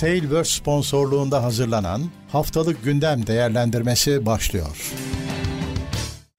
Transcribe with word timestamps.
Tailverse 0.00 0.50
sponsorluğunda 0.50 1.42
hazırlanan 1.42 2.02
Haftalık 2.28 2.84
Gündem 2.84 3.26
Değerlendirmesi 3.26 4.26
başlıyor. 4.26 4.92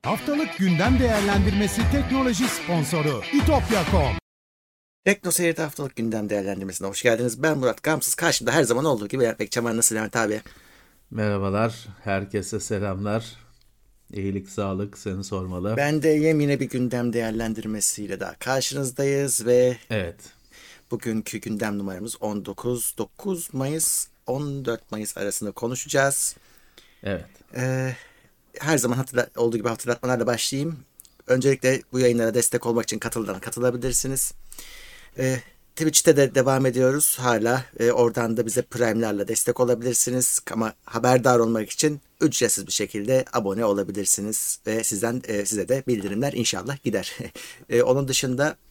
Haftalık 0.04 0.58
Gündem 0.58 1.00
Değerlendirmesi 1.00 1.82
teknoloji 1.92 2.44
sponsoru 2.48 3.22
itopya.com 3.34 4.16
Tekno 5.06 5.32
Seyir'de 5.32 5.62
haftalık 5.62 5.96
gündem 5.96 6.30
değerlendirmesine 6.30 6.88
hoş 6.88 7.04
geldiniz. 7.04 7.44
Ben 7.44 7.58
Murat 7.58 7.84
Gamsız. 7.84 8.16
Karşımda 8.16 8.52
her 8.52 8.64
zaman 8.64 8.86
olduğu 8.86 9.08
gibi 9.08 9.24
Levent 9.24 9.40
Bekçaman. 9.40 9.78
Nasıl 9.78 9.96
Levent 9.96 10.16
abi? 10.16 10.42
Merhabalar, 11.12 11.88
herkese 12.04 12.60
selamlar. 12.60 13.26
İyilik, 14.14 14.50
sağlık 14.50 14.98
seni 14.98 15.24
sormalı. 15.24 15.74
Ben 15.78 16.04
de 16.04 16.10
yemine 16.10 16.60
bir 16.60 16.70
gündem 16.70 17.14
değerlendirmesiyle 17.14 18.20
daha 18.20 18.36
karşınızdayız 18.36 19.46
ve 19.46 19.78
Evet, 19.90 20.16
bugünkü 20.92 21.38
gündem 21.38 21.78
numaramız 21.78 22.16
19 22.22 22.96
9 22.98 23.54
Mayıs 23.54 24.08
14 24.28 24.92
Mayıs 24.92 25.18
arasında 25.18 25.52
konuşacağız. 25.52 26.36
evet. 27.04 27.26
Ee, 27.56 27.96
her 28.60 28.78
zaman 28.78 28.98
hatırla, 28.98 29.28
olduğu 29.38 29.58
gibi 29.58 29.68
hatırlatmalarla 29.68 30.28
başlayayım. 30.28 30.80
Öncelikle 31.28 31.82
bu 31.92 32.00
yayınlara 32.00 32.34
destek 32.34 32.66
olmak 32.66 32.84
için 32.84 33.00
katıldan 33.00 33.40
katılabilirsiniz. 33.40 34.34
Ee, 35.18 35.40
Twitch'te 35.76 36.18
de 36.18 36.36
devam 36.36 36.66
ediyoruz 36.66 37.18
hala. 37.20 37.66
Ee, 37.80 37.92
oradan 37.92 38.38
da 38.38 38.46
bize 38.46 38.62
Prime'lerle 38.62 39.28
destek 39.28 39.60
olabilirsiniz. 39.60 40.40
Ama 40.52 40.74
haberdar 40.86 41.40
olmak 41.40 41.70
için 41.70 42.02
ücretsiz 42.22 42.68
bir 42.68 42.72
şekilde 42.72 43.26
abone 43.34 43.66
olabilirsiniz. 43.66 44.60
Ve 44.68 44.84
sizden 44.84 45.22
e, 45.28 45.46
size 45.46 45.70
de 45.70 45.84
bildirimler 45.88 46.34
inşallah 46.34 46.84
gider. 46.84 47.18
Ee, 47.70 47.82
onun 47.84 48.08
dışında 48.08 48.48
e, 48.50 48.71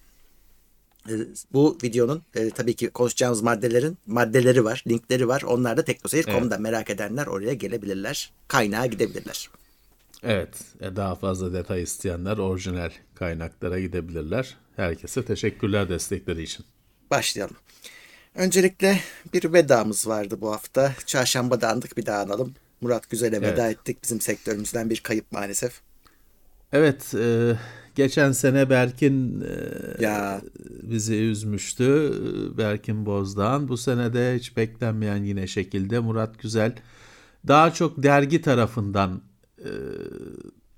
bu 1.53 1.79
videonun 1.83 2.23
e, 2.35 2.51
tabii 2.51 2.77
ki 2.77 2.91
konuşacağımız 2.91 3.43
maddelerin 3.43 3.99
maddeleri 4.07 4.65
var, 4.65 4.85
linkleri 4.89 5.29
var. 5.29 5.43
Onlar 5.43 5.77
da 5.77 5.85
teknoseyir.com'da 5.85 6.59
merak 6.59 6.91
edenler 6.91 7.27
oraya 7.27 7.55
gelebilirler. 7.55 8.33
Kaynağa 8.49 8.87
gidebilirler. 8.87 9.51
Evet, 10.23 10.55
e, 10.81 10.97
daha 10.97 11.15
fazla 11.15 11.53
detay 11.53 11.83
isteyenler 11.83 12.39
orijinal 12.39 12.91
kaynaklara 13.15 13.81
gidebilirler. 13.81 14.57
Herkese 14.77 15.25
teşekkürler 15.25 15.89
destekleri 15.89 16.43
için. 16.43 16.67
Başlayalım. 17.11 17.57
Öncelikle 18.35 19.01
bir 19.33 19.53
vedamız 19.53 20.09
vardı 20.09 20.39
bu 20.41 20.53
hafta. 20.53 20.95
Çarşamba 21.07 21.59
andık 21.67 21.97
bir 21.97 22.07
daha 22.07 22.21
analım. 22.21 22.55
Murat 22.81 23.11
Güzel'e 23.11 23.41
veda 23.41 23.67
Evet. 23.67 23.79
ettik. 23.79 24.03
Bizim 24.03 24.21
sektörümüzden 24.21 24.91
bir 24.91 25.01
kayıp 25.01 25.33
maalesef. 25.33 25.81
Evet, 26.73 27.15
e, 27.15 27.57
geçen 27.97 28.33
sene 28.33 28.71
Berkin 28.71 29.41
e, 29.41 30.03
Ya 30.05 30.43
bizi 30.83 31.15
üzmüştü. 31.15 32.13
Berkin 32.59 33.07
Bozdağ'ın. 33.07 33.69
Bu 33.69 33.77
sene 33.77 34.13
de 34.13 34.35
hiç 34.39 34.57
beklenmeyen 34.57 35.25
yine 35.25 35.47
şekilde 35.47 35.99
Murat 35.99 36.39
Güzel 36.39 36.75
daha 37.49 37.73
çok 37.73 38.03
dergi 38.03 38.41
tarafından 38.41 39.23
e, 39.59 39.71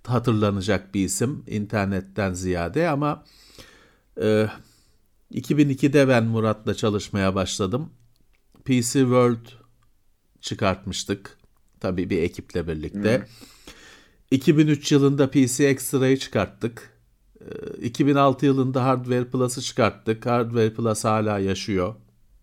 hatırlanacak 0.06 0.94
bir 0.94 1.04
isim 1.04 1.44
internetten 1.46 2.32
ziyade 2.32 2.88
ama 2.88 3.24
e, 4.22 4.48
2002'de 5.32 6.08
ben 6.08 6.24
Murat'la 6.24 6.74
çalışmaya 6.74 7.34
başladım. 7.34 7.90
PC 8.64 8.92
World 8.92 9.46
çıkartmıştık. 10.40 11.38
Tabii 11.80 12.10
bir 12.10 12.22
ekiple 12.22 12.68
birlikte. 12.68 13.26
2003 14.30 14.92
yılında 14.92 15.30
PC 15.30 15.66
Extra'yı 15.66 16.18
çıkarttık. 16.18 16.91
Ee, 17.50 17.86
2006 17.86 18.46
yılında 18.46 18.84
Hardware 18.84 19.24
Plus'ı 19.24 19.62
çıkarttık. 19.62 20.26
Hardware 20.26 20.74
Plus 20.74 21.04
hala 21.04 21.38
yaşıyor. 21.38 21.94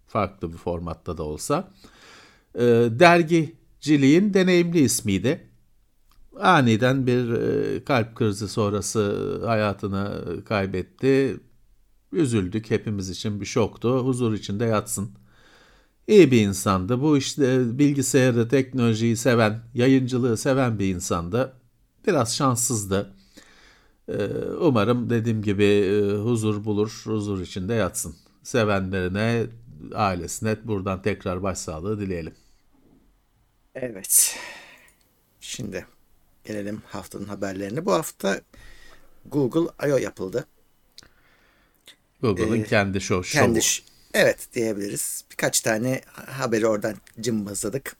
Farklı 0.07 0.51
bir 0.51 0.57
formatta 0.57 1.17
da 1.17 1.23
olsa. 1.23 1.71
Ee, 2.55 2.61
Dergiciliğin 2.91 4.33
deneyimli 4.33 4.79
ismiydi. 4.79 5.49
Aniden 6.39 7.07
bir 7.07 7.31
e, 7.31 7.83
kalp 7.83 8.15
krizi 8.15 8.47
sonrası 8.47 9.41
hayatını 9.45 10.23
kaybetti. 10.45 11.39
Üzüldük. 12.11 12.71
Hepimiz 12.71 13.09
için 13.09 13.41
bir 13.41 13.45
şoktu. 13.45 14.05
Huzur 14.05 14.33
içinde 14.33 14.65
yatsın. 14.65 15.11
İyi 16.07 16.31
bir 16.31 16.41
insandı. 16.41 17.01
Bu 17.01 17.17
işte 17.17 17.77
bilgisayarı, 17.79 18.49
teknolojiyi 18.49 19.17
seven, 19.17 19.61
yayıncılığı 19.73 20.37
seven 20.37 20.79
bir 20.79 20.95
insandı. 20.95 21.53
Biraz 22.07 22.35
şanssızdı. 22.35 23.13
Ee, 24.09 24.23
Umarım 24.59 25.09
dediğim 25.09 25.41
gibi 25.41 25.63
e, 25.65 26.01
huzur 26.17 26.65
bulur, 26.65 27.01
huzur 27.05 27.41
içinde 27.41 27.73
yatsın. 27.73 28.15
Sevenlerine, 28.43 29.45
ailesine 29.95 30.57
buradan 30.63 31.01
tekrar 31.01 31.43
başsağlığı 31.43 31.99
dileyelim. 31.99 32.33
evet. 33.75 34.35
Şimdi 35.39 35.85
gelelim 36.43 36.81
haftanın 36.85 37.25
haberlerine. 37.25 37.85
Bu 37.85 37.93
hafta 37.93 38.41
Google 39.25 39.87
I.O. 39.89 39.97
yapıldı. 39.97 40.47
Google'ın 42.21 42.63
Ee, 42.63 42.63
kendi 42.63 43.01
show, 43.01 43.29
şovu. 43.29 43.43
Kendi 43.43 43.59
evet 44.13 44.47
diyebiliriz. 44.53 45.23
Birkaç 45.31 45.61
tane 45.61 46.01
haberi 46.13 46.67
oradan 46.67 46.95
cımbızladık. 47.21 47.95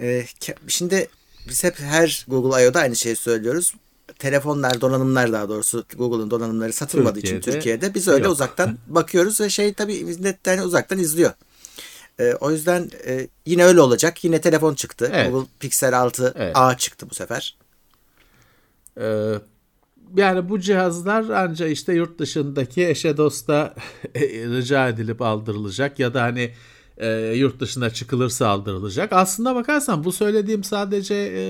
Ee, 0.00 0.24
şimdi 0.68 1.08
biz 1.48 1.64
hep 1.64 1.80
her 1.80 2.24
Google 2.28 2.64
I.O.'da 2.64 2.80
aynı 2.80 2.96
şeyi 2.96 3.16
söylüyoruz. 3.16 3.74
Telefonlar, 4.18 4.80
donanımlar 4.80 5.32
daha 5.32 5.48
doğrusu 5.48 5.84
Google'ın 5.96 6.30
donanımları 6.30 6.72
satılmadığı 6.72 7.18
için 7.18 7.34
Türkiye'de 7.34 7.58
Türkiye'de 7.58 7.94
biz 7.94 8.08
öyle 8.08 8.24
yok. 8.24 8.32
uzaktan 8.32 8.78
bakıyoruz 8.86 9.40
ve 9.40 9.50
şey 9.50 9.72
tabii 9.72 10.04
milletten 10.04 10.58
uzaktan 10.58 10.98
izliyor. 10.98 11.32
Ee, 12.20 12.34
o 12.40 12.50
yüzden 12.50 12.90
e, 13.06 13.28
yine 13.46 13.64
öyle 13.64 13.80
olacak. 13.80 14.24
Yine 14.24 14.40
telefon 14.40 14.74
çıktı. 14.74 15.10
Evet. 15.12 15.30
Google 15.30 15.48
Pixel 15.60 16.00
6 16.00 16.34
Evet. 16.36 16.56
A 16.56 16.76
çıktı 16.76 17.10
bu 17.10 17.14
sefer. 17.14 17.56
Ee, 19.00 19.34
yani 20.16 20.48
bu 20.48 20.60
cihazlar 20.60 21.24
ancak 21.28 21.70
işte 21.70 21.92
yurt 21.92 22.18
dışındaki 22.18 22.86
eşe 22.86 23.16
dosta 23.16 23.74
rica 24.16 24.88
edilip 24.88 25.22
aldırılacak 25.22 25.98
ya 25.98 26.14
da 26.14 26.22
hani 26.22 26.54
e, 26.98 27.08
yurt 27.36 27.60
dışına 27.60 27.90
çıkılırsa 27.90 28.48
aldırılacak. 28.48 29.12
Aslında 29.12 29.54
bakarsan 29.54 30.04
bu 30.04 30.12
söylediğim 30.12 30.64
sadece 30.64 31.14
e, 31.14 31.42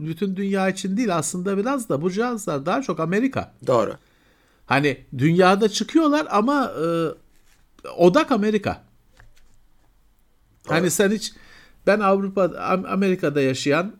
bütün 0.00 0.36
dünya 0.36 0.68
için 0.68 0.96
değil 0.96 1.16
aslında 1.16 1.58
biraz 1.58 1.88
da 1.88 2.02
bu 2.02 2.10
cihazlar 2.10 2.66
daha 2.66 2.82
çok 2.82 3.00
Amerika. 3.00 3.54
Doğru. 3.66 3.94
Hani 4.66 5.04
dünyada 5.18 5.68
çıkıyorlar 5.68 6.26
ama 6.30 6.72
e, 6.84 6.86
odak 7.96 8.32
Amerika. 8.32 8.82
Hani 10.68 10.90
sen 10.90 11.10
hiç 11.10 11.32
ben 11.86 12.00
Avrupa 12.00 12.44
Am- 12.44 12.88
Amerika'da 12.88 13.40
yaşayan 13.40 13.92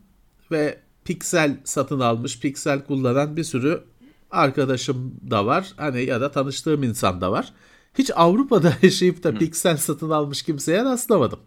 ve 0.51 0.79
Pixel 1.05 1.57
satın 1.65 2.01
almış, 2.01 2.41
Pixel 2.41 2.85
kullanan 2.85 3.37
bir 3.37 3.45
sürü 3.45 3.85
arkadaşım 4.31 5.15
da 5.31 5.47
var. 5.47 5.73
Hani 5.77 6.05
ya 6.05 6.21
da 6.21 6.31
tanıştığım 6.31 6.83
insan 6.83 7.21
da 7.21 7.33
var. 7.33 7.53
Hiç 7.99 8.11
Avrupa'da 8.15 8.75
yaşayıp 8.83 9.23
da 9.23 9.35
Pixel 9.35 9.77
satın 9.77 10.11
almış 10.11 10.43
kimseye 10.43 10.85
rastlamadım. 10.85 11.41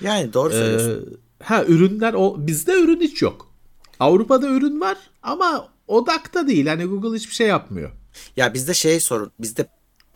Yani 0.00 0.32
doğru 0.32 0.52
söylüyorsun. 0.52 1.08
Ee, 1.12 1.33
ha 1.44 1.64
ürünler 1.64 2.14
o 2.14 2.34
bizde 2.38 2.72
ürün 2.80 3.00
hiç 3.00 3.22
yok. 3.22 3.48
Avrupa'da 4.00 4.48
ürün 4.48 4.80
var 4.80 4.98
ama 5.22 5.68
odakta 5.88 6.46
değil. 6.46 6.66
Hani 6.66 6.84
Google 6.84 7.16
hiçbir 7.16 7.34
şey 7.34 7.46
yapmıyor. 7.48 7.90
Ya 8.36 8.54
bizde 8.54 8.74
şey 8.74 9.00
sorun. 9.00 9.30
Bizde 9.40 9.66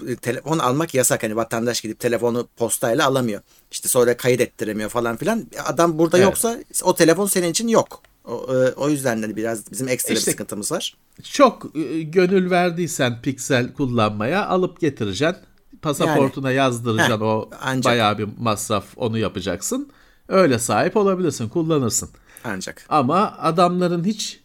e, 0.09 0.17
telefon 0.17 0.59
almak 0.59 0.95
yasak. 0.95 1.23
Hani 1.23 1.37
vatandaş 1.37 1.81
gidip 1.81 2.01
telefonu 2.01 2.49
postayla 2.57 3.07
alamıyor. 3.07 3.41
İşte 3.71 3.89
sonra 3.89 4.17
kayıt 4.17 4.41
ettiremiyor 4.41 4.91
falan 4.91 5.17
filan. 5.17 5.47
Adam 5.65 5.99
burada 5.99 6.17
Evet. 6.19 6.27
yoksa 6.27 6.59
o 6.83 6.95
telefon 6.95 7.27
senin 7.27 7.51
için 7.51 7.69
yok. 7.69 8.03
O, 8.25 8.55
e, 8.55 8.73
o 8.73 8.89
yüzden 8.89 9.23
de 9.23 9.37
biraz 9.37 9.71
bizim 9.73 9.89
ekstra 9.89 10.15
İşte- 10.15 10.27
bir 10.27 10.33
sıkıntımız 10.33 10.73
var. 10.73 10.97
Çok 11.23 11.77
e, 11.77 12.03
gönül 12.03 12.51
verdiysen 12.51 13.23
Pixel 13.23 13.73
kullanmaya 13.73 14.47
alıp 14.47 14.81
getireceksin. 14.81 15.43
Pasaportuna 15.83 16.53
yazdıracaksın 16.53 17.15
Heh, 17.15 17.23
o 17.23 17.51
ancak. 17.63 17.85
bayağı 17.93 18.19
bir 18.19 18.29
masraf 18.39 18.85
onu 18.97 19.19
yapacaksın. 19.19 19.89
Öyle 20.29 20.59
sahip 20.59 20.97
olabilirsin, 20.97 21.49
kullanırsın. 21.49 22.09
Ancak. 22.45 22.87
Ama 22.89 23.37
adamların 23.39 24.05
hiç 24.05 24.41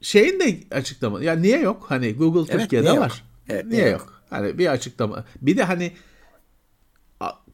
şeyin 0.00 0.40
de 0.40 0.60
açıklama. 0.70 1.22
Ya 1.22 1.34
niye 1.36 1.60
yok? 1.60 1.84
Hani 1.88 2.14
Google 2.14 2.40
Evet, 2.52 2.60
Türkiye'de 2.60 2.84
niye 2.86 2.94
yok? 2.94 3.04
var. 3.04 3.24
Evet, 3.48 3.66
niye, 3.66 3.80
niye 3.80 3.90
yok? 3.90 4.00
yok? 4.00 4.22
Hani 4.30 4.58
bir 4.58 4.66
açıklama. 4.66 5.24
Bir 5.42 5.56
de 5.56 5.64
hani 5.64 5.92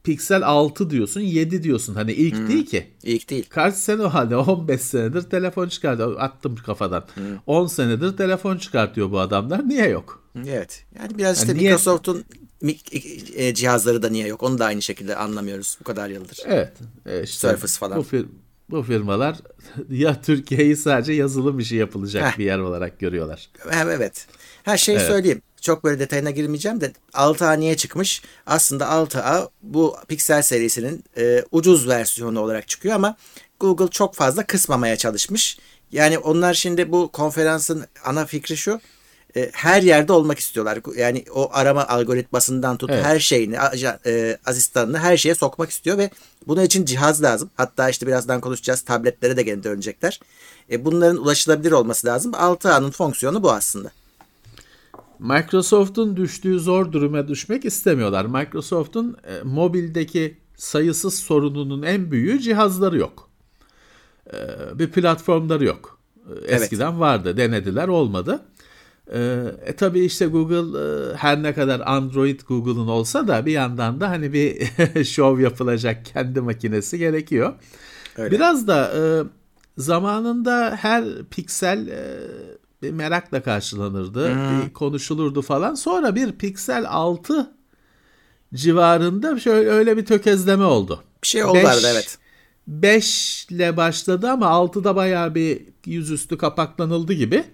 Pixel 0.05 0.43
6 0.47 0.91
diyorsun, 0.91 1.21
7 1.21 1.63
diyorsun. 1.63 1.95
Hani 1.95 2.13
ilk 2.13 2.35
Hmm. 2.37 2.49
değil 2.49 2.67
ki. 2.67 2.91
İlk 3.03 3.31
değil. 3.31 3.47
Kaç 3.51 3.75
sene 3.75 4.03
o 4.03 4.09
halde 4.09 4.37
15 4.37 4.81
senedir 4.81 5.23
telefon 5.23 5.69
çıkartıyor. 5.69 6.17
Attım 6.21 6.57
kafadan. 6.57 7.05
10 7.47 7.67
senedir 7.67 8.17
telefon 8.17 8.57
çıkartıyor 8.57 9.11
bu 9.11 9.21
adamlar. 9.21 9.69
Niye 9.69 9.89
yok? 9.89 10.24
Evet. 10.49 10.85
Yani 10.99 11.19
biraz 11.19 11.37
işte 11.39 11.49
Yani 11.49 11.59
niye- 11.59 11.71
Microsoft'un 11.71 12.25
mik- 12.63 13.35
e, 13.37 13.55
cihazları 13.55 14.03
da 14.03 14.09
niye 14.09 14.27
yok? 14.27 14.43
Onu 14.43 14.59
da 14.59 14.65
aynı 14.65 14.83
şekilde 14.83 15.17
anlamıyoruz 15.17 15.77
bu 15.81 15.85
kadar 15.85 16.09
yıldır. 16.09 16.39
Evet. 16.47 16.73
e 17.07 17.23
işte 17.23 17.49
Surface 17.51 17.73
falan. 17.79 17.99
Bu, 17.99 18.03
fir- 18.03 18.27
bu 18.71 18.83
firmalar 18.83 19.37
ya 19.91 20.23
Türkiye'yi 20.23 20.77
sadece 20.77 21.13
yazılım 21.13 21.59
işi 21.59 21.77
yapılacak 21.77 22.33
Heh. 22.35 22.39
bir 22.39 22.45
yer 22.45 22.59
olarak 22.59 22.99
görüyorlar. 23.01 23.51
Evet. 23.75 24.27
Her 24.63 24.77
şeyi 24.77 24.99
Evet. 24.99 25.07
söyleyeyim. 25.07 25.43
çok 25.61 25.85
böyle 25.85 25.99
detayına 25.99 26.31
girmeyeceğim 26.31 26.81
de 26.81 26.93
6A 27.13 27.57
niye 27.61 27.77
çıkmış? 27.77 28.23
Aslında 28.47 28.85
6A 28.85 29.49
bu 29.63 29.97
Pixel 30.09 30.43
serisinin 30.43 31.05
e, 31.17 31.45
ucuz 31.51 31.89
versiyonu 31.89 32.41
olarak 32.41 32.69
çıkıyor 32.69 32.95
ama 32.95 33.17
Google 33.61 33.89
çok 33.89 34.15
fazla 34.15 34.47
kısmamaya 34.47 34.97
çalışmış. 34.97 35.59
Yani 35.93 36.19
onlar 36.19 36.55
şimdi 36.55 36.93
bu 36.93 37.09
konferansın 37.13 37.85
ana 38.05 38.27
fikri 38.27 38.57
şu. 38.57 38.81
E, 39.37 39.51
her 39.53 39.83
yerde 39.83 40.13
olmak 40.13 40.39
istiyorlar. 40.39 40.79
Yani 40.97 41.25
o 41.35 41.51
arama 41.53 41.87
algoritmasından 41.87 42.77
tut 42.77 42.91
Evet. 42.91 43.05
her 43.05 43.19
şeyini, 43.19 43.57
e, 44.07 44.39
asistanını 44.47 44.99
her 44.99 45.17
şeye 45.17 45.35
sokmak 45.35 45.71
istiyor 45.71 45.99
ve 45.99 46.11
bunun 46.47 46.63
için 46.63 46.85
cihaz 46.85 47.23
lazım. 47.23 47.51
Hatta 47.55 47.91
işte 47.91 48.07
birazdan 48.07 48.41
konuşacağız. 48.41 48.81
Tabletlere 48.81 49.37
de 49.37 49.43
gene 49.43 49.63
dönecekler. 49.65 50.21
E, 50.71 50.85
bunların 50.85 51.17
ulaşılabilir 51.17 51.73
olması 51.73 52.07
lazım. 52.07 52.33
6A'nın 52.33 52.91
fonksiyonu 52.91 53.43
bu 53.43 53.53
aslında. 53.53 53.91
Microsoft'un 55.19 56.17
düştüğü 56.17 56.61
zor 56.61 56.93
duruma 56.93 57.29
düşmek 57.29 57.65
istemiyorlar. 57.65 58.25
Microsoft'un 58.25 59.17
e, 59.27 59.43
mobildeki 59.43 60.37
sayısız 60.57 61.19
sorununun 61.19 61.83
en 61.83 62.11
büyüğü 62.11 62.41
cihazları 62.41 62.99
yok. 62.99 63.31
E, 64.33 64.39
bir 64.79 64.91
platformları 64.91 65.65
yok. 65.65 65.99
Eskiden 66.47 67.01
vardı, 67.01 67.37
denediler 67.37 67.89
olmadı. 67.89 68.41
E, 69.13 69.45
e 69.65 69.77
tabii 69.77 70.01
işte 70.01 70.27
Google 70.27 70.79
e, 70.79 71.17
her 71.17 71.43
ne 71.43 71.55
kadar 71.55 71.83
Android 71.87 72.41
Google'ın 72.41 72.89
olsa 72.89 73.29
da 73.29 73.47
bir 73.47 73.53
yandan 73.53 74.01
da 74.01 74.11
hani 74.11 74.33
bir 74.33 74.65
şov 75.05 75.41
yapılacak 75.41 76.05
kendi 76.05 76.41
makinesi 76.41 76.99
gerekiyor. 76.99 77.53
Öyle. 78.17 78.31
Biraz 78.31 78.67
da 78.67 78.93
e, 78.97 79.03
zamanında 79.79 80.79
her 80.81 81.05
piksel 81.31 81.89
e, 81.89 82.19
bir 82.83 82.91
merakla 82.91 83.43
karşılanırdı, 83.43 84.31
bir 84.31 84.73
konuşulurdu 84.73 85.43
falan. 85.43 85.75
Sonra 85.75 86.15
bir 86.15 86.33
piksel 86.33 86.85
6 86.89 87.55
civarında 88.55 89.39
şöyle 89.39 89.71
öyle 89.71 89.97
bir 89.97 90.05
tökezleme 90.05 90.65
oldu. 90.65 91.03
Bir 91.23 91.29
şey 91.29 91.45
oldu 91.45 91.55
Beş- 91.55 91.85
evet. 91.85 92.19
5 92.67 93.47
ile 93.51 93.77
başladı 93.77 94.31
ama 94.31 94.47
6'da 94.47 94.97
bayağı 94.97 95.35
bir 95.35 95.63
yüzüstü 95.87 96.39
kapaklanıldı 96.39 97.13
gibi. 97.13 97.45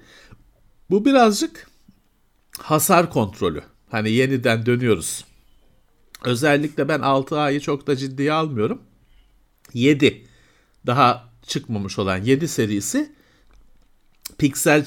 Bu 0.90 1.04
birazcık 1.04 1.66
hasar 2.58 3.10
kontrolü. 3.10 3.62
Hani 3.90 4.10
yeniden 4.10 4.66
dönüyoruz. 4.66 5.24
Özellikle 6.24 6.88
ben 6.88 7.00
6A'yı 7.00 7.60
çok 7.60 7.86
da 7.86 7.96
ciddiye 7.96 8.32
almıyorum. 8.32 8.82
7 9.74 10.26
daha 10.86 11.28
çıkmamış 11.42 11.98
olan 11.98 12.16
7 12.16 12.48
serisi 12.48 13.12
Pixel 14.38 14.84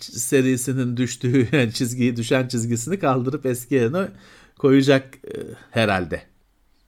serisinin 0.00 0.96
düştüğü 0.96 1.48
yani 1.56 1.72
çizgiyi 1.72 2.16
düşen 2.16 2.48
çizgisini 2.48 2.98
kaldırıp 2.98 3.46
eski 3.46 3.74
yerine 3.74 4.08
koyacak 4.58 5.14
e, 5.14 5.38
herhalde. 5.70 6.22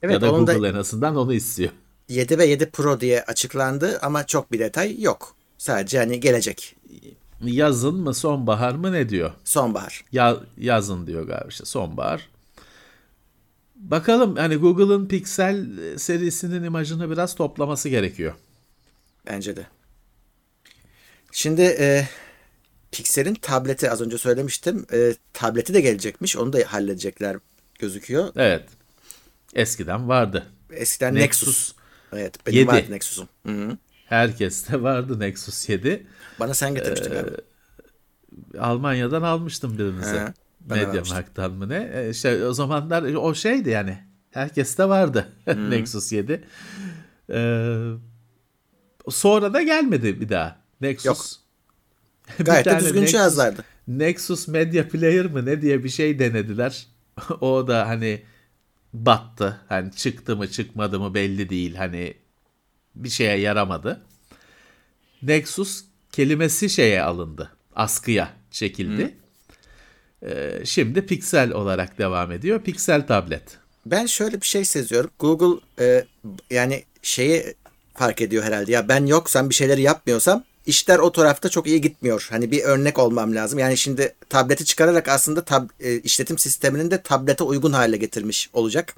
Evet 0.03 0.15
ya 0.15 0.21
da 0.21 0.29
Google 0.29 0.63
da 0.63 0.69
en 0.69 0.75
azından 0.75 1.17
onu 1.17 1.35
istiyor. 1.35 1.71
7 2.09 2.39
ve 2.39 2.47
7 2.47 2.71
Pro 2.71 3.01
diye 3.01 3.23
açıklandı 3.23 3.99
ama 4.03 4.27
çok 4.27 4.53
bir 4.53 4.59
detay 4.59 5.03
yok. 5.03 5.37
Sadece 5.59 5.99
hani 5.99 6.21
gelecek 6.21 6.76
Yazın 7.45 7.95
mı 7.95 8.15
sonbahar 8.15 8.75
mı 8.75 8.93
ne 8.93 9.09
diyor? 9.09 9.33
sonbahar. 9.45 10.05
Ya, 10.13 10.37
yazın 10.59 11.07
diyor 11.07 11.27
galiba 11.27 11.49
işte 11.49 11.65
sonbahar. 11.65 12.29
Bakalım 13.77 14.37
hani 14.37 14.57
Google'ın 14.57 15.09
Pixel 15.09 15.67
serisinin 15.99 16.63
imajını 16.63 17.11
biraz 17.11 17.35
toplaması 17.35 17.89
gerekiyor. 17.89 18.35
Bence 19.27 19.57
de. 19.57 19.67
Şimdi 21.33 21.63
e, 21.63 22.09
Pixel'in 22.93 23.35
tableti 23.35 23.91
az 23.91 24.01
önce 24.01 24.19
söylemiştim. 24.19 24.87
E, 24.93 25.15
tableti 25.33 25.75
de 25.75 25.81
gelecekmiş. 25.81 26.37
Onu 26.37 26.53
da 26.53 26.59
halledecekler 26.67 27.37
gözüküyor. 27.79 28.33
Evet. 28.37 28.69
Eskiden 29.55 30.09
vardı. 30.09 30.47
Eskiden 30.73 31.15
Nexus 31.15 31.49
Nexus. 31.49 31.73
Evet 32.13 32.47
benim 32.47 32.59
Yedi. 32.59 32.69
vardı 32.69 32.87
Nexus'um. 32.91 33.29
Hı 33.47 33.53
hı. 33.53 33.79
Herkeste 34.07 34.83
vardı 34.83 35.21
Nexus 35.21 35.69
7. 35.69 36.07
Bana 36.41 36.55
sen 36.55 36.75
getirmiştin 36.75 37.11
galiba. 37.11 37.37
Almanya'dan 38.59 39.23
almıştım 39.23 39.79
birinize. 39.79 40.21
He, 40.21 40.35
ben 40.61 40.79
de 40.79 40.81
Medya 40.81 40.93
vermiştim. 40.93 41.17
Markt'tan 41.17 41.53
mı 41.53 41.69
ne? 41.69 41.91
E, 41.95 42.11
işte 42.11 42.47
o 42.47 42.53
zamanlar 42.53 43.03
o 43.03 43.35
şeydi 43.35 43.71
yani. 43.71 43.99
Herkeste 44.31 44.89
vardı 44.89 45.29
Nexus 45.47 46.13
7. 46.13 46.45
Ee, 47.31 47.93
sonra 49.09 49.55
da 49.55 49.63
gelmedi 49.63 50.21
bir 50.21 50.29
daha. 50.29 50.57
Nexus. 50.81 51.07
Yok. 51.07 51.19
Bir 52.39 52.45
Gayet 52.45 52.67
de 52.67 52.81
düzgün 52.81 53.03
Nexus- 53.03 53.11
cihazlardı. 53.11 53.65
Nexus 53.89 54.49
Media 54.49 54.89
Player 54.89 55.27
mı 55.27 55.47
ne 55.47 55.63
diye 55.63 55.85
bir 55.85 55.89
şey 55.89 56.19
denediler. 56.19 56.87
o 57.41 57.67
da 57.69 57.89
hani 57.89 58.23
battı. 58.93 59.61
Hani 59.69 59.93
çıktı 59.93 60.37
mı 60.37 60.49
çıkmadı 60.49 61.01
mı 61.01 61.15
belli 61.15 61.49
değil. 61.49 61.75
Hani 61.75 62.15
bir 62.97 63.09
şeye 63.09 63.39
yaramadı. 63.39 64.03
Nexus 65.23 65.85
kelimesi 66.13 66.71
şeye 66.71 67.03
alındı. 67.03 67.51
Askıya 67.75 68.33
çekildi. 68.51 69.15
Ee, 70.23 70.61
şimdi 70.65 71.07
Pixel 71.07 71.53
olarak 71.53 71.99
devam 71.99 72.33
ediyor. 72.33 72.63
Pixel 72.63 73.07
tablet. 73.07 73.59
Ben 73.87 74.07
şöyle 74.07 74.41
bir 74.41 74.47
şey 74.47 74.65
seziyorum. 74.65 75.11
Google 75.19 75.61
e, 75.79 76.05
yani 76.51 76.85
şeyi 77.03 77.55
fark 77.95 78.21
ediyor 78.21 78.45
herhalde. 78.45 78.73
Ya 78.73 78.89
ben 78.89 79.07
yoksam 79.07 79.51
bir 79.51 79.55
şeyleri 79.55 79.83
yapmıyorsam 79.83 80.45
işler 80.67 80.99
o 80.99 81.13
tarafta 81.13 81.49
çok 81.49 81.67
iyi 81.67 81.81
gitmiyor. 81.81 82.27
Hani 82.31 82.51
bir 82.51 82.63
örnek 82.63 82.99
olmam 82.99 83.35
lazım. 83.35 83.59
Yani 83.59 83.77
şimdi 83.77 84.15
tableti 84.29 84.65
çıkararak 84.65 85.09
aslında 85.09 85.45
tab, 85.45 85.69
e, 85.81 86.01
işletim 86.01 86.39
sisteminin 86.39 86.91
de 86.91 87.03
tablete 87.03 87.45
uygun 87.45 87.73
hale 87.73 87.97
getirmiş 87.97 88.51
olacak. 88.53 88.95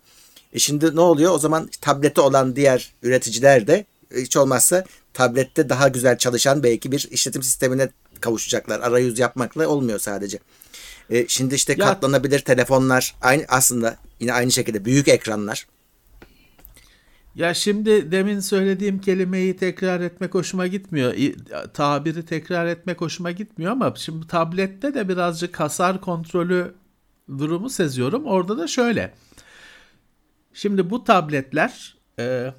E 0.52 0.58
şimdi 0.58 0.96
ne 0.96 1.00
oluyor? 1.00 1.32
O 1.34 1.38
zaman 1.38 1.68
tableti 1.80 2.20
olan 2.20 2.56
diğer 2.56 2.92
üreticiler 3.02 3.66
de 3.66 3.84
e, 4.14 4.20
hiç 4.20 4.36
olmazsa 4.36 4.84
tablette 5.12 5.68
daha 5.68 5.88
güzel 5.88 6.18
çalışan 6.18 6.62
belki 6.62 6.92
bir 6.92 7.08
işletim 7.10 7.42
sistemine 7.42 7.88
kavuşacaklar. 8.20 8.80
Arayüz 8.80 9.18
yapmakla 9.18 9.68
olmuyor 9.68 9.98
sadece. 9.98 10.38
E, 11.10 11.28
şimdi 11.28 11.54
işte 11.54 11.74
Ya- 11.78 11.86
katlanabilir 11.86 12.38
telefonlar 12.38 13.14
aynı 13.22 13.44
aslında 13.48 13.96
yine 14.20 14.32
aynı 14.32 14.52
şekilde 14.52 14.84
büyük 14.84 15.08
ekranlar. 15.08 15.66
Ya 17.34 17.54
şimdi 17.54 18.12
demin 18.12 18.40
söylediğim 18.40 19.00
kelimeyi 19.00 19.56
tekrar 19.56 20.00
etmek 20.00 20.34
hoşuma 20.34 20.66
gitmiyor. 20.66 21.14
Tabiri 21.74 22.26
tekrar 22.26 22.66
etmek 22.66 23.00
hoşuma 23.00 23.30
gitmiyor 23.30 23.72
ama 23.72 23.94
şimdi 23.96 24.26
tablette 24.26 24.94
de 24.94 25.08
birazcık 25.08 25.60
hasar 25.60 26.00
kontrolü 26.00 26.74
durumu 27.38 27.70
seziyorum. 27.70 28.26
Orada 28.26 28.58
da 28.58 28.66
şöyle. 28.66 29.14
Şimdi 30.58 30.90
bu 30.90 31.04
tabletler 31.04 31.96
e, 32.18 32.54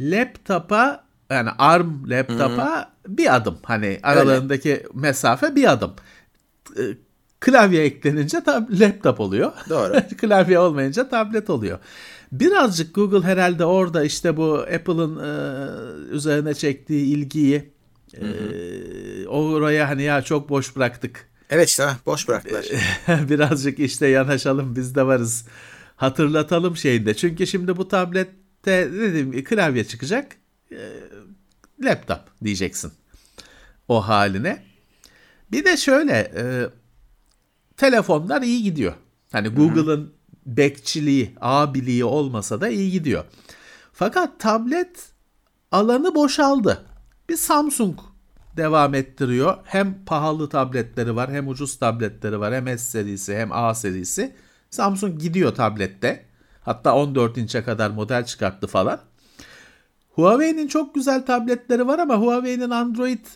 laptopa 0.00 1.04
yani 1.30 1.50
ARM 1.58 2.10
laptopa 2.10 2.92
bir 3.06 3.36
adım. 3.36 3.58
Hani 3.62 4.00
aralarındaki 4.02 4.86
mesafe 4.94 5.56
bir 5.56 5.72
adım. 5.72 5.92
E, 6.78 6.82
Klavye 7.40 7.82
eklenince 7.82 8.38
tab- 8.38 8.80
laptop 8.80 9.20
oluyor. 9.20 9.52
Doğru. 9.68 9.92
Klavye 10.20 10.58
olmayınca 10.58 11.08
tablet 11.08 11.50
oluyor. 11.50 11.78
Birazcık 12.32 12.94
Google 12.94 13.26
herhalde 13.26 13.64
orada 13.64 14.04
işte 14.04 14.36
bu 14.36 14.54
Apple'ın 14.54 15.18
e, 15.18 15.32
üzerine 16.10 16.54
çektiği 16.54 17.16
ilgiyi 17.16 17.72
e, 18.14 18.26
oraya 19.26 19.88
hani 19.88 20.02
ya 20.02 20.22
çok 20.22 20.48
boş 20.48 20.76
bıraktık. 20.76 21.28
Evet 21.50 21.68
işte 21.68 21.88
boş 22.06 22.28
bıraktılar. 22.28 22.66
Birazcık 23.28 23.78
işte 23.78 24.06
yanaşalım 24.06 24.76
biz 24.76 24.94
de 24.94 25.06
varız. 25.06 25.46
Hatırlatalım 25.98 26.76
şeyinde. 26.76 27.14
Çünkü 27.14 27.46
şimdi 27.46 27.76
bu 27.76 27.88
tablette 27.88 28.90
gibi 29.22 29.44
klavye 29.44 29.84
çıkacak. 29.84 30.36
e, 30.72 30.78
laptop 31.84 32.20
diyeceksin. 32.44 32.92
O 33.88 34.08
haline. 34.08 34.62
Bir 35.52 35.64
de 35.64 35.76
şöyle 35.76 36.12
e, 36.12 36.44
telefonlar 37.76 38.42
iyi 38.42 38.62
gidiyor. 38.62 38.92
Hani 39.32 39.48
Google'ın 39.48 40.12
bekçiliği, 40.46 41.34
abiliği 41.40 42.04
olmasa 42.04 42.60
da 42.60 42.68
iyi 42.68 42.90
gidiyor. 42.90 43.24
Fakat 43.92 44.40
tablet 44.40 45.08
alanı 45.72 46.14
boşaldı. 46.14 46.84
Bir 47.28 47.36
Samsung 47.36 47.98
devam 48.56 48.94
ettiriyor. 48.94 49.56
Hem 49.64 50.04
pahalı 50.04 50.48
tabletleri 50.48 51.16
var, 51.16 51.30
hem 51.30 51.48
ucuz 51.48 51.78
tabletleri 51.78 52.40
var, 52.40 52.54
hem 52.54 52.66
S 52.66 52.78
serisi, 52.78 53.36
hem 53.36 53.52
A 53.52 53.74
serisi. 53.74 54.34
Samsung 54.70 55.20
gidiyor 55.20 55.54
tablette. 55.54 56.24
Hatta 56.60 56.94
14 56.94 57.38
inçe 57.38 57.62
kadar 57.64 57.90
model 57.90 58.24
çıkarttı 58.24 58.66
falan. 58.66 59.00
Huawei'nin 60.10 60.68
çok 60.68 60.94
güzel 60.94 61.26
tabletleri 61.26 61.86
var 61.86 61.98
ama 61.98 62.14
Huawei'nin 62.16 62.70
Android 62.70 63.26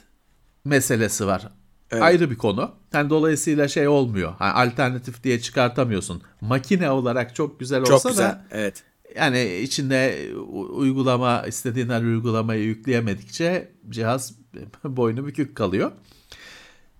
meselesi 0.64 1.26
var. 1.26 1.48
Evet. 1.90 2.02
Ayrı 2.02 2.30
bir 2.30 2.36
konu. 2.36 2.70
Yani 2.94 3.10
dolayısıyla 3.10 3.68
şey 3.68 3.88
olmuyor. 3.88 4.32
Yani 4.40 4.52
alternatif 4.52 5.24
diye 5.24 5.40
çıkartamıyorsun. 5.40 6.22
Makine 6.40 6.90
olarak 6.90 7.34
çok 7.34 7.60
güzel 7.60 7.80
olsa 7.80 7.98
Çok 7.98 8.10
güzel. 8.10 8.24
da 8.30 8.44
Evet. 8.50 8.82
yani 9.16 9.56
içinde 9.56 10.28
uygulama 10.74 11.42
istediğin 11.46 11.88
her 11.88 12.02
uygulamayı 12.02 12.64
yükleyemedikçe 12.64 13.72
cihaz 13.88 14.34
boynu 14.84 15.26
bükük 15.26 15.56
kalıyor. 15.56 15.92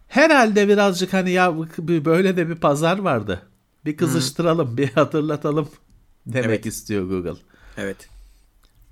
Herhalde 0.09 0.69
birazcık 0.69 1.13
hani 1.13 1.31
ya 1.31 1.55
böyle 1.89 2.37
de 2.37 2.49
bir 2.49 2.55
pazar 2.55 2.99
vardı. 2.99 3.43
Bir 3.85 3.97
kızıştıralım, 3.97 4.77
bir 4.77 4.89
hatırlatalım 4.89 5.69
demek 6.27 6.47
Evet. 6.47 6.67
istiyor 6.67 7.05
Google. 7.09 7.41
Evet. 7.77 8.09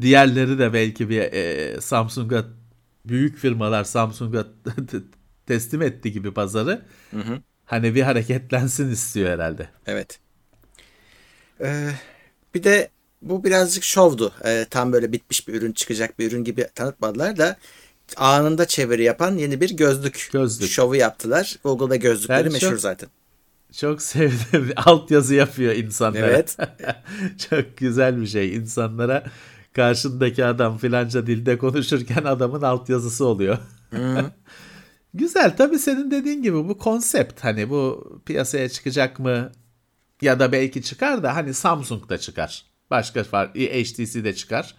Diğerleri 0.00 0.58
de 0.58 0.72
belki 0.72 1.08
bir 1.08 1.20
e, 1.20 1.80
Samsung'a 1.80 2.44
büyük 3.04 3.38
firmalar 3.38 3.84
Samsung'a 3.84 4.46
teslim 5.46 5.82
etti 5.82 6.12
gibi 6.12 6.34
pazarı. 6.34 6.82
Hani 7.64 7.94
bir 7.94 8.02
hareketlensin 8.02 8.90
istiyor 8.90 9.30
herhalde. 9.30 9.68
Evet. 9.86 10.18
Ee, 11.60 11.90
bir 12.54 12.62
de 12.64 12.88
bu 13.22 13.44
birazcık 13.44 13.84
şovdu. 13.84 14.32
Ee, 14.44 14.66
tam 14.70 14.92
böyle 14.92 15.12
bitmiş 15.12 15.48
bir 15.48 15.54
ürün 15.54 15.72
çıkacak 15.72 16.18
bir 16.18 16.32
ürün 16.32 16.44
gibi 16.44 16.66
tanıtmadılar 16.74 17.36
da 17.36 17.56
anında 18.16 18.66
çeviri 18.66 19.02
yapan 19.04 19.36
yeni 19.38 19.60
bir 19.60 19.76
gözlük, 19.76 20.28
Gözlük. 20.32 20.70
şovu 20.70 20.96
yaptılar. 20.96 21.56
Google'da 21.64 21.96
gözlükleri 21.96 22.44
Ben 22.44 22.52
meşhur 22.52 22.70
çok- 22.70 22.80
zaten. 22.80 23.08
Çok 23.72 24.02
sevdim. 24.02 24.72
Altyazı 24.76 25.34
yapıyor 25.34 25.74
insanlara. 25.74 26.26
Evet. 26.26 26.56
Çok 27.50 27.76
güzel 27.76 28.20
bir 28.20 28.26
şey. 28.26 28.56
İnsanlara 28.56 29.24
karşındaki 29.72 30.44
adam 30.44 30.78
filanca 30.78 31.26
dilde 31.26 31.58
konuşurken 31.58 32.24
adamın 32.24 32.62
altyazısı 32.62 33.26
oluyor. 33.26 33.58
güzel. 35.14 35.56
Tabii 35.56 35.78
senin 35.78 36.10
dediğin 36.10 36.42
gibi 36.42 36.56
bu 36.56 36.78
konsept 36.78 37.44
hani 37.44 37.70
bu 37.70 38.12
piyasaya 38.26 38.68
çıkacak 38.68 39.18
mı 39.18 39.52
ya 40.22 40.40
da 40.40 40.52
belki 40.52 40.82
çıkar 40.82 41.22
da 41.22 41.36
hani 41.36 41.54
Samsung 41.54 42.08
da 42.08 42.18
çıkar. 42.18 42.64
Başka 42.90 43.24
var. 43.32 43.48
HTC 43.54 44.24
de 44.24 44.34
çıkar. 44.34 44.74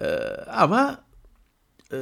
Ee, 0.00 0.06
ama 0.50 1.04
e, 1.92 1.98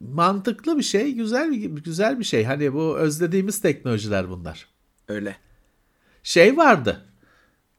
mantıklı 0.00 0.78
bir 0.78 0.82
şey, 0.82 1.12
güzel 1.12 1.50
bir 1.50 1.64
güzel 1.64 2.18
bir 2.18 2.24
şey. 2.24 2.44
Hani 2.44 2.72
bu 2.72 2.98
özlediğimiz 2.98 3.60
teknolojiler 3.60 4.30
bunlar 4.30 4.71
Öyle. 5.12 5.36
şey 6.22 6.56
vardı. 6.56 7.04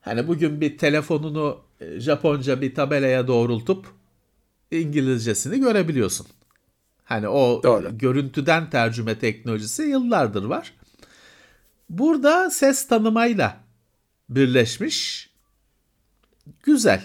Hani 0.01 0.27
bugün 0.27 0.61
bir 0.61 0.77
telefonunu 0.77 1.61
e, 1.81 1.99
Japonca 1.99 2.61
bir 2.61 2.75
tabelaya 2.75 3.27
doğrultup 3.27 3.85
İngilizcesini 4.71 5.59
görebiliyorsun. 5.59 6.27
Hani 7.03 7.27
o 7.27 7.61
Doğru. 7.63 7.97
görüntüden 7.97 8.69
tercüme 8.69 9.19
teknolojisi 9.19 9.83
yıllardır 9.83 10.43
var. 10.43 10.73
Burada 11.89 12.49
ses 12.49 12.87
tanımayla 12.87 13.57
birleşmiş. 14.29 15.29
Güzel. 16.63 17.03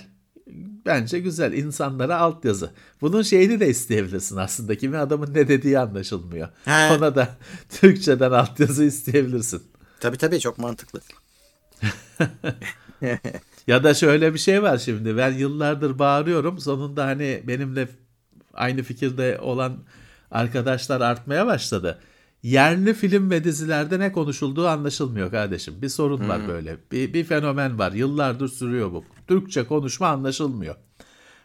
Bence 0.87 1.19
güzel. 1.21 1.53
İnsanlara 1.53 2.17
altyazı. 2.19 2.71
Bunun 3.01 3.23
şeyini 3.23 3.61
de 3.61 3.69
isteyebilirsin 3.69 4.37
aslında. 4.37 4.75
Kimi 4.75 4.97
adamın 4.97 5.35
ne 5.35 5.49
dediği 5.49 5.79
anlaşılmıyor. 5.79 6.49
He. 6.65 6.93
Ona 6.97 7.15
da 7.15 7.37
Türkçeden 7.69 8.31
altyazı 8.31 8.85
isteyebilirsin. 8.85 9.63
Tabii 10.01 10.17
tabii 10.17 10.41
çok 10.41 10.59
mantıklı. 10.59 11.01
Ya 13.67 13.85
da 13.85 13.95
şöyle 13.95 14.35
bir 14.35 14.39
şey 14.39 14.63
var 14.63 14.79
şimdi. 14.79 15.17
Ben 15.17 15.33
yıllardır 15.33 15.99
bağırıyorum. 15.99 16.59
Sonunda 16.59 17.07
hani 17.07 17.43
benimle 17.47 17.89
aynı 18.55 18.83
fikirde 18.83 19.39
olan 19.43 19.77
arkadaşlar 20.31 21.01
artmaya 21.01 21.47
başladı. 21.47 21.99
Yerli 22.43 22.95
film 22.95 23.31
ve 23.31 23.45
dizilerde 23.45 23.99
ne 23.99 24.13
konuşulduğu 24.13 24.69
anlaşılmıyor 24.69 25.31
kardeşim. 25.31 25.83
Bir 25.83 25.89
sorun 25.89 26.29
var 26.29 26.49
böyle. 26.49 26.77
Bir, 26.93 27.15
bir 27.15 27.25
fenomen 27.25 27.79
var. 27.79 27.93
Yıllardır 27.93 28.49
sürüyor 28.49 28.93
bu. 28.93 29.05
Türkçe 29.27 29.65
konuşma 29.67 30.09
anlaşılmıyor. 30.09 30.75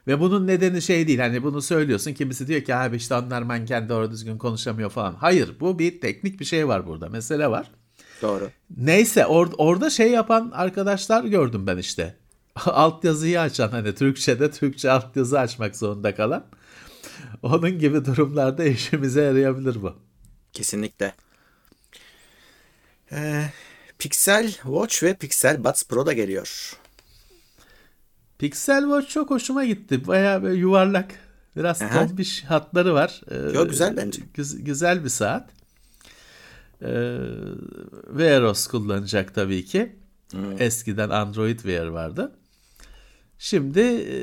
Ve 0.08 0.20
bunun 0.20 0.48
nedeni 0.48 0.82
şey 0.82 1.08
değil. 1.08 1.20
Hani 1.20 1.44
bunu 1.44 1.62
söylüyorsun. 1.62 2.14
Kimisi 2.14 2.48
diyor 2.48 2.62
ki 2.62 2.76
abi 2.76 2.96
işte 2.96 3.16
onlar 3.16 3.42
manken 3.42 3.90
doğru 3.90 4.12
düzgün 4.12 4.38
konuşamıyor 4.38 4.90
falan. 4.90 5.14
Hayır 5.14 5.52
bu 5.60 5.80
bir 5.80 6.02
teknik 6.02 6.40
bir 6.40 6.46
şey 6.46 6.68
var 6.68 6.88
burada. 6.88 7.10
Mesele 7.10 7.48
var. 7.48 7.72
Doğru. 8.22 8.50
Neyse 8.78 9.22
or- 9.22 9.56
orada 9.58 9.90
şey 9.90 10.12
yapan 10.12 10.52
arkadaşlar 10.56 11.24
gördüm 11.24 11.68
ben 11.68 11.78
işte. 11.78 12.16
Altyazıyı 12.66 13.42
açan 13.42 13.70
hani 13.70 13.96
Türkçe'de 13.96 14.52
Türkçe 14.52 14.92
altyazı 14.92 15.40
açmak 15.40 15.76
zorunda 15.76 16.16
kalan. 16.16 16.46
Onun 17.44 17.80
gibi 17.80 18.06
durumlarda 18.06 18.64
işimize 18.64 19.22
yarayabilir 19.22 19.82
bu. 19.82 19.96
Kesinlikle. 20.54 21.14
Ee, 23.12 23.46
Pixel 24.00 24.52
Watch 24.52 25.04
ve 25.04 25.14
Pixel 25.14 25.64
Buds 25.64 25.84
Pro 25.88 26.06
da 26.06 26.14
geliyor. 26.14 26.74
Pixel 28.38 28.82
Watch 28.84 29.10
çok 29.10 29.30
hoşuma 29.30 29.66
gitti. 29.66 30.08
Bayağı 30.08 30.44
böyle 30.44 30.60
yuvarlak. 30.60 31.12
Biraz 31.56 31.82
Aha. 31.82 32.08
tombiş 32.08 32.44
hatları 32.44 32.94
var. 32.94 33.22
Ee, 33.32 33.36
Yo, 33.56 33.68
güzel 33.70 33.98
bence. 33.98 34.22
güz- 34.34 34.64
güzel 34.64 35.04
bir 35.04 35.10
saat. 35.10 35.50
Ee, 36.84 37.18
Wear 38.08 38.42
OS 38.42 38.68
kullanacak 38.68 39.36
tabii 39.36 39.66
ki. 39.66 39.96
Eskiden 40.60 41.10
Android 41.10 41.60
Wear 41.60 41.86
vardı. 41.88 42.36
Şimdi 43.40 43.80
e, 43.80 44.18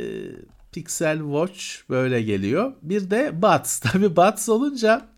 Pixel 0.73 1.19
Watch 1.19 1.65
böyle 1.91 2.23
geliyor. 2.23 2.73
Bir 2.83 3.11
de 3.11 3.43
Buds. 3.43 3.79
Tabii 3.81 4.17
Buds 4.17 4.49
olunca 4.49 5.09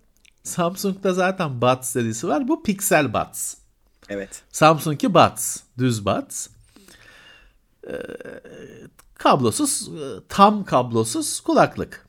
Samsung'da 0.42 1.14
zaten 1.14 1.61
Buds 1.62 1.88
serisi 1.88 2.28
var. 2.28 2.49
Bu 2.49 2.62
Pixel 2.62 3.14
Buds. 3.14 3.54
Evet. 4.08 4.42
Samsung'ki 4.52 5.14
Buds. 5.14 5.61
Düz 5.78 6.06
Buds. 6.06 6.49
Ee, 7.88 7.92
kablosuz, 9.14 9.88
e, 9.88 10.20
tam 10.28 10.64
kablosuz 10.64 11.40
kulaklık. 11.40 12.06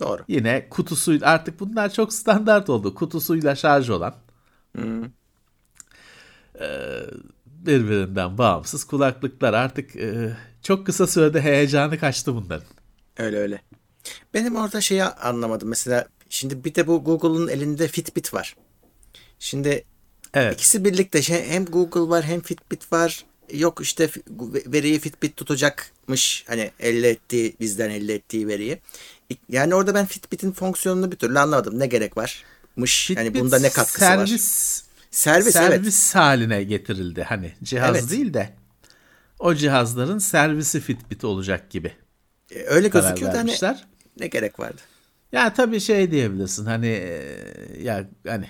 Doğru. 0.00 0.22
Yine 0.28 0.68
kutusuyla 0.68 1.26
artık 1.26 1.60
bunlar 1.60 1.92
çok 1.92 2.12
standart 2.12 2.70
oldu. 2.70 2.94
Kutusuyla 2.94 3.56
şarj 3.56 3.90
olan. 3.90 4.14
Ee, 6.60 7.00
birbirinden 7.46 8.38
bağımsız 8.38 8.84
kulaklıklar 8.84 9.54
artık 9.54 9.96
e, 9.96 10.36
çok 10.62 10.86
kısa 10.86 11.06
sürede 11.06 11.40
heyecanı 11.40 11.98
kaçtı 11.98 12.34
bunların. 12.34 12.66
Öyle 13.18 13.36
öyle. 13.38 13.62
Benim 14.34 14.56
orada 14.56 14.80
şeyi 14.80 15.04
anlamadım. 15.04 15.68
Mesela 15.68 16.06
şimdi 16.28 16.64
bir 16.64 16.74
de 16.74 16.86
bu 16.86 17.04
Google'un 17.04 17.48
elinde 17.48 17.88
Fitbit 17.88 18.34
var. 18.34 18.56
Şimdi 19.38 19.84
Evet. 20.34 20.54
ikisi 20.54 20.84
birlikte 20.84 21.22
şey, 21.22 21.44
hem 21.48 21.64
Google 21.64 22.10
var 22.10 22.24
hem 22.24 22.40
Fitbit 22.40 22.92
var. 22.92 23.24
Yok 23.52 23.80
işte 23.82 24.10
veriyi 24.66 24.98
Fitbit 24.98 25.36
tutacakmış. 25.36 26.44
Hani 26.46 26.70
elde 26.80 27.10
ettiği 27.10 27.54
bizden 27.60 27.90
elde 27.90 28.14
ettiği 28.14 28.48
veriyi. 28.48 28.78
Yani 29.48 29.74
orada 29.74 29.94
ben 29.94 30.06
Fitbit'in 30.06 30.52
fonksiyonunu 30.52 31.12
bir 31.12 31.16
türlü 31.16 31.38
anlamadım. 31.38 31.78
Ne 31.78 31.86
gerek 31.86 32.16
varmış? 32.16 32.44
yani 33.10 33.26
Fitbit 33.26 33.42
bunda 33.42 33.58
ne 33.58 33.70
katkısı 33.70 34.00
var? 34.04 34.08
servis, 34.26 34.84
Servis, 35.10 35.52
servis 35.52 36.14
haline 36.14 36.64
getirildi. 36.64 37.22
Hani 37.22 37.52
cihaz 37.62 37.96
Evet. 37.96 38.10
değil 38.10 38.34
de 38.34 38.50
o 39.38 39.54
cihazların 39.54 40.18
servisi 40.18 40.80
Fitbit 40.80 41.24
olacak 41.24 41.70
gibi 41.70 41.92
evet. 42.52 42.66
Öyle 42.70 42.88
gözüküyor 42.88 43.32
da 43.32 43.38
hani 43.38 43.56
ne 44.20 44.26
gerek 44.26 44.60
vardı? 44.60 44.80
Ya 45.32 45.54
tabii 45.54 45.80
şey 45.80 46.10
diyebilirsin 46.10 46.64
hani 46.66 46.86
e, 46.86 47.36
ya 47.82 48.08
hani 48.26 48.48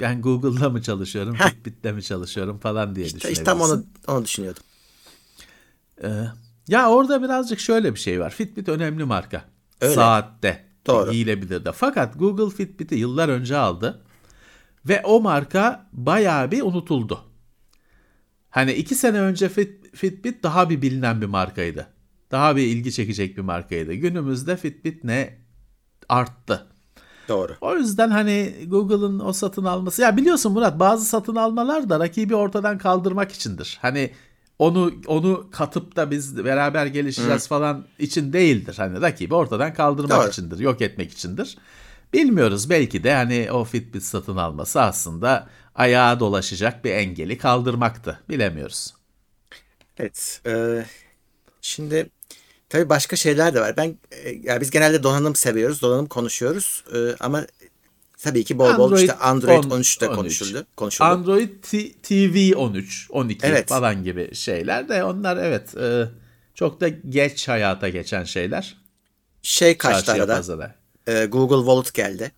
ben 0.00 0.22
Google'da 0.22 0.70
mı 0.70 0.82
çalışıyorum, 0.82 1.36
Fitbit'te 1.36 1.92
mi 1.92 2.02
çalışıyorum 2.02 2.58
falan 2.58 2.96
diye 2.96 3.06
İşte, 3.06 3.18
düşünebilirsin. 3.18 3.42
işte 3.42 3.44
tam 3.44 3.60
onu 3.60 3.84
onu 4.06 4.24
düşünüyordum. 4.24 4.62
Ee, 6.02 6.08
ya 6.68 6.90
orada 6.90 7.22
birazcık 7.22 7.60
şöyle 7.60 7.94
bir 7.94 7.98
şey 8.00 8.20
var. 8.20 8.30
Fitbit 8.30 8.68
önemli 8.68 9.04
marka. 9.04 9.44
Öyle. 9.80 9.94
Saatte. 9.94 10.64
Doğru. 10.86 11.12
Giyilebilir 11.12 11.64
de. 11.64 11.72
Fakat 11.72 12.18
Google 12.18 12.56
Fitbit'i 12.56 12.94
yıllar 12.94 13.28
önce 13.28 13.56
aldı. 13.56 14.02
Ve 14.88 15.02
o 15.04 15.20
marka 15.20 15.86
bayağı 15.92 16.50
bir 16.50 16.62
unutuldu. 16.62 17.20
Hani 18.50 18.72
iki 18.72 18.94
sene 18.94 19.20
önce 19.20 19.46
Fit- 19.46 19.96
Fitbit 19.96 20.42
daha 20.42 20.70
bir 20.70 20.82
bilinen 20.82 21.20
bir 21.20 21.26
markaydı. 21.26 21.86
Daha 22.30 22.56
bir 22.56 22.62
ilgi 22.62 22.92
çekecek 22.92 23.36
bir 23.36 23.42
markaydı. 23.42 23.92
Günümüzde 23.92 24.56
Fitbit 24.56 25.04
ne 25.04 25.38
arttı. 26.08 26.66
Doğru. 27.28 27.56
O 27.60 27.76
yüzden 27.76 28.10
hani 28.10 28.54
Google'ın 28.66 29.20
o 29.20 29.32
satın 29.32 29.64
alması 29.64 30.02
ya 30.02 30.16
biliyorsun 30.16 30.52
Murat 30.52 30.80
bazı 30.80 31.04
satın 31.04 31.36
almalar 31.36 31.88
da 31.88 32.00
rakibi 32.00 32.34
ortadan 32.34 32.78
kaldırmak 32.78 33.32
içindir. 33.32 33.78
Hani 33.82 34.10
onu 34.58 34.94
onu 35.06 35.48
katıp 35.50 35.96
da 35.96 36.10
biz 36.10 36.44
beraber 36.44 36.86
gelişeceğiz 36.86 37.48
falan 37.48 37.86
için 37.98 38.32
değildir. 38.32 38.74
Hani 38.76 39.00
rakibi 39.00 39.34
ortadan 39.34 39.74
kaldırmak 39.74 40.22
Doğru. 40.22 40.28
içindir, 40.28 40.58
yok 40.58 40.82
etmek 40.82 41.12
içindir. 41.12 41.58
Bilmiyoruz 42.12 42.70
belki 42.70 43.04
de 43.04 43.14
hani 43.14 43.52
o 43.52 43.64
Fitbit 43.64 44.02
satın 44.02 44.36
alması 44.36 44.82
aslında 44.82 45.48
ayağa 45.74 46.20
dolaşacak 46.20 46.84
bir 46.84 46.90
engeli 46.90 47.38
kaldırmaktı. 47.38 48.20
Bilemiyoruz. 48.28 48.94
Evet. 49.98 50.40
e, 50.46 50.84
şimdi 51.62 52.10
tabii 52.68 52.88
başka 52.88 53.16
şeyler 53.16 53.54
de 53.54 53.60
var. 53.60 53.76
Ben 53.76 53.98
e, 54.10 54.30
ya 54.30 54.60
biz 54.60 54.70
genelde 54.70 55.02
donanım 55.02 55.34
seviyoruz, 55.34 55.82
donanım 55.82 56.06
konuşuyoruz. 56.06 56.84
E, 56.94 56.98
ama 57.20 57.46
tabii 58.22 58.44
ki 58.44 58.58
bol 58.58 58.78
bol 58.78 58.84
Android 58.84 59.00
işte 59.00 59.12
Android 59.12 59.64
10, 59.64 59.70
13'te 59.70 60.08
13. 60.08 60.16
konuşuldu. 60.16 60.66
konuşuldu. 60.76 61.08
Android 61.08 61.48
T- 61.62 61.92
TV 61.92 62.56
13, 62.56 63.06
12 63.10 63.46
Evet. 63.46 63.68
falan 63.68 64.04
gibi 64.04 64.34
şeyler 64.34 64.88
de 64.88 65.04
onlar 65.04 65.36
evet 65.36 65.76
e, 65.76 66.08
çok 66.54 66.80
da 66.80 66.88
geç 66.88 67.48
hayata 67.48 67.88
geçen 67.88 68.24
şeyler. 68.24 68.76
şey 69.42 69.78
kaçtı 69.78 70.12
arada. 70.12 70.74
E, 71.06 71.24
Google 71.26 71.56
Wallet 71.56 71.94
geldi. 71.94 72.32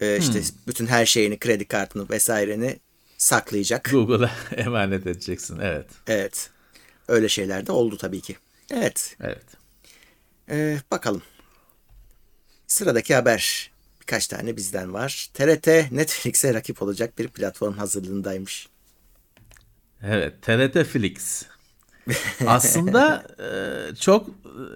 e, 0.00 0.18
işte 0.18 0.40
bütün 0.66 0.86
her 0.86 1.06
şeyini, 1.06 1.38
kredi 1.38 1.64
kartını 1.64 2.10
vesaireni 2.10 2.80
saklayacak. 3.18 3.90
Google'a 3.90 4.30
emanet 4.56 5.06
edeceksin. 5.06 5.58
Evet. 5.62 5.86
Evet. 6.06 6.50
Öyle 7.08 7.28
şeyler 7.28 7.66
de 7.66 7.72
oldu 7.72 7.96
tabii 7.96 8.20
ki. 8.20 8.36
Evet. 8.70 9.16
Evet. 9.20 9.44
Ee, 10.50 10.78
bakalım. 10.90 11.22
Sıradaki 12.66 13.14
haber. 13.14 13.70
Birkaç 14.04 14.26
tane 14.26 14.56
bizden 14.56 14.92
var. 14.92 15.28
TRT 15.34 15.66
Netflix'e 15.92 16.54
rakip 16.54 16.82
olacak 16.82 17.18
bir 17.18 17.28
platform 17.28 17.72
hazırlığındaymış. 17.72 18.68
Evet. 20.02 20.42
TRT 20.42 20.84
Flix. 20.84 21.42
Aslında 22.46 23.26
e, 23.38 23.94
çok 23.96 24.26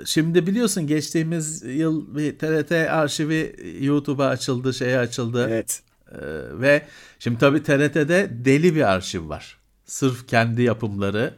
şimdi 0.05 0.47
biliyorsun 0.47 0.87
geçtiğimiz 0.87 1.63
yıl 1.63 2.17
bir 2.17 2.39
TRT 2.39 2.73
arşivi 2.73 3.57
YouTube'a 3.81 4.27
açıldı, 4.27 4.75
şeye 4.75 4.99
açıldı. 4.99 5.47
Evet. 5.49 5.83
E, 6.13 6.19
ve 6.61 6.87
şimdi 7.19 7.39
tabii 7.39 7.63
TRT'de 7.63 8.31
deli 8.31 8.75
bir 8.75 8.83
arşiv 8.83 9.29
var. 9.29 9.59
Sırf 9.85 10.29
kendi 10.29 10.63
yapımları, 10.63 11.35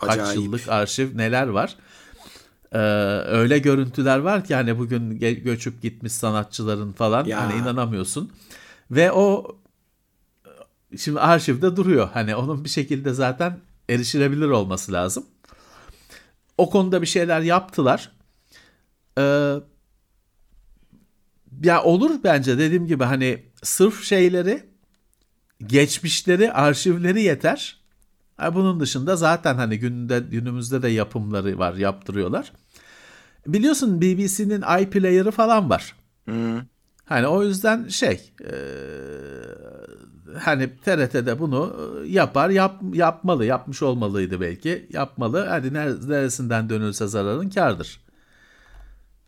kaç 0.00 0.18
Acayip. 0.18 0.40
yıllık 0.40 0.68
arşiv 0.68 1.18
neler 1.18 1.46
var. 1.46 1.76
Ee, 2.74 2.78
öyle 3.26 3.58
görüntüler 3.58 4.18
var 4.18 4.44
ki 4.44 4.54
hani 4.54 4.78
bugün 4.78 5.10
ge- 5.18 5.40
göçüp 5.42 5.82
gitmiş 5.82 6.12
sanatçıların 6.12 6.92
falan 6.92 7.24
Ya. 7.24 7.40
hani 7.40 7.54
inanamıyorsun. 7.62 8.32
Ve 8.90 9.12
o 9.12 9.56
şimdi 10.98 11.20
arşivde 11.20 11.76
duruyor. 11.76 12.08
Hani 12.12 12.36
onun 12.36 12.64
bir 12.64 12.68
şekilde 12.68 13.12
zaten 13.12 13.60
erişilebilir 13.88 14.48
olması 14.48 14.92
lazım. 14.92 15.26
O 16.58 16.70
konuda 16.70 17.02
bir 17.02 17.06
şeyler 17.06 17.40
yaptılar. 17.40 18.12
Ee, 19.18 19.54
ya 21.62 21.82
olur 21.82 22.10
bence 22.24 22.58
dediğim 22.58 22.86
gibi 22.86 23.04
hani 23.04 23.42
sırf 23.62 24.04
şeyleri 24.04 24.64
geçmişleri, 25.66 26.52
arşivleri 26.52 27.22
yeter. 27.22 27.83
Ha, 28.36 28.54
bunun 28.54 28.80
dışında 28.80 29.16
zaten 29.16 29.54
hani 29.54 29.78
günde 29.78 30.20
günümüzde 30.20 30.82
de 30.82 30.88
yapımları 30.88 31.58
var, 31.58 31.74
yaptırıyorlar. 31.74 32.52
Biliyorsun 33.46 34.00
BBC'nin 34.00 34.62
iPlayer'ı 34.80 35.30
falan 35.30 35.70
var. 35.70 35.96
Hani 37.04 37.26
o 37.26 37.42
yüzden 37.42 37.88
şey 37.88 38.32
e, 38.40 38.54
hani 40.38 40.76
TRT'de 40.76 41.38
bunu 41.38 41.76
e, 42.04 42.08
yapar 42.08 42.50
yap, 42.50 42.80
yapmalı 42.92 43.44
yapmış 43.44 43.82
olmalıydı 43.82 44.40
belki 44.40 44.86
yapmalı 44.92 45.46
hadi 45.48 45.66
ner- 45.68 46.08
neresinden 46.10 46.68
dönülse 46.68 47.06
zararın 47.06 47.50
kardır. 47.50 48.00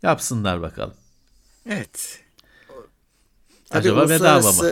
Yapsınlar 0.03 0.61
bakalım. 0.61 0.93
Evet. 1.65 2.23
Tabii 3.69 3.79
Acaba 3.79 4.09
bedava 4.09 4.51
mı? 4.51 4.63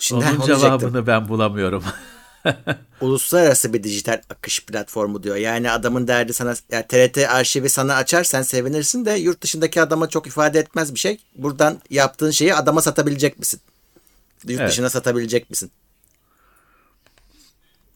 Şimdi 0.00 0.26
Onun 0.26 0.46
cevabını 0.46 1.06
ben 1.06 1.28
bulamıyorum. 1.28 1.84
Uluslararası 3.00 3.72
bir 3.72 3.82
dijital 3.82 4.20
akış 4.30 4.64
platformu 4.66 5.22
diyor. 5.22 5.36
Yani 5.36 5.70
adamın 5.70 6.08
derdi 6.08 6.32
sana 6.34 6.54
yani 6.70 6.86
TRT 6.86 7.18
arşivi 7.18 7.68
sana 7.68 7.94
açar 7.94 8.24
sen 8.24 8.42
sevinirsin 8.42 9.04
de 9.04 9.10
yurt 9.12 9.42
dışındaki 9.42 9.82
adama 9.82 10.08
çok 10.08 10.26
ifade 10.26 10.58
etmez 10.58 10.94
bir 10.94 10.98
şey. 10.98 11.20
Buradan 11.34 11.80
yaptığın 11.90 12.30
şeyi 12.30 12.54
adama 12.54 12.82
satabilecek 12.82 13.38
misin? 13.38 13.60
Yurt 14.48 14.60
Evet. 14.60 14.70
dışına 14.70 14.90
satabilecek 14.90 15.50
misin? 15.50 15.70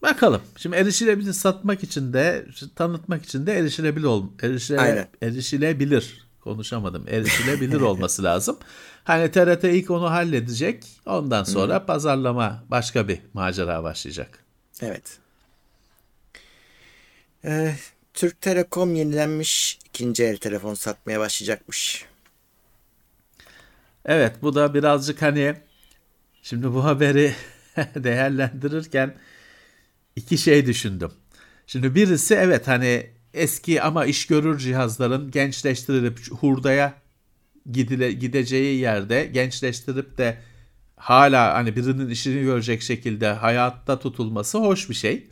Bakalım. 0.03 0.43
Şimdi 0.57 0.77
erişilebilir 0.77 1.33
satmak 1.33 1.83
için 1.83 2.13
de 2.13 2.47
tanıtmak 2.77 3.25
için 3.25 3.47
de 3.47 3.53
erişilebilir 3.59 4.07
ol 4.07 4.27
erişile, 4.43 4.81
Aynen. 4.81 5.09
erişilebilir 5.23 6.27
konuşamadım. 6.45 7.05
Erişilebilir 7.09 7.81
olması 7.81 8.23
lazım. 8.25 8.59
Hani 9.05 9.31
TRT 9.31 9.65
ilk 9.65 9.91
onu 9.91 10.11
halledecek. 10.11 10.85
Ondan 11.07 11.45
sonra 11.45 11.87
pazarlama 11.87 12.65
başka 12.69 13.09
bir 13.09 13.19
macera 13.35 13.83
başlayacak. 13.83 14.39
Evet. 14.83 15.19
Ee, 17.45 17.75
Türk 18.15 18.41
Telekom 18.41 18.95
yenilenmiş 18.95 19.79
ikinci 19.85 20.25
el 20.25 20.37
telefon 20.37 20.75
satmaya 20.75 21.21
başlayacakmış. 21.21 22.05
Evet 24.05 24.37
bu 24.43 24.55
da 24.55 24.75
birazcık 24.75 25.23
hani 25.23 25.55
şimdi 26.43 26.75
bu 26.75 26.85
haberi 26.85 27.35
değerlendirirken 27.95 29.15
iki 30.17 30.39
şey 30.39 30.67
düşündüm. 30.67 31.13
Şimdi 31.67 31.95
birisi 31.95 32.35
evet 32.35 32.69
hani 32.69 33.11
eski 33.35 33.83
ama 33.83 34.05
iş 34.07 34.27
görür 34.27 34.59
cihazların 34.59 35.31
gençleştirilip 35.31 36.19
hurdaya 36.41 36.95
gidile, 37.73 38.13
gideceği 38.13 38.81
yerde 38.81 39.25
gençleştirip 39.25 40.19
de 40.19 40.39
hala 40.97 41.55
hani 41.55 41.77
birinin 41.77 42.09
işini 42.09 42.43
görecek 42.43 42.83
şekilde 42.83 43.33
hayatta 43.33 43.99
tutulması 43.99 44.59
hoş 44.59 44.91
bir 44.91 44.95
şey. 44.95 45.27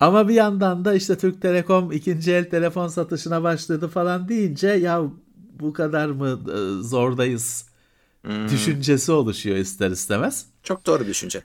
Ama 0.00 0.28
bir 0.28 0.34
yandan 0.34 0.84
da 0.84 0.94
işte 0.94 1.18
Türk 1.18 1.42
Telekom 1.42 1.92
ikinci 1.92 2.32
el 2.32 2.50
telefon 2.50 2.88
satışına 2.88 3.42
başladı 3.42 3.88
falan 3.88 4.28
deyince 4.28 4.68
ya 4.68 5.02
bu 5.60 5.72
kadar 5.72 6.08
mı 6.08 6.40
e, 6.50 6.82
zordayız 8.24 8.52
düşüncesi 8.52 9.12
oluşuyor 9.12 9.56
ister 9.56 9.90
istemez. 9.90 10.46
Çok 10.62 10.86
doğru 10.86 11.02
bir 11.02 11.08
düşünce. 11.08 11.42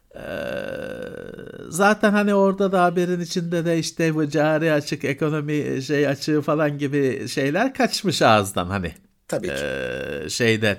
Zaten 1.70 2.12
hani 2.12 2.34
orada 2.34 2.72
da 2.72 2.84
haberin 2.84 3.20
içinde 3.20 3.66
de 3.66 3.80
işte 3.80 4.16
bu 4.16 4.30
cari 4.30 4.72
açık 4.72 5.04
ekonomi 5.04 5.82
şey 5.84 6.08
açığı 6.08 6.42
falan 6.42 6.78
gibi 6.78 7.28
şeyler 7.28 7.74
kaçmış 7.74 8.22
ağızdan 8.22 8.68
hani 8.68 8.94
Tabii 9.28 9.48
ki. 9.48 9.54
Ee, 9.54 10.30
şeyden. 10.30 10.78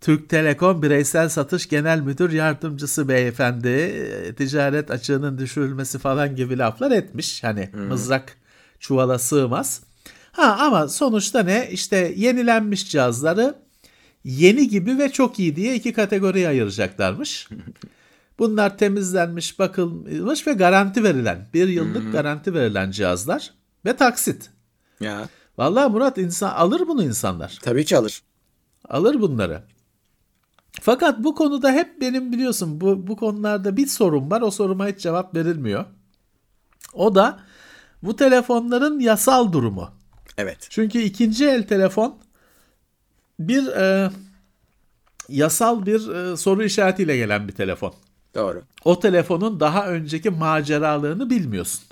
Türk 0.00 0.28
Telekom 0.28 0.82
Bireysel 0.82 1.28
Satış 1.28 1.68
Genel 1.68 2.00
Müdür 2.00 2.32
Yardımcısı 2.32 3.08
beyefendi 3.08 3.68
e, 3.68 4.34
ticaret 4.34 4.90
açığının 4.90 5.38
düşürülmesi 5.38 5.98
falan 5.98 6.36
gibi 6.36 6.58
laflar 6.58 6.90
etmiş. 6.90 7.44
Hani 7.44 7.70
mızrak 7.88 8.36
çuvala 8.80 9.18
sığmaz. 9.18 9.82
Ha 10.32 10.56
ama 10.60 10.88
sonuçta 10.88 11.42
ne? 11.42 11.68
İşte 11.70 12.12
yenilenmiş 12.16 12.90
cihazları 12.90 13.54
yeni 14.24 14.68
gibi 14.68 14.98
ve 14.98 15.12
çok 15.12 15.38
iyi 15.38 15.56
diye 15.56 15.74
iki 15.74 15.92
kategoriye 15.92 16.48
ayıracaklarmış. 16.48 17.48
Bunlar 18.38 18.78
temizlenmiş, 18.78 19.58
bakılmış 19.58 20.46
ve 20.46 20.52
garanti 20.52 21.04
verilen, 21.04 21.48
bir 21.54 21.68
yıllık 21.68 22.12
garanti 22.12 22.54
verilen 22.54 22.90
cihazlar 22.90 23.54
ve 23.84 23.96
taksit. 23.96 24.50
Ya. 25.00 25.28
Vallahi 25.58 25.92
Murat 25.92 26.18
insan 26.18 26.50
alır 26.50 26.88
bunu 26.88 27.04
insanlar. 27.04 27.58
Tabii 27.62 27.84
ki 27.84 27.96
alır. 27.96 28.22
Alır 28.88 29.20
bunları. 29.20 29.62
Fakat 30.80 31.18
bu 31.18 31.34
konuda 31.34 31.72
hep 31.72 32.00
benim 32.00 32.32
biliyorsun 32.32 32.80
bu, 32.80 33.06
bu 33.06 33.16
konularda 33.16 33.76
bir 33.76 33.86
sorun 33.86 34.30
var. 34.30 34.40
O 34.40 34.50
soruma 34.50 34.88
hiç 34.88 35.00
cevap 35.00 35.34
verilmiyor. 35.34 35.84
O 36.92 37.14
da 37.14 37.40
bu 38.02 38.16
telefonların 38.16 39.00
yasal 39.00 39.52
durumu. 39.52 39.90
Evet. 40.38 40.66
Çünkü 40.70 40.98
ikinci 40.98 41.46
el 41.46 41.66
telefon 41.66 42.18
bir 43.38 43.66
e, 43.66 44.10
yasal 45.28 45.86
bir 45.86 46.08
e, 46.08 46.36
soru 46.36 46.64
işaretiyle 46.64 47.16
gelen 47.16 47.48
bir 47.48 47.52
telefon. 47.52 47.94
Doğru. 48.34 48.62
O 48.84 49.00
telefonun 49.00 49.60
daha 49.60 49.86
önceki 49.88 50.30
maceralarını 50.30 51.30
bilmiyorsun. 51.30 51.84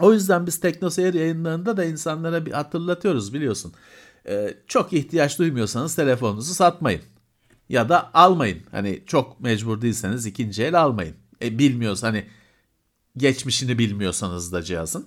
O 0.00 0.12
yüzden 0.12 0.46
biz 0.46 0.60
TeknoSeyir 0.60 1.14
yayınlarında 1.14 1.76
da 1.76 1.84
insanlara 1.84 2.46
bir 2.46 2.52
hatırlatıyoruz 2.52 3.34
biliyorsun. 3.34 3.72
Ee, 4.28 4.54
çok 4.66 4.92
ihtiyaç 4.92 5.38
duymuyorsanız 5.38 5.94
telefonunuzu 5.94 6.54
satmayın. 6.54 7.02
Ya 7.68 7.88
da 7.88 8.14
almayın. 8.14 8.58
Hani 8.70 9.02
çok 9.06 9.40
mecbur 9.40 9.82
değilseniz 9.82 10.26
ikinci 10.26 10.62
el 10.62 10.80
almayın. 10.80 11.14
E, 11.42 11.58
bilmiyoruz 11.58 12.02
hani 12.02 12.26
geçmişini 13.16 13.78
bilmiyorsanız 13.78 14.52
da 14.52 14.62
cihazın. 14.62 15.06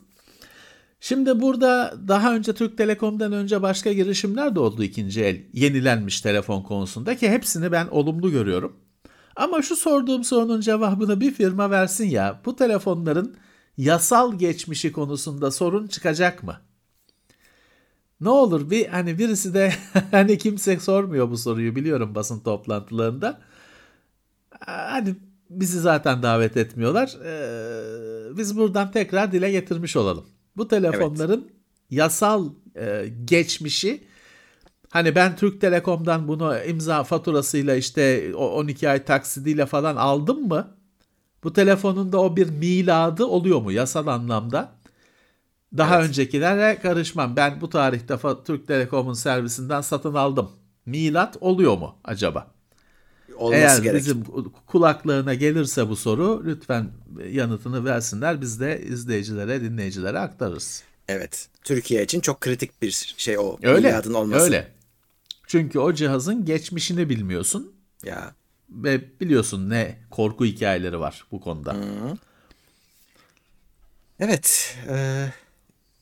Şimdi 1.05 1.41
burada 1.41 1.93
daha 2.07 2.35
önce 2.35 2.53
Türk 2.53 2.77
Telekom'dan 2.77 3.31
önce 3.31 3.61
başka 3.61 3.93
girişimler 3.93 4.55
de 4.55 4.59
oldu 4.59 4.83
ikinci 4.83 5.23
el 5.23 5.41
yenilenmiş 5.53 6.21
telefon 6.21 6.61
konusunda 6.61 7.17
ki 7.17 7.29
hepsini 7.29 7.71
ben 7.71 7.87
olumlu 7.87 8.31
görüyorum. 8.31 8.75
Ama 9.35 9.61
şu 9.61 9.75
sorduğum 9.75 10.23
sorunun 10.23 10.61
cevabını 10.61 11.21
bir 11.21 11.31
firma 11.31 11.71
versin 11.71 12.05
ya. 12.05 12.41
Bu 12.45 12.55
telefonların 12.55 13.35
yasal 13.77 14.39
geçmişi 14.39 14.91
konusunda 14.91 15.51
sorun 15.51 15.87
çıkacak 15.87 16.43
mı? 16.43 16.57
Ne 18.21 18.29
olur 18.29 18.69
bir 18.69 18.87
hani 18.87 19.19
birisi 19.19 19.53
de 19.53 19.73
hani 20.11 20.37
kimse 20.37 20.79
sormuyor 20.79 21.29
bu 21.29 21.37
soruyu 21.37 21.75
biliyorum 21.75 22.15
basın 22.15 22.39
toplantılarında. 22.39 23.41
Hani 24.65 25.15
bizi 25.49 25.79
zaten 25.79 26.23
davet 26.23 26.57
etmiyorlar. 26.57 27.17
Ee, 27.25 28.37
biz 28.37 28.57
buradan 28.57 28.91
tekrar 28.91 29.31
dile 29.31 29.51
getirmiş 29.51 29.95
olalım. 29.95 30.34
Bu 30.57 30.67
telefonların 30.67 31.51
yasal 31.89 32.49
e, 32.75 33.05
geçmişi 33.25 34.03
Hani 34.95 35.15
ben 35.15 35.35
Türk 35.35 35.61
Telekom'dan 35.61 36.27
bunu 36.27 36.63
imza 36.67 37.03
faturasıyla 37.03 37.75
işte 37.75 38.31
o 38.35 38.47
12 38.47 38.89
ay 38.89 39.03
taksidiyle 39.05 39.65
falan 39.65 39.95
aldım 39.95 40.47
mı? 40.47 40.77
Bu 41.43 41.53
telefonun 41.53 42.11
da 42.11 42.21
o 42.21 42.35
bir 42.35 42.49
miladı 42.49 43.25
oluyor 43.25 43.61
mu 43.61 43.71
yasal 43.71 44.07
anlamda? 44.07 44.71
Daha 45.77 45.97
Evet. 45.97 46.09
öncekilere 46.09 46.79
karışmam. 46.81 47.35
Ben 47.35 47.61
bu 47.61 47.69
tarihte 47.69 48.17
Türk 48.45 48.67
Telekom'un 48.67 49.13
servisinden 49.13 49.81
satın 49.81 50.13
aldım. 50.13 50.51
Milat 50.85 51.37
oluyor 51.41 51.77
mu 51.77 51.95
acaba? 52.03 52.54
Olması 53.37 53.59
Eğer 53.61 53.77
gerek. 53.77 53.99
bizim 53.99 54.23
kulaklığına 54.67 55.33
gelirse 55.33 55.89
bu 55.89 55.95
soru 55.95 56.43
lütfen 56.45 56.89
yanıtını 57.31 57.85
versinler. 57.85 58.41
Biz 58.41 58.59
de 58.59 58.81
izleyicilere, 58.81 59.61
dinleyicilere 59.61 60.19
aktarırız. 60.19 60.83
Evet. 61.07 61.47
Türkiye 61.63 62.03
için 62.03 62.19
çok 62.19 62.41
kritik 62.41 62.81
bir 62.81 63.13
şey 63.17 63.37
o. 63.39 63.57
Öyle. 63.63 64.01
olması. 64.13 64.45
Öyle. 64.45 64.71
Çünkü 65.47 65.79
o 65.79 65.93
cihazın 65.93 66.45
geçmişini 66.45 67.09
bilmiyorsun 67.09 67.73
Ya. 68.03 68.33
ve 68.69 69.19
biliyorsun 69.19 69.69
ne 69.69 69.99
korku 70.11 70.45
hikayeleri 70.45 70.99
var 70.99 71.25
bu 71.31 71.41
konuda. 71.41 71.75
Evet. 74.19 74.75
E, 74.89 75.25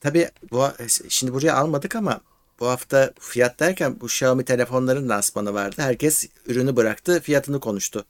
tabii 0.02 0.30
bu 0.52 0.68
şimdi 1.10 1.34
buraya 1.34 1.56
almadık 1.56 1.96
ama 1.96 2.22
bu 2.64 2.68
hafta 2.68 3.14
fiyat 3.20 3.60
derken 3.60 4.02
bu 4.02 4.06
Xiaomi 4.06 4.46
telefonların 4.46 5.10
lansmanı 5.10 5.54
vardı. 5.54 5.76
Herkes 5.78 6.28
ürünü 6.48 6.76
bıraktı, 6.76 7.20
fiyatını 7.22 7.60
konuştu. 7.60 8.06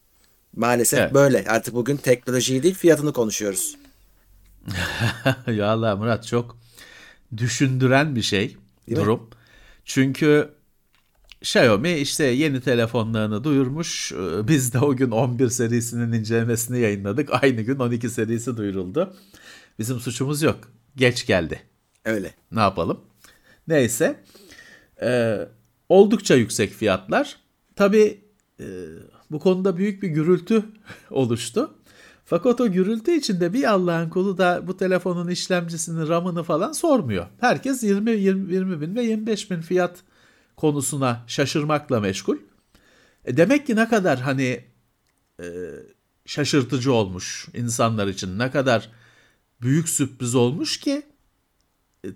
Maalesef 0.55 0.99
Evet. 0.99 1.13
böyle. 1.13 1.45
Artık 1.47 1.73
bugün 1.73 1.97
teknolojiyi 1.97 2.63
değil 2.63 2.75
fiyatını 2.75 3.13
konuşuyoruz. 3.13 3.75
ya 5.47 5.67
Allah 5.71 5.95
Murat 5.95 6.27
çok 6.27 6.57
düşündüren 7.37 8.15
bir 8.15 8.21
şey 8.21 8.47
Değil 8.87 8.97
mi? 8.97 9.03
durum. 9.03 9.29
Çünkü 9.85 10.49
Xiaomi 11.41 11.91
işte 11.93 12.23
yeni 12.23 12.61
telefonlarını 12.61 13.43
duyurmuş. 13.43 14.11
Ee, 14.11 14.47
Biz 14.47 14.73
de 14.73 14.79
o 14.79 14.95
gün 14.95 15.11
11 15.11 15.49
serisinin 15.49 16.11
incelemesini 16.11 16.79
yayınladık. 16.79 17.29
Aynı 17.43 17.61
gün 17.61 17.79
12 17.79 18.09
serisi 18.09 18.57
duyuruldu. 18.57 19.15
Bizim 19.79 19.99
suçumuz 19.99 20.41
yok. 20.41 20.59
Geç 20.95 21.25
geldi. 21.25 21.61
Öyle. 22.05 22.33
Ne 22.51 22.59
yapalım? 22.59 22.99
Neyse. 23.67 24.23
Ee, 25.01 25.47
oldukça 25.89 26.36
yüksek 26.36 26.71
fiyatlar. 26.71 27.38
Tabii 27.75 28.21
e, 28.60 28.65
bu 29.32 29.39
konuda 29.39 29.77
büyük 29.77 30.03
bir 30.03 30.08
gürültü 30.08 30.63
oluştu. 31.12 31.73
Fakat 32.25 32.62
o 32.62 32.71
gürültü 32.71 33.12
içinde 33.12 33.53
bir 33.53 33.63
Allah'ın 33.63 34.10
kulu 34.10 34.38
da 34.38 34.67
bu 34.67 34.77
telefonun 34.77 35.27
işlemcisini, 35.27 36.08
RAM'ını 36.08 36.43
falan 36.43 36.71
sormuyor. 36.71 37.25
Herkes 37.39 37.84
20, 37.84 38.12
20, 38.12 38.53
20 38.53 38.82
bin 38.82 38.95
ve 38.95 39.03
25 39.03 39.51
bin 39.51 39.62
fiyat 39.62 40.03
konusuna 40.58 41.23
şaşırmakla 41.27 41.99
meşgul. 41.99 42.38
E 43.25 43.38
demek 43.38 43.67
ki 43.67 43.75
ne 43.75 43.88
kadar 43.88 44.19
hani 44.19 44.63
e, 45.39 45.45
şaşırtıcı 46.25 46.93
olmuş 46.93 47.47
insanlar 47.53 48.08
için, 48.08 48.39
ne 48.39 48.51
kadar 48.51 48.89
büyük 49.62 49.89
sürpriz 49.89 50.36
olmuş 50.36 50.79
ki 50.79 50.91
e, 50.91 51.12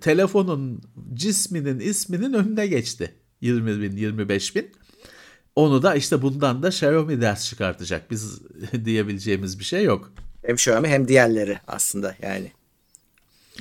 telefonun 0.02 0.82
cisminin 1.14 1.80
isminin 1.80 2.34
önüne 2.34 2.68
geçti. 2.68 3.14
20 3.42 3.82
bin, 3.82 3.98
25 3.98 4.56
bin. 4.56 4.72
Onu 5.56 5.84
da 5.84 5.96
işte 5.96 6.22
bundan 6.22 6.64
da 6.64 6.68
Xiaomi 6.68 7.22
ders 7.22 7.50
çıkartacak. 7.50 8.12
Biz 8.12 8.40
diyebileceğimiz 8.86 9.60
bir 9.60 9.64
şey 9.64 9.84
yok. 9.84 10.12
Hem 10.46 10.56
Xiaomi 10.56 10.88
hem 10.88 11.08
diğerleri 11.08 11.60
aslında 11.68 12.16
yani. 12.22 12.52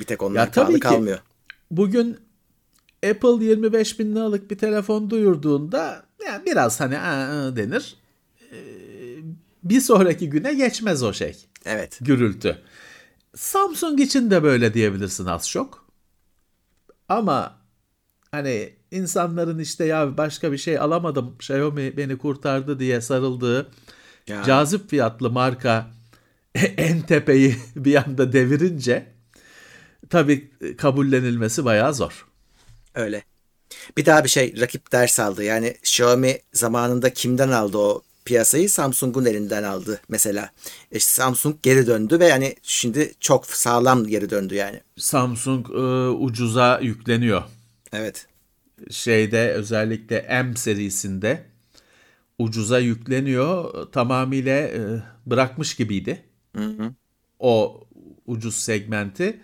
Bir 0.01 0.05
tek 0.05 0.23
onlar 0.23 0.41
Ya 0.41 0.51
tabii 0.51 0.65
pahalı 0.65 0.75
ki. 0.75 0.81
kalmıyor. 0.81 1.19
Bugün 1.71 2.17
Apple 3.11 3.45
25 3.45 3.99
bin 3.99 4.15
liralık 4.17 4.51
bir 4.51 4.59
telefon 4.59 5.11
duyurduğunda 5.11 6.07
yani 6.27 6.47
biraz 6.47 6.81
hani 6.81 6.95
denir. 7.57 7.97
Ee, 8.53 8.57
Bir 9.65 9.81
sonraki 9.81 10.31
güne 10.31 10.55
geçmez 10.55 11.03
o 11.03 11.13
şey. 11.13 11.37
Evet. 11.65 11.99
gürültü. 12.01 12.59
Samsung 13.37 14.01
için 14.01 14.31
de 14.31 14.43
böyle 14.43 14.75
diyebilirsin 14.75 15.27
az 15.27 15.49
çok. 15.49 15.86
Ama 17.09 17.59
hani 18.31 18.77
insanların 18.91 19.59
işte 19.59 19.85
ya 19.85 20.17
başka 20.17 20.53
bir 20.53 20.59
şey 20.59 20.79
alamadım 20.79 21.35
Xiaomi 21.39 21.97
beni 21.97 22.19
kurtardı 22.19 22.79
diye 22.79 23.01
sarıldığı 23.01 23.71
Ya. 24.29 24.43
cazip 24.43 24.91
fiyatlı 24.91 25.31
marka 25.31 25.91
en 26.55 27.03
tepeyi 27.03 27.57
bir 27.77 27.95
anda 27.95 28.33
devirince 28.33 29.13
tabii 30.11 30.51
kabullenilmesi 30.77 31.65
bayağı 31.65 31.95
zor. 31.95 32.27
Öyle. 32.95 33.25
Bir 33.97 34.07
daha 34.07 34.25
bir 34.25 34.29
şey 34.29 34.61
rakip 34.61 34.93
ders 34.93 35.21
aldı. 35.21 35.45
Yani 35.45 35.69
Xiaomi 35.69 36.39
zamanında 36.53 37.13
kimden 37.13 37.49
aldı 37.51 37.79
o 37.79 38.03
piyasayı? 38.27 38.71
Samsung'un 38.71 39.25
elinden 39.25 39.63
aldı 39.63 40.01
mesela. 40.09 40.51
E, 40.93 41.01
Samsung 41.01 41.57
geri 41.63 41.87
döndü 41.87 42.21
ve 42.21 42.27
yani 42.27 42.57
şimdi 42.63 43.13
çok 43.21 43.47
sağlam 43.47 44.07
geri 44.07 44.31
döndü 44.31 44.55
yani. 44.55 44.81
Samsung 44.97 45.71
e, 45.71 46.09
ucuza 46.09 46.79
yükleniyor. 46.83 47.43
Evet. 47.93 48.27
şeyde 48.91 49.53
özellikle 49.53 50.27
M 50.45 50.57
serisinde 50.57 51.45
ucuza 52.39 52.79
yükleniyor. 52.79 53.73
Tamamıyla 53.93 54.59
e, 54.59 55.03
bırakmış 55.27 55.75
gibiydi. 55.77 56.23
O 57.39 57.85
ucuz 58.27 58.57
segmenti. 58.57 59.41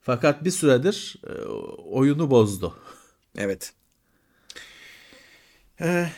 Fakat 0.00 0.44
bir 0.44 0.50
süredir 0.50 1.16
e, 1.26 1.32
oyunu 1.84 2.30
bozdu. 2.30 2.74
Evet. 3.38 3.72
Ee, 5.80 6.10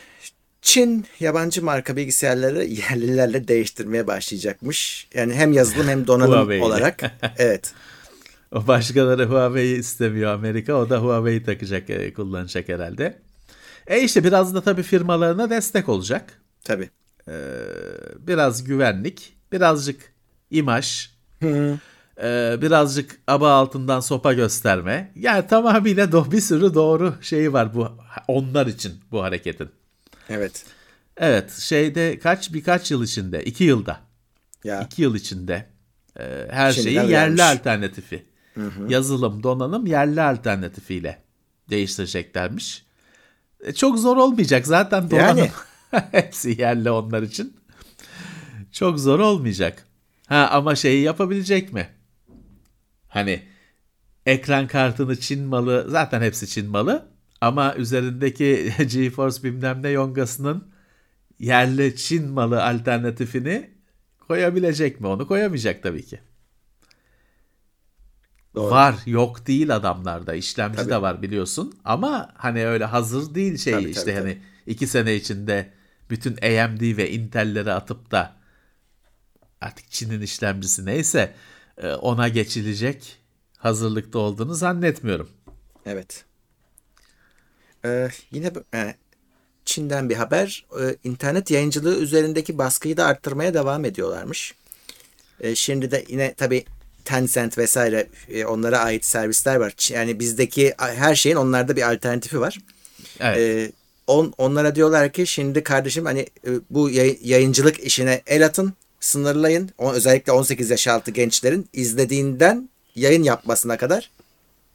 Çin 0.63 1.05
yabancı 1.19 1.63
marka 1.63 1.95
bilgisayarları 1.95 2.63
yerlilerle 2.89 3.47
değiştirmeye 3.47 4.07
başlayacakmış. 4.07 5.07
Yani 5.13 5.33
hem 5.33 5.53
yazılım 5.53 5.87
hem 5.87 6.07
donanım 6.07 6.31
Huawei 6.33 6.61
olarak. 6.61 7.11
Evet. 7.37 7.73
O 8.51 8.67
başkaları 8.67 9.25
Huawei'yi 9.25 9.77
istemiyor 9.77 10.33
Amerika. 10.33 10.73
O 10.73 10.89
da 10.89 10.97
Huawei'yi 10.97 11.43
takacak, 11.43 11.89
e, 11.89 12.13
kullanacak 12.13 12.69
herhalde. 12.69 13.19
E 13.87 14.01
işte 14.01 14.23
biraz 14.23 14.55
da 14.55 14.61
tabii 14.61 14.83
firmalarına 14.83 15.49
destek 15.49 15.89
olacak. 15.89 16.41
Tabii. 16.63 16.89
Ee, 17.27 17.33
biraz 18.19 18.63
güvenlik, 18.63 19.33
birazcık 19.51 20.13
imaj, 20.51 21.09
ee, 21.43 22.57
birazcık 22.61 23.19
aba 23.27 23.51
altından 23.51 23.99
sopa 23.99 24.33
gösterme. 24.33 25.11
Yani 25.15 25.47
tamamıyla 25.47 26.11
do 26.11 26.31
bir 26.31 26.41
sürü 26.41 26.73
doğru 26.73 27.15
şeyi 27.21 27.53
var 27.53 27.75
bu 27.75 27.87
onlar 28.27 28.67
için 28.67 28.93
bu 29.11 29.23
hareketin. 29.23 29.69
Evet. 30.29 30.65
Evet, 31.17 31.51
şeyde 31.51 32.19
kaç 32.19 32.53
birkaç 32.53 32.91
yıl 32.91 33.03
içinde, 33.03 33.43
iki 33.43 33.63
yılda, 33.63 33.99
Ya. 34.63 34.81
iki 34.81 35.01
yıl 35.01 35.15
içinde 35.15 35.65
e, 36.19 36.47
her 36.51 36.71
Şimdiden 36.71 36.91
şeyi 36.91 36.95
yerli 36.95 37.07
uyarmış. 37.07 37.41
alternatifi, 37.41 38.25
yazılım, 38.87 39.43
donanım 39.43 39.85
yerli 39.85 40.21
alternatifiyle 40.21 41.21
değiştireceklermiş. 41.69 42.85
E, 43.63 43.73
çok 43.73 43.99
zor 43.99 44.17
olmayacak 44.17 44.67
zaten 44.67 45.11
donanım. 45.11 45.37
Yani. 45.37 45.51
Hepsi 46.11 46.61
yerli 46.61 46.91
onlar 46.91 47.21
için. 47.21 47.57
Çok 48.71 48.99
zor 48.99 49.19
olmayacak. 49.19 49.85
Ha 50.27 50.49
ama 50.51 50.75
şeyi 50.75 51.03
yapabilecek 51.03 51.73
mi? 51.73 51.89
Hani 53.07 53.43
ekran 54.25 54.67
kartını 54.67 55.19
Çin 55.19 55.43
malı 55.43 55.85
zaten 55.89 56.21
hepsi 56.21 56.47
Çin 56.47 56.69
malı 56.69 57.05
ama 57.43 57.75
üzerindeki 57.75 58.73
GeForce 58.91 59.43
bilmem 59.43 59.83
ne 59.83 59.89
yongasının 59.89 60.67
yerli 61.39 61.95
Çin 61.95 62.29
malı 62.29 62.63
alternatifini 62.63 63.69
koyabilecek 64.19 65.01
mi? 65.01 65.07
Onu 65.07 65.27
koyamayacak 65.27 65.83
tabii 65.83 66.05
ki. 66.05 66.19
Doğru. 68.55 68.71
Var 68.71 68.95
yok 69.05 69.47
değil 69.47 69.75
adamlarda 69.75 70.33
işlemci 70.33 70.77
Tabii. 70.77 70.89
de 70.89 71.01
var 71.01 71.21
biliyorsun 71.21 71.75
ama 71.83 72.29
hani 72.35 72.65
öyle 72.65 72.85
hazır 72.85 73.35
değil 73.35 73.57
şey 73.57 73.73
Tabii, 73.73 73.89
işte 73.89 74.03
tabii, 74.03 74.15
hani 74.15 74.37
iki 74.65 74.87
sene 74.87 75.15
içinde 75.15 75.73
bütün 76.09 76.31
AMD 76.31 76.97
ve 76.97 77.11
Intel'leri 77.11 77.71
atıp 77.73 78.11
da 78.11 78.35
artık 79.61 79.91
Çin'in 79.91 80.21
işlemcisi 80.21 80.85
neyse 80.85 81.35
e, 81.77 81.93
ona 81.93 82.27
geçilecek 82.27 83.17
hazırlıkta 83.57 84.19
olduğunu 84.19 84.53
zannetmiyorum. 84.53 85.29
Evet. 85.85 86.25
Ee, 87.85 88.07
yine 88.31 88.51
e, 88.73 88.95
Çin'den 89.65 90.09
bir 90.09 90.15
haber. 90.15 90.65
Ee, 90.79 90.95
internet 91.03 91.51
yayıncılığı 91.51 91.99
üzerindeki 91.99 92.57
baskıyı 92.57 92.97
da 92.97 93.05
arttırmaya 93.05 93.53
devam 93.53 93.85
ediyorlarmış. 93.85 94.53
Ee, 95.39 95.55
şimdi 95.55 95.91
de 95.91 96.05
yine 96.09 96.33
tabii 96.33 96.65
Tencent 97.05 97.57
vesaire 97.57 98.07
e, 98.29 98.45
onlara 98.45 98.79
ait 98.79 99.05
servisler 99.05 99.55
var. 99.55 99.73
Yani 99.91 100.19
bizdeki 100.19 100.73
her 100.77 101.15
şeyin 101.15 101.35
onlarda 101.35 101.75
bir 101.75 101.91
alternatifi 101.91 102.39
var. 102.39 102.59
Evet. 103.19 103.37
Ee, 103.37 103.71
on, 104.07 104.33
onlara 104.37 104.75
diyorlar 104.75 105.11
ki 105.11 105.27
şimdi 105.27 105.63
kardeşim 105.63 106.05
hani 106.05 106.19
e, 106.19 106.49
bu 106.69 106.89
yay- 106.89 107.19
yayıncılık 107.23 107.79
işine 107.79 108.21
el 108.27 108.45
atın, 108.45 108.73
sınırlayın. 108.99 109.69
O, 109.77 109.91
özellikle 109.91 110.31
18 110.31 110.69
yaş 110.69 110.87
altı 110.87 111.11
gençlerin 111.11 111.69
izlediğinden 111.73 112.69
yayın 112.95 113.23
yapmasına 113.23 113.77
kadar 113.77 114.11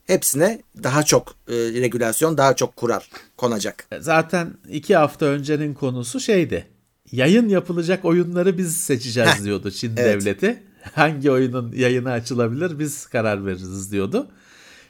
hepsine 0.08 0.62
daha 0.82 1.02
çok 1.02 1.34
e, 1.48 1.54
regülasyon, 1.54 2.38
daha 2.38 2.56
çok 2.56 2.76
kural 2.76 3.00
konacak. 3.36 3.86
Zaten 4.00 4.54
iki 4.68 4.96
hafta 4.96 5.26
öncenin 5.26 5.74
konusu 5.74 6.20
şeydi. 6.20 6.66
Yayın 7.12 7.48
yapılacak 7.48 8.04
oyunları 8.04 8.58
biz 8.58 8.76
seçeceğiz 8.76 9.30
Heh, 9.30 9.44
diyordu 9.44 9.70
Çin 9.70 9.96
evet. 9.96 10.22
devleti. 10.22 10.62
Hangi 10.94 11.30
oyunun 11.30 11.72
yayını 11.72 12.10
açılabilir 12.10 12.78
biz 12.78 13.06
karar 13.06 13.46
veririz 13.46 13.92
diyordu. 13.92 14.28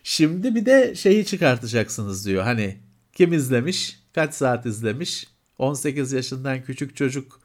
Şimdi 0.03 0.55
bir 0.55 0.67
de 0.67 0.95
şeyi 0.95 1.25
çıkartacaksınız 1.27 2.27
diyor. 2.27 2.43
Hani 2.43 2.77
kim 3.13 3.33
izlemiş, 3.33 4.01
kaç 4.15 4.35
saat 4.35 4.67
izlemiş, 4.67 5.27
18 5.59 6.13
yaşından 6.13 6.63
küçük 6.63 6.97
çocuk 6.97 7.41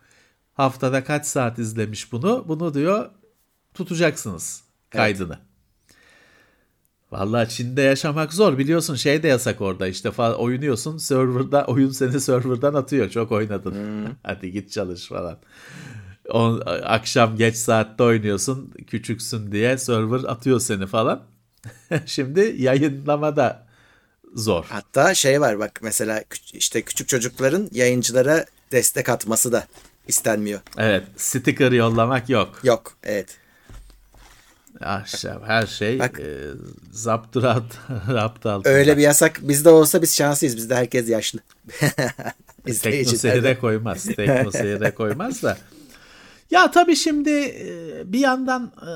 haftada 0.54 1.04
kaç 1.04 1.26
saat 1.26 1.60
izlemiş 1.60 2.12
bunu. 2.12 2.46
Bunu 2.48 2.74
diyor 2.74 3.10
tutacaksınız 3.74 4.64
kaydını. 4.90 5.40
Vallahi 7.14 7.50
Çin'de 7.50 7.82
yaşamak 7.82 8.34
zor 8.34 8.58
biliyorsun 8.58 8.96
şey 8.96 9.24
de 9.24 9.28
yasak 9.28 9.62
orada 9.62 9.88
işte 9.88 10.10
fa- 10.10 10.34
oynuyorsun 10.34 10.98
serverda 10.98 11.66
oyun 11.66 11.90
seni 11.92 12.20
serverdan 12.22 12.74
atıyor 12.74 13.10
çok 13.10 13.32
oynadın 13.32 13.76
hadi 14.24 14.52
git 14.52 14.72
çalış 14.72 15.08
falan. 15.08 15.38
O, 16.30 16.60
akşam 16.84 17.36
geç 17.38 17.56
saatte 17.56 18.04
oynuyorsun 18.04 18.74
küçüksün 18.88 19.52
diye 19.52 19.78
server 19.78 20.24
atıyor 20.24 20.60
seni 20.60 20.88
falan. 20.88 21.24
Şimdi 22.06 22.56
yayınlama 22.58 23.36
da 23.36 23.68
zor. 24.36 24.66
Hatta 24.70 25.14
şey 25.14 25.42
var 25.42 25.60
bak 25.60 25.80
mesela 25.84 26.24
işte 26.54 26.82
küçük 26.82 27.08
çocukların 27.08 27.70
yayıncılara 27.72 28.46
destek 28.72 29.10
atması 29.10 29.52
da 29.52 29.68
istenmiyor. 30.08 30.60
Evet 30.78 31.04
sticker 31.18 31.72
yollamak 31.72 32.30
yok. 32.30 32.60
Yok 32.64 32.94
evet. 33.04 33.43
Ahşap 34.82 35.48
her 35.48 35.68
şey 35.68 36.00
Bak. 36.00 36.20
e, 36.20 36.38
zapturapt 36.92 37.76
rapt 38.10 38.46
altında. 38.46 38.74
Öyle 38.74 38.98
bir 38.98 39.02
yasak 39.02 39.40
bizde 39.42 39.70
olsa 39.70 40.02
biz 40.02 40.16
şanslıyız. 40.18 40.58
Bizde 40.58 40.76
herkes 40.76 41.10
yaşlı. 41.10 41.40
Tekno 41.80 41.92
İzleyiciler. 42.68 43.18
seyre 43.18 43.60
koymaz. 43.60 44.04
Tekno 44.04 44.52
seyre 44.52 44.92
koymaz 44.96 45.44
da. 45.44 45.58
Ya 46.52 46.72
tabii 46.72 46.96
şimdi 46.96 47.30
e, 47.30 48.02
bir 48.14 48.20
yandan 48.20 48.72
e, 48.82 48.92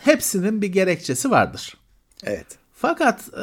hepsinin 0.00 0.62
bir 0.62 0.68
gerekçesi 0.68 1.30
vardır. 1.30 1.76
Evet. 2.24 2.46
Fakat 2.74 3.20
e, 3.34 3.42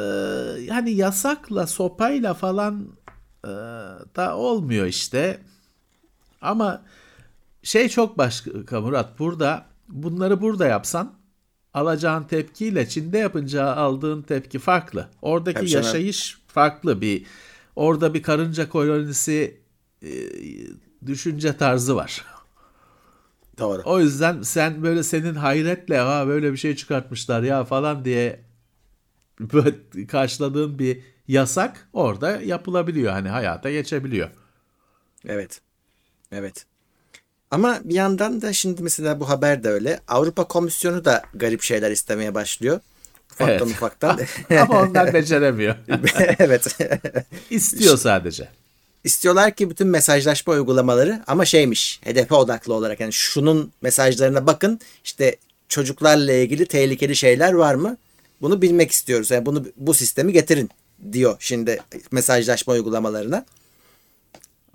hani 0.70 0.90
yasakla 0.90 1.66
sopayla 1.66 2.34
falan 2.34 2.88
e, 3.44 3.48
da 4.16 4.36
olmuyor 4.36 4.86
işte. 4.86 5.40
Ama 6.42 6.82
şey 7.62 7.88
çok 7.88 8.18
başka 8.18 8.80
Murat 8.80 9.18
burada 9.18 9.64
bunları 9.88 10.40
burada 10.40 10.66
yapsan 10.66 11.12
alacağın 11.76 12.22
tepkiyle 12.22 12.88
Çin'de 12.88 13.18
yapınca 13.18 13.66
aldığın 13.66 14.22
tepki 14.22 14.58
farklı. 14.58 15.08
Oradaki 15.22 15.66
canım. 15.66 15.86
yaşayış 15.86 16.38
farklı 16.46 17.00
bir 17.00 17.26
orada 17.76 18.14
bir 18.14 18.22
karınca 18.22 18.68
kolonisi 18.68 19.60
e, 20.02 20.10
düşünce 21.06 21.56
tarzı 21.56 21.96
var. 21.96 22.24
Doğru. 23.58 23.82
O 23.84 24.00
yüzden 24.00 24.42
sen 24.42 24.82
böyle 24.82 25.02
senin 25.02 25.34
hayretle 25.34 25.98
ha 25.98 26.26
böyle 26.26 26.52
bir 26.52 26.56
şey 26.56 26.76
çıkartmışlar 26.76 27.42
ya 27.42 27.64
falan 27.64 28.04
diye 28.04 28.40
böyle 29.40 30.06
karşıladığın 30.06 30.78
bir 30.78 31.02
yasak 31.28 31.88
orada 31.92 32.40
yapılabiliyor. 32.40 33.12
Hani 33.12 33.28
hayata 33.28 33.70
geçebiliyor. 33.70 34.30
Evet. 35.26 35.60
Evet. 36.32 36.66
Ama 37.50 37.80
bir 37.84 37.94
yandan 37.94 38.42
da 38.42 38.52
şimdi 38.52 38.82
mesela 38.82 39.20
bu 39.20 39.28
haber 39.28 39.64
de 39.64 39.68
öyle. 39.68 40.00
Avrupa 40.08 40.44
Komisyonu 40.44 41.04
da 41.04 41.22
garip 41.34 41.62
şeyler 41.62 41.90
istemeye 41.90 42.34
başlıyor. 42.34 42.80
Ufaktan 43.32 43.56
Evet. 43.56 43.62
ufaktan. 43.62 44.20
Ama 44.60 44.82
onlar 44.82 45.14
beceremiyor. 45.14 45.76
evet. 46.38 46.78
İstiyor 47.50 47.96
sadece. 47.96 48.48
İstiyorlar 49.04 49.54
ki 49.54 49.70
bütün 49.70 49.86
mesajlaşma 49.86 50.52
uygulamaları 50.52 51.22
ama 51.26 51.44
şeymiş 51.44 52.00
hedefe 52.04 52.34
odaklı 52.34 52.74
olarak 52.74 53.00
yani 53.00 53.12
şunun 53.12 53.72
mesajlarına 53.82 54.46
bakın 54.46 54.80
işte 55.04 55.36
çocuklarla 55.68 56.32
ilgili 56.32 56.66
tehlikeli 56.66 57.16
şeyler 57.16 57.52
var 57.52 57.74
mı? 57.74 57.96
Bunu 58.40 58.62
bilmek 58.62 58.90
istiyoruz. 58.90 59.30
Yani 59.30 59.46
bunu 59.46 59.64
bu 59.76 59.94
sistemi 59.94 60.32
getirin 60.32 60.70
diyor 61.12 61.36
şimdi 61.38 61.78
mesajlaşma 62.10 62.72
uygulamalarına. 62.72 63.44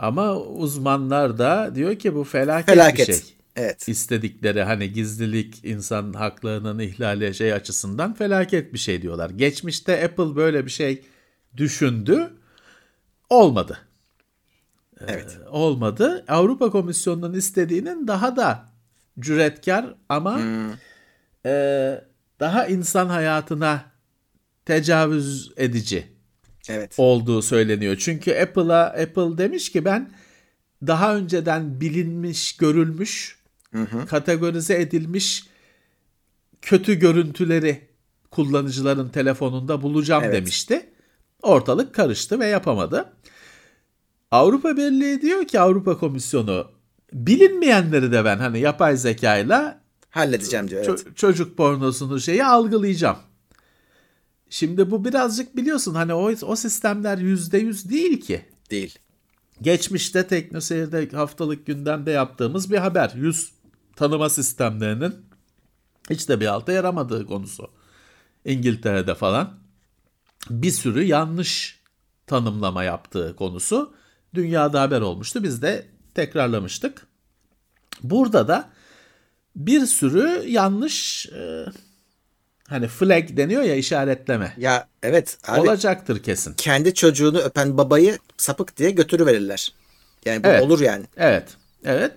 Ama 0.01 0.35
uzmanlar 0.37 1.37
da 1.37 1.75
diyor 1.75 1.95
ki 1.95 2.15
bu 2.15 2.23
felaket, 2.23 2.75
Felaket. 2.75 3.09
bir 3.09 3.13
şey. 3.13 3.35
Evet. 3.55 3.87
İstedikleri 3.87 4.63
hani 4.63 4.93
gizlilik 4.93 5.65
insan 5.65 6.13
haklarının 6.13 6.79
ihlali 6.79 7.33
şey 7.33 7.53
açısından 7.53 8.13
felaket 8.13 8.73
bir 8.73 8.77
şey 8.77 9.01
diyorlar. 9.01 9.29
Geçmişte 9.29 10.05
Apple 10.05 10.35
böyle 10.35 10.65
bir 10.65 10.71
şey 10.71 11.01
düşündü. 11.57 12.33
Olmadı. 13.29 13.77
Evet. 15.07 15.37
olmadı. 15.49 16.25
Avrupa 16.27 16.71
Komisyonu'nun 16.71 17.33
istediğinin 17.33 18.07
daha 18.07 18.35
da 18.35 18.65
cüretkar 19.19 19.95
ama 20.09 20.39
e, 21.45 22.03
daha 22.39 22.67
insan 22.67 23.07
hayatına 23.07 23.83
tecavüz 24.65 25.51
edici 25.57 26.10
Evet. 26.71 26.93
olduğu 26.97 27.41
söyleniyor. 27.41 27.95
Çünkü 27.99 28.33
Apple'a 28.35 28.83
Apple 28.85 29.37
demiş 29.37 29.71
ki 29.71 29.85
ben 29.85 30.11
daha 30.87 31.15
önceden 31.15 31.81
bilinmiş, 31.81 32.57
görülmüş, 32.57 33.39
kategorize 34.07 34.81
edilmiş 34.81 35.43
kötü 36.61 36.93
görüntüleri 36.93 37.81
kullanıcıların 38.31 39.09
telefonunda 39.09 39.81
bulacağım 39.81 40.23
Evet. 40.23 40.35
demişti. 40.35 40.89
Ortalık 41.41 41.95
karıştı 41.95 42.39
ve 42.39 42.47
yapamadı. 42.47 43.13
Avrupa 44.31 44.77
Birliği 44.77 45.21
diyor 45.21 45.45
ki 45.47 45.59
Avrupa 45.59 45.97
Komisyonu 45.97 46.67
bilinmeyenleri 47.13 48.11
de 48.11 48.25
ben 48.25 48.37
hani 48.37 48.59
yapay 48.59 48.97
zekayla 48.97 49.81
Halledeceğim 50.09 50.69
diyor. 50.69 50.85
Evet. 50.87 50.99
ço- 50.99 51.15
çocuk 51.15 51.57
pornosunu 51.57 52.19
şeyi 52.19 52.45
algılayacağım. 52.45 53.17
Şimdi 54.53 54.91
bu 54.91 55.05
birazcık 55.05 55.57
biliyorsun 55.57 55.95
hani 55.95 56.13
o, 56.13 56.31
o 56.41 56.55
sistemler 56.55 57.17
yüzde 57.17 57.57
yüz 57.57 57.89
değil 57.89 58.21
ki. 58.21 58.45
Değil. 58.71 58.99
Geçmişte 59.61 60.27
TeknoSeyir'de 60.27 61.09
haftalık 61.09 61.65
gündemde 61.65 62.11
yaptığımız 62.11 62.71
bir 62.71 62.77
haber. 62.77 63.11
Yüz 63.15 63.51
tanıma 63.95 64.29
sistemlerinin 64.29 65.15
hiç 66.09 66.29
de 66.29 66.39
bir 66.39 66.47
alta 66.47 66.71
yaramadığı 66.71 67.25
konusu. 67.25 67.71
İngiltere'de 68.45 69.15
falan 69.15 69.53
bir 70.49 70.71
sürü 70.71 71.03
yanlış 71.03 71.81
tanımlama 72.27 72.83
yaptığı 72.83 73.35
konusu 73.35 73.93
dünyada 74.33 74.81
haber 74.81 75.01
olmuştu. 75.01 75.43
Biz 75.43 75.61
de 75.61 75.87
tekrarlamıştık. 76.13 77.07
Burada 78.03 78.47
da 78.47 78.69
bir 79.55 79.85
sürü 79.85 80.43
yanlış 80.47 81.25
e, 81.25 81.65
hani 82.71 82.87
flag 82.87 83.37
deniyor 83.37 83.61
ya 83.63 83.75
işaretleme. 83.75 84.53
Ya 84.57 84.87
evet 85.03 85.37
abi 85.47 85.59
Olacaktır 85.59 86.23
kesin. 86.23 86.53
kendi 86.53 86.93
çocuğunu 86.93 87.39
öpen 87.39 87.77
babayı 87.77 88.17
sapık 88.37 88.77
diye 88.77 88.91
götürüverirler. 88.91 89.73
Yani 90.25 90.43
bu 90.43 90.47
Evet. 90.47 90.63
olur 90.63 90.79
yani. 90.79 91.05
Evet, 91.17 91.47
evet. 91.85 92.13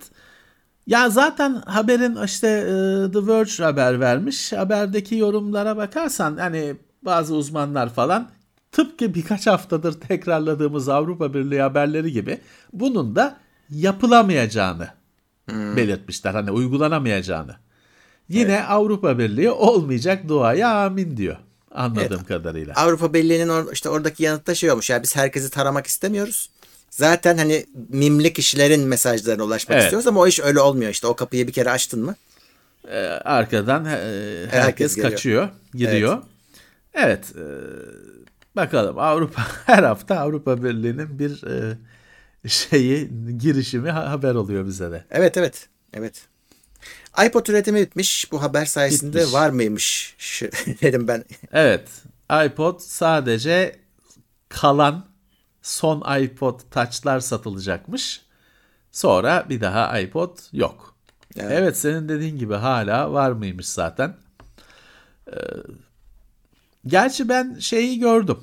Ya 0.87 1.09
zaten 1.09 1.53
haberin 1.65 2.23
işte 2.25 2.47
e, 2.47 3.11
The 3.11 3.27
Verge 3.27 3.63
haber 3.63 3.99
vermiş. 3.99 4.53
Haberdeki 4.53 5.15
yorumlara 5.15 5.77
bakarsan 5.77 6.37
hani 6.37 6.75
bazı 7.01 7.35
uzmanlar 7.35 7.93
falan 7.93 8.29
tıpkı 8.71 9.13
birkaç 9.13 9.47
haftadır 9.47 9.93
tekrarladığımız 10.01 10.89
Avrupa 10.89 11.33
Birliği 11.33 11.61
haberleri 11.61 12.11
gibi 12.11 12.39
bunun 12.73 13.15
da 13.15 13.37
yapılamayacağını 13.69 14.87
belirtmişler. 15.49 16.33
Hani 16.33 16.51
uygulanamayacağını. 16.51 17.55
Yine 18.29 18.63
Avrupa 18.63 19.19
Birliği 19.19 19.51
olmayacak 19.51 20.27
duaya 20.27 20.69
amin 20.85 21.17
diyor 21.17 21.37
anladığım 21.71 22.23
kadarıyla. 22.23 22.73
Avrupa 22.75 23.13
Birliği'nin 23.13 23.47
or- 23.47 23.73
işte 23.73 23.89
oradaki 23.89 24.23
yanıtta 24.23 24.55
şey 24.55 24.71
olmuş. 24.71 24.89
Ya 24.89 25.03
biz 25.03 25.15
herkesi 25.15 25.49
taramak 25.49 25.87
istemiyoruz. 25.87 26.49
Zaten 26.89 27.37
hani 27.37 27.65
mimli 27.89 28.33
kişilerin 28.33 28.87
mesajlarına 28.87 29.43
ulaşmak 29.43 29.73
Evet. 29.75 29.83
istiyoruz 29.83 30.07
ama 30.07 30.19
o 30.19 30.27
iş 30.27 30.39
öyle 30.39 30.59
olmuyor 30.59 30.91
işte. 30.91 31.07
O 31.07 31.15
kapıyı 31.15 31.47
bir 31.47 31.53
kere 31.53 31.69
açtın 31.71 32.05
mı? 32.05 32.15
Ee, 32.87 32.97
arkadan 33.07 33.85
e, 33.85 33.89
herkes, 33.89 34.51
Herkes 34.51 34.95
geliyor. 34.95 35.11
kaçıyor, 35.11 35.49
giriyor. 35.73 36.21
Evet. 36.93 37.25
e, 37.35 37.45
bakalım 38.55 38.99
Avrupa 38.99 39.41
her 39.65 39.83
hafta 39.83 40.19
Avrupa 40.19 40.63
Birliği'nin 40.63 41.19
bir 41.19 41.43
e, 41.43 41.77
şeyi 42.49 43.09
girişimi 43.37 43.91
ha- 43.91 44.11
haber 44.11 44.35
oluyor 44.35 44.65
bize 44.67 44.91
de. 44.91 45.05
Evet 45.11 45.37
evet. 45.37 45.67
Evet. 45.93 46.21
iPod 47.25 47.47
üretimi 47.47 47.81
bitmiş. 47.81 48.31
Bu 48.31 48.41
haber 48.41 48.65
sayesinde 48.65 49.17
Bitmiş. 49.17 49.33
var 49.33 49.49
mıymış 49.49 50.15
dedim 50.81 51.07
ben. 51.07 51.23
Evet. 51.51 51.89
iPod 52.45 52.79
sadece 52.79 53.79
kalan 54.49 55.05
son 55.61 56.19
iPod 56.19 56.59
Touch'lar 56.71 57.19
satılacakmış. 57.19 58.21
Sonra 58.91 59.45
bir 59.49 59.61
daha 59.61 59.99
iPod 59.99 60.37
yok. 60.53 60.95
Evet. 61.39 61.51
Evet, 61.51 61.77
senin 61.77 62.09
dediğin 62.09 62.37
gibi 62.37 62.53
hala 62.53 63.13
var 63.13 63.31
mıymış 63.31 63.67
zaten. 63.67 64.15
Ee, 65.27 65.33
gerçi 66.87 67.29
ben 67.29 67.57
şeyi 67.59 67.99
gördüm. 67.99 68.39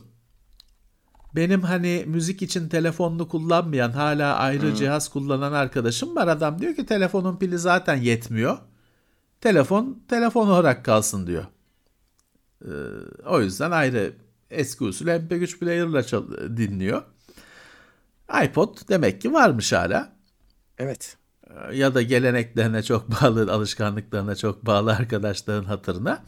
Benim 1.37 1.62
hani 1.62 2.05
müzik 2.07 2.42
için 2.42 2.68
telefonunu 2.68 3.29
kullanmayan 3.29 3.90
hala 3.92 4.37
ayrı 4.37 4.75
cihaz 4.75 5.09
kullanan 5.09 5.53
arkadaşım 5.53 6.16
var. 6.16 6.29
Adam 6.29 6.59
diyor 6.59 6.75
ki 6.75 6.87
telefonun 6.87 7.37
pili 7.38 7.59
zaten 7.59 7.97
yetmiyor. 7.97 8.59
Telefon 9.40 10.03
telefon 10.09 10.49
olarak 10.49 10.85
kalsın 10.85 11.27
diyor. 11.27 11.45
Ee, 12.64 12.68
o 13.27 13.40
yüzden 13.40 13.71
ayrı 13.71 14.12
eski 14.51 14.85
usul 14.85 15.07
MP3 15.07 15.59
player'la 15.59 16.03
çal- 16.03 16.57
dinliyor. 16.57 17.03
iPod 18.45 18.88
demek 18.88 19.23
ki 19.23 19.33
varmış 19.33 19.73
hala. 19.73 20.12
Evet. 20.79 21.16
e, 21.71 21.77
ya 21.77 21.95
da 21.95 22.03
geleneklerine 22.03 22.83
çok 22.83 23.23
bağlı, 23.23 23.53
alışkanlıklarına 23.53 24.37
çok 24.37 24.66
bağlı 24.66 24.92
arkadaşların 24.92 25.64
hatırına. 25.64 26.25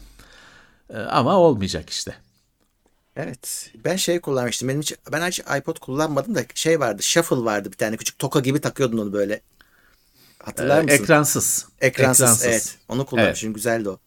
E, 0.91 0.99
ama 0.99 1.37
olmayacak 1.37 1.91
işte. 1.91 2.15
Evet. 3.17 3.73
Ben 3.85 3.97
şey 3.97 4.21
kullanmıştım. 4.21 4.69
Benim 4.69 4.81
hiç 4.81 4.95
ben 5.13 5.29
hiç 5.29 5.41
iPod 5.59 5.79
kullanmadım 5.79 6.35
da 6.35 6.41
şey 6.55 6.81
vardı. 6.81 7.03
Shuffle 7.03 7.37
vardı 7.37 7.73
bir 7.73 7.77
tane 7.77 7.97
küçük 7.97 8.19
toka 8.19 8.41
gibi 8.41 8.61
takıyordun 8.61 8.99
onu 8.99 9.13
böyle. 9.13 9.41
Hatırlar 10.39 10.79
E, 10.79 10.83
mısın? 10.83 11.03
Ekransız. 11.03 11.69
Ekransız, 11.81 12.45
evet. 12.45 12.79
Onu 12.89 13.07
kullanmıştım. 13.07 13.53
Güzeldi 13.55 13.89
o. 13.89 13.99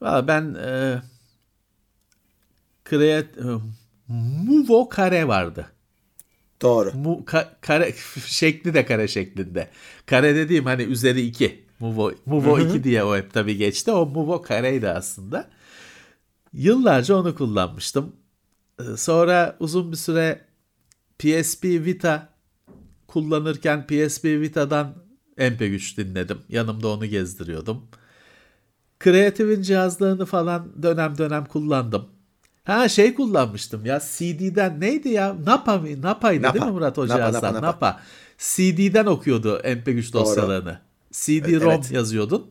Valla 0.00 0.28
ben 0.28 0.54
e, 0.54 1.02
Create, 2.90 3.40
e, 3.40 3.44
Muvo 4.46 4.88
kare 4.88 5.28
vardı. 5.28 5.72
Doğru. 6.62 6.92
Mu, 6.92 7.22
ka- 7.26 7.48
kare 7.60 7.94
şekli 8.26 8.74
de 8.74 8.84
kare 8.84 9.08
şeklinde. 9.08 9.68
Kare 10.06 10.34
dediğim 10.34 10.64
hani 10.64 10.82
üzeri 10.82 11.20
2. 11.20 11.64
Muvo, 11.80 12.12
Muvo 12.26 12.58
2 12.58 12.84
diye 12.84 13.04
o 13.04 13.16
hep 13.16 13.32
tabii 13.34 13.56
geçti. 13.56 13.90
O 13.92 14.06
Muvo 14.06 14.42
kareydi 14.42 14.88
aslında. 14.88 15.48
Yıllarca 16.52 17.16
onu 17.16 17.34
kullanmıştım. 17.34 18.12
Ee, 18.80 18.96
Sonra 18.96 19.56
uzun 19.60 19.92
bir 19.92 19.96
süre 19.96 20.40
PSP 21.18 21.64
Vita 21.64 22.28
kullanırken 23.06 23.86
PSP 23.86 24.24
Vita'dan 24.24 24.94
MP3 25.38 25.96
dinledim. 25.96 26.38
Yanımda 26.48 26.88
onu 26.88 27.06
gezdiriyordum. 27.06 27.82
Creative'in 29.04 29.62
cihazlarını 29.62 30.26
falan 30.26 30.82
dönem 30.82 31.18
dönem 31.18 31.44
kullandım. 31.44 32.04
Ha 32.64 32.88
şey 32.88 33.14
kullanmıştım 33.14 33.86
ya 33.86 34.00
CD'den 34.12 34.80
neydi 34.80 35.08
ya? 35.08 35.36
Napa 35.46 35.78
mı? 35.78 36.02
Napa'ydı 36.02 36.42
Napa. 36.42 36.54
değil 36.54 36.64
mi 36.66 36.70
Murat 36.72 36.98
o 36.98 37.02
Napa, 37.04 37.14
cihazdan? 37.16 37.42
Napa, 37.54 37.56
Napa, 37.56 37.66
Napa. 37.66 38.00
CD'den 38.38 39.06
okuyordu 39.06 39.60
MP3 39.64 40.12
dosyalarını. 40.12 40.78
CD-ROM 41.12 41.72
Evet. 41.72 41.90
yazıyordun. 41.90 42.50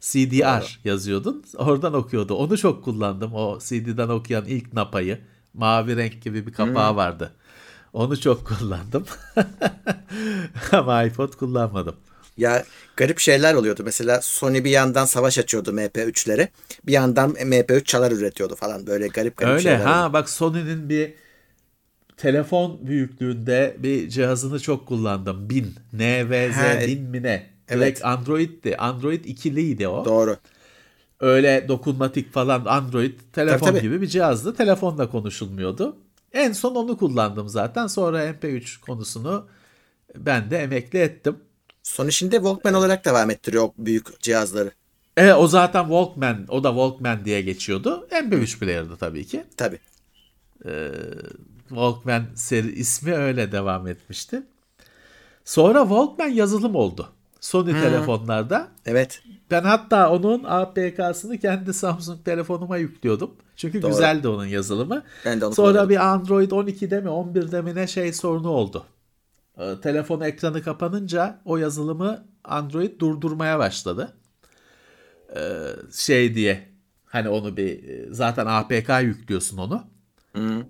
CDR 0.00 0.78
yazıyordun. 0.84 1.44
Oradan 1.56 1.94
okuyordu. 1.94 2.34
Onu 2.34 2.58
çok 2.58 2.84
kullandım. 2.84 3.34
O 3.34 3.58
CD'den 3.64 4.08
okuyan 4.08 4.44
ilk 4.44 4.72
Napa'yı. 4.72 5.18
Mavi 5.54 5.96
renk 5.96 6.22
gibi 6.22 6.46
bir 6.46 6.52
kapağı 6.52 6.96
vardı. 6.96 7.32
Onu 7.92 8.20
çok 8.20 8.46
kullandım. 8.46 9.04
Ama 10.72 11.02
iPod 11.04 11.32
kullanmadım. 11.32 11.96
Ya 12.36 12.64
garip 12.96 13.18
şeyler 13.18 13.54
oluyordu. 13.54 13.82
Mesela 13.84 14.20
Sony 14.22 14.64
bir 14.64 14.70
yandan 14.70 15.04
savaş 15.04 15.38
açıyordu 15.38 15.72
MP3'lere. 15.72 16.48
Bir 16.86 16.92
yandan 16.92 17.30
MP3 17.30 17.84
çalar 17.84 18.12
üretiyordu 18.12 18.54
falan. 18.56 18.86
Böyle 18.86 19.08
garip 19.08 19.36
garip 19.36 19.52
Öyle 19.52 19.62
şeyler. 19.62 19.78
ha 19.80 19.90
oluyordu. 19.96 20.12
bak 20.12 20.30
Sony'nin 20.30 20.88
bir 20.88 21.14
telefon 22.16 22.86
büyüklüğünde 22.86 23.76
bir 23.78 24.08
cihazını 24.08 24.60
çok 24.60 24.88
kullandım. 24.88 25.50
1000 25.50 25.74
NVZ 25.92 26.56
Ha, 26.56 26.74
e- 26.74 26.86
1000 26.86 27.02
mi 27.02 27.22
ne? 27.22 27.49
Evet. 27.70 27.80
Direkt 27.80 28.04
Android'di. 28.04 28.76
Android 28.76 29.24
ikiliydi 29.24 29.88
o. 29.88 30.04
Doğru. 30.04 30.36
Öyle 31.20 31.64
dokunmatik 31.68 32.32
falan 32.32 32.64
Android 32.64 33.14
telefon 33.32 33.58
Tabii, 33.58 33.70
tabii. 33.70 33.80
gibi 33.80 34.00
bir 34.00 34.06
cihazdı. 34.06 34.54
Telefonla 34.54 35.10
konuşulmuyordu. 35.10 35.96
En 36.32 36.52
son 36.52 36.74
onu 36.74 36.96
kullandım 36.98 37.48
zaten. 37.48 37.86
Sonra 37.86 38.24
MP3 38.24 38.80
konusunu 38.80 39.46
ben 40.16 40.50
de 40.50 40.58
emekli 40.58 40.98
ettim. 40.98 41.36
Sony 41.82 42.10
şimdi 42.10 42.34
Walkman 42.34 42.74
olarak 42.74 43.04
devam 43.04 43.30
ettiriyor 43.30 43.64
o 43.64 43.72
büyük 43.78 44.20
cihazları. 44.20 44.70
E, 45.16 45.32
o 45.32 45.46
zaten 45.46 45.82
Walkman, 45.82 46.46
o 46.48 46.64
da 46.64 46.68
Walkman 46.68 47.24
diye 47.24 47.42
geçiyordu. 47.42 48.08
MP3 48.10 48.58
player'dı 48.58 48.96
tabii 48.96 49.26
ki. 49.26 49.44
Tabii. 49.56 49.78
Walkman 51.68 52.24
seri 52.34 52.72
ismi 52.72 53.14
öyle 53.14 53.52
devam 53.52 53.86
etmişti. 53.86 54.42
Sonra 55.44 55.80
Walkman 55.80 56.28
yazılım 56.28 56.74
oldu. 56.74 57.08
Sony 57.40 57.72
telefonlarda. 57.72 58.68
Evet. 58.86 59.22
Ben 59.50 59.62
hatta 59.62 60.10
onun 60.10 60.44
APK'sını 60.44 61.38
kendi 61.38 61.74
Samsung 61.74 62.24
telefonuma 62.24 62.76
yüklüyordum. 62.76 63.30
Çünkü 63.56 63.82
Doğru. 63.82 63.90
güzeldi 63.90 64.28
onun 64.28 64.46
yazılımı. 64.46 65.02
Ben 65.24 65.40
de 65.40 65.46
onu 65.46 65.54
Sonra 65.54 65.66
kullanıyordum. 65.66 65.90
bir 65.90 65.96
Android 65.96 66.50
12'de 66.50 67.00
mi 67.00 67.08
11'de 67.08 67.62
mi 67.62 67.74
ne 67.74 67.86
şey 67.86 68.12
sorunu 68.12 68.48
oldu. 68.48 68.84
Ee, 69.58 69.74
Telefon 69.82 70.20
ekranı 70.20 70.62
kapanınca 70.62 71.40
o 71.44 71.56
yazılımı 71.56 72.24
Android 72.44 73.00
durdurmaya 73.00 73.58
başladı. 73.58 74.12
Ee, 75.36 75.40
şey 75.92 76.34
diye 76.34 76.68
hani 77.06 77.28
onu 77.28 77.56
bir 77.56 77.80
zaten 78.10 78.46
APK 78.46 78.90
yüklüyorsun 79.02 79.58
onu. 79.58 79.82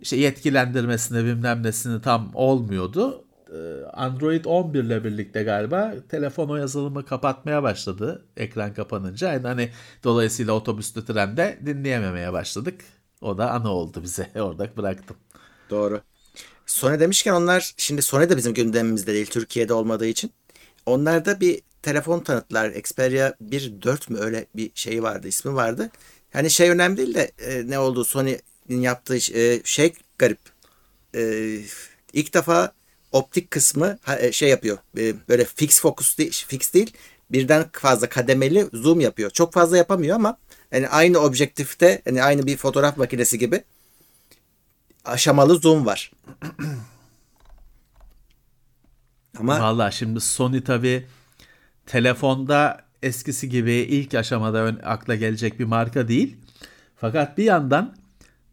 İşte 0.02 0.16
yetkilendirmesini 0.16 1.24
bilmem 1.24 1.62
nesini 1.62 2.02
tam 2.02 2.30
olmuyordu. 2.35 3.24
Ee, 3.52 3.84
Android 3.92 4.44
11 4.44 4.84
ile 4.84 5.04
birlikte 5.04 5.42
galiba 5.42 5.94
telefon 6.08 6.48
o 6.48 6.56
yazılımı 6.56 7.06
kapatmaya 7.06 7.62
başladı 7.62 8.24
ekran 8.36 8.74
kapanınca. 8.74 9.32
Yani 9.32 9.46
hani 9.46 9.70
dolayısıyla 10.04 10.52
otobüste 10.52 11.04
trende 11.04 11.58
dinleyememeye 11.66 12.32
başladık. 12.32 12.80
O 13.20 13.38
da 13.38 13.50
ana 13.50 13.74
oldu 13.74 14.02
bize. 14.02 14.30
Orada 14.40 14.76
bıraktım. 14.76 15.16
Doğru. 15.70 16.00
Sony 16.66 17.00
demişken 17.00 17.32
onlar 17.32 17.74
şimdi 17.76 18.02
Sony 18.02 18.28
de 18.28 18.36
bizim 18.36 18.54
gündemimizde 18.54 19.14
değil 19.14 19.26
Türkiye'de 19.26 19.74
olmadığı 19.74 20.06
için. 20.06 20.32
Onlarda 20.86 21.40
bir 21.40 21.62
telefon 21.82 22.20
tanıttılar. 22.20 22.70
Xperia 22.70 23.28
1.4 23.28 24.12
mü 24.12 24.18
öyle 24.18 24.46
bir 24.56 24.70
şey 24.74 25.02
vardı 25.02 25.28
ismi 25.28 25.54
vardı. 25.54 25.90
Hani 26.32 26.50
şey 26.50 26.70
önemli 26.70 26.96
değil 26.96 27.14
de 27.14 27.30
e, 27.38 27.70
ne 27.70 27.78
olduğu 27.78 28.04
Sony'nin 28.04 28.80
yaptığı 28.80 29.38
e, 29.38 29.60
şey 29.64 29.92
garip. 30.18 30.38
E, 31.14 31.56
ilk 32.12 32.34
defa 32.34 32.72
optik 33.12 33.50
kısmı 33.50 33.98
e, 34.18 34.32
şey 34.32 34.48
yapıyor. 34.48 34.78
E, 34.98 35.14
böyle 35.28 35.44
fix 35.44 35.80
focus 35.80 36.18
değil, 36.18 36.44
fix 36.48 36.74
değil. 36.74 36.92
Birden 37.30 37.66
fazla 37.72 38.08
kademeli 38.08 38.66
zoom 38.72 39.00
yapıyor. 39.00 39.30
Çok 39.30 39.52
fazla 39.52 39.76
yapamıyor 39.76 40.16
ama 40.16 40.38
yani 40.72 40.88
aynı 40.88 41.18
objektifte 41.18 42.02
hani 42.04 42.22
aynı 42.22 42.46
bir 42.46 42.56
fotoğraf 42.56 42.96
makinesi 42.96 43.38
gibi 43.38 43.64
aşamalı 45.04 45.54
zoom 45.54 45.86
var. 45.86 46.12
Ama 49.38 49.60
Vallahi 49.60 49.94
şimdi 49.96 50.20
Sony 50.20 50.64
tabii 50.64 51.06
telefonda 51.86 52.84
eskisi 53.02 53.48
gibi 53.48 53.72
ilk 53.72 54.14
aşamada 54.14 54.58
ön, 54.58 54.80
akla 54.82 55.14
gelecek 55.14 55.58
bir 55.58 55.64
marka 55.64 56.08
değil. 56.08 56.36
Fakat 56.96 57.38
bir 57.38 57.44
yandan 57.44 57.96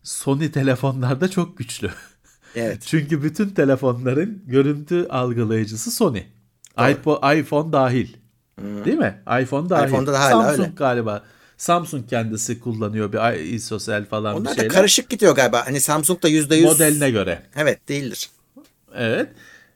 Sony 0.04 0.52
telefonlarda 0.52 1.30
çok 1.30 1.58
güçlü. 1.58 1.92
evet. 2.58 2.82
Çünkü 2.86 3.24
bütün 3.24 3.50
telefonların 3.50 4.44
görüntü 4.46 5.08
algılayıcısı 5.10 5.92
Sony. 5.92 6.22
iPo- 6.78 7.40
iPhone 7.42 7.74
dahil. 7.74 8.08
Değil 8.86 8.98
mi? 8.98 9.22
iPhone 9.42 9.70
dahil. 9.70 9.88
iPhone'da 9.90 10.14
da 10.14 10.20
hala 10.20 10.32
Samsung 10.32 10.60
öyle. 10.60 10.72
galiba. 10.76 11.24
Samsung 11.58 12.10
kendisi 12.10 12.60
kullanıyor 12.60 13.14
bir 13.14 13.40
isosel 13.44 14.06
falan 14.06 14.36
bir 14.36 14.40
Onlar 14.42 14.52
da 14.52 14.56
şeyler. 14.56 14.70
karışık 14.74 15.10
gidiyor 15.10 15.36
galiba. 15.36 15.66
Hani 15.66 15.80
Samsung 15.82 16.24
da 16.24 16.30
%100 16.30 16.64
Modeline 16.64 17.12
göre. 17.12 17.42
Evet 17.56 17.90
değildir. 17.90 18.30
Evet. 18.96 19.30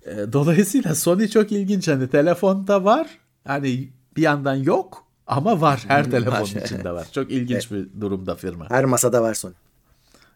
E, 0.06 0.34
Dolayısıyla 0.34 0.96
Sony 0.96 1.28
çok 1.28 1.52
ilginç. 1.52 1.88
Hani 1.88 2.10
telefonda 2.10 2.84
var. 2.84 3.08
Hani 3.48 3.90
bir 4.18 4.22
yandan 4.22 4.56
yok 4.56 5.06
ama 5.28 5.62
var. 5.62 5.84
Her 5.88 6.12
telefonun 6.12 6.62
içinde 6.66 6.92
var. 6.92 7.08
Çok 7.12 7.32
ilginç 7.32 7.72
bir 7.72 8.02
durumda 8.02 8.36
firma. 8.36 8.70
Her 8.70 8.86
masada 8.86 9.22
var 9.22 9.34
Sony. 9.34 9.54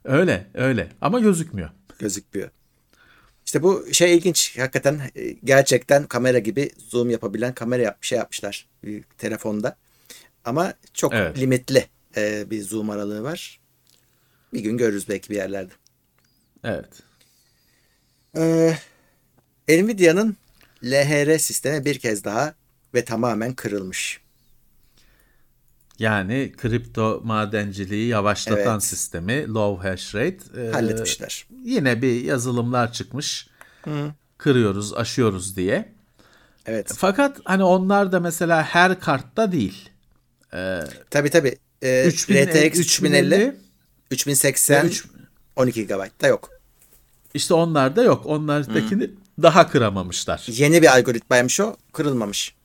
Öyle 0.03 0.47
öyle 0.53 0.87
ama 1.01 1.19
gözükmüyor. 1.19 1.69
Gözükmüyor. 1.99 2.49
İşte 3.45 3.63
bu 3.63 3.93
şey 3.93 4.15
ilginç. 4.17 4.57
Hakikaten 4.59 5.01
e, 5.15 5.31
gerçekten 5.43 6.07
kamera 6.07 6.39
gibi 6.39 6.71
zoom 6.77 7.09
yapabilen 7.09 7.53
kamera 7.53 7.81
yap, 7.81 8.03
şey 8.03 8.17
yapmışlar 8.17 8.67
bir 8.83 9.03
telefonda. 9.17 9.77
Ama 10.45 10.73
çok 10.93 11.13
Evet. 11.13 11.37
limitli 11.39 11.87
e, 12.17 12.49
bir 12.49 12.61
zoom 12.61 12.89
aralığı 12.89 13.23
var. 13.23 13.59
Bir 14.53 14.59
gün 14.59 14.77
görürüz 14.77 15.09
belki 15.09 15.29
bir 15.29 15.35
yerlerde. 15.35 15.73
Evet. 16.63 17.03
Ee, 18.37 18.77
Nvidia'nın 19.69 20.37
LHR 20.83 21.37
sistemi 21.37 21.85
bir 21.85 21.99
kez 21.99 22.23
daha 22.23 22.53
ve 22.93 23.05
tamamen 23.05 23.53
kırılmış. 23.53 24.21
Yani 25.99 26.51
kripto 26.57 27.21
madenciliği 27.23 28.07
yavaşlatan 28.07 28.71
Evet. 28.73 28.83
sistemi 28.83 29.47
low 29.47 29.89
hash 29.89 30.15
rate 30.15 30.61
e, 30.61 30.71
Halletmişler. 30.71 31.45
Yine 31.63 32.01
bir 32.01 32.23
yazılımlar 32.23 32.93
çıkmış. 32.93 33.47
Kırıyoruz, 34.37 34.93
aşıyoruz 34.93 35.55
diye. 35.57 35.93
Evet. 36.65 36.93
Fakat 36.97 37.37
hani 37.45 37.63
onlar 37.63 38.11
da 38.11 38.19
mesela 38.19 38.63
her 38.63 38.99
kartta 38.99 39.51
değil. 39.51 39.89
Tabii 41.09 41.29
tabii. 41.29 41.55
Ee, 41.81 42.05
3000, 42.07 42.35
RTX 42.47 42.79
3050, 42.79 43.55
3080, 44.11 44.85
Üç- 44.85 45.05
12 45.55 45.87
GB 45.87 46.21
da 46.21 46.27
yok. 46.27 46.49
İşte 47.33 47.53
onlarda 47.53 48.03
yok. 48.03 48.25
Onlardakini 48.25 49.09
daha 49.41 49.69
kıramamışlar. 49.69 50.45
Yeni 50.47 50.81
bir 50.81 50.95
algoritmaymış 50.97 51.59
o. 51.59 51.75
Kırılmamış. 51.93 52.55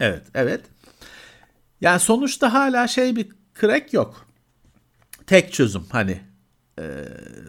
Evet, 0.00 0.22
evet. 0.34 0.60
Yani 1.84 2.00
sonuçta 2.00 2.52
hala 2.52 2.88
şey 2.88 3.16
bir 3.16 3.28
crack 3.60 3.92
yok. 3.92 4.26
Tek 5.26 5.52
çözüm 5.52 5.84
hani 5.90 6.20
e, 6.78 7.04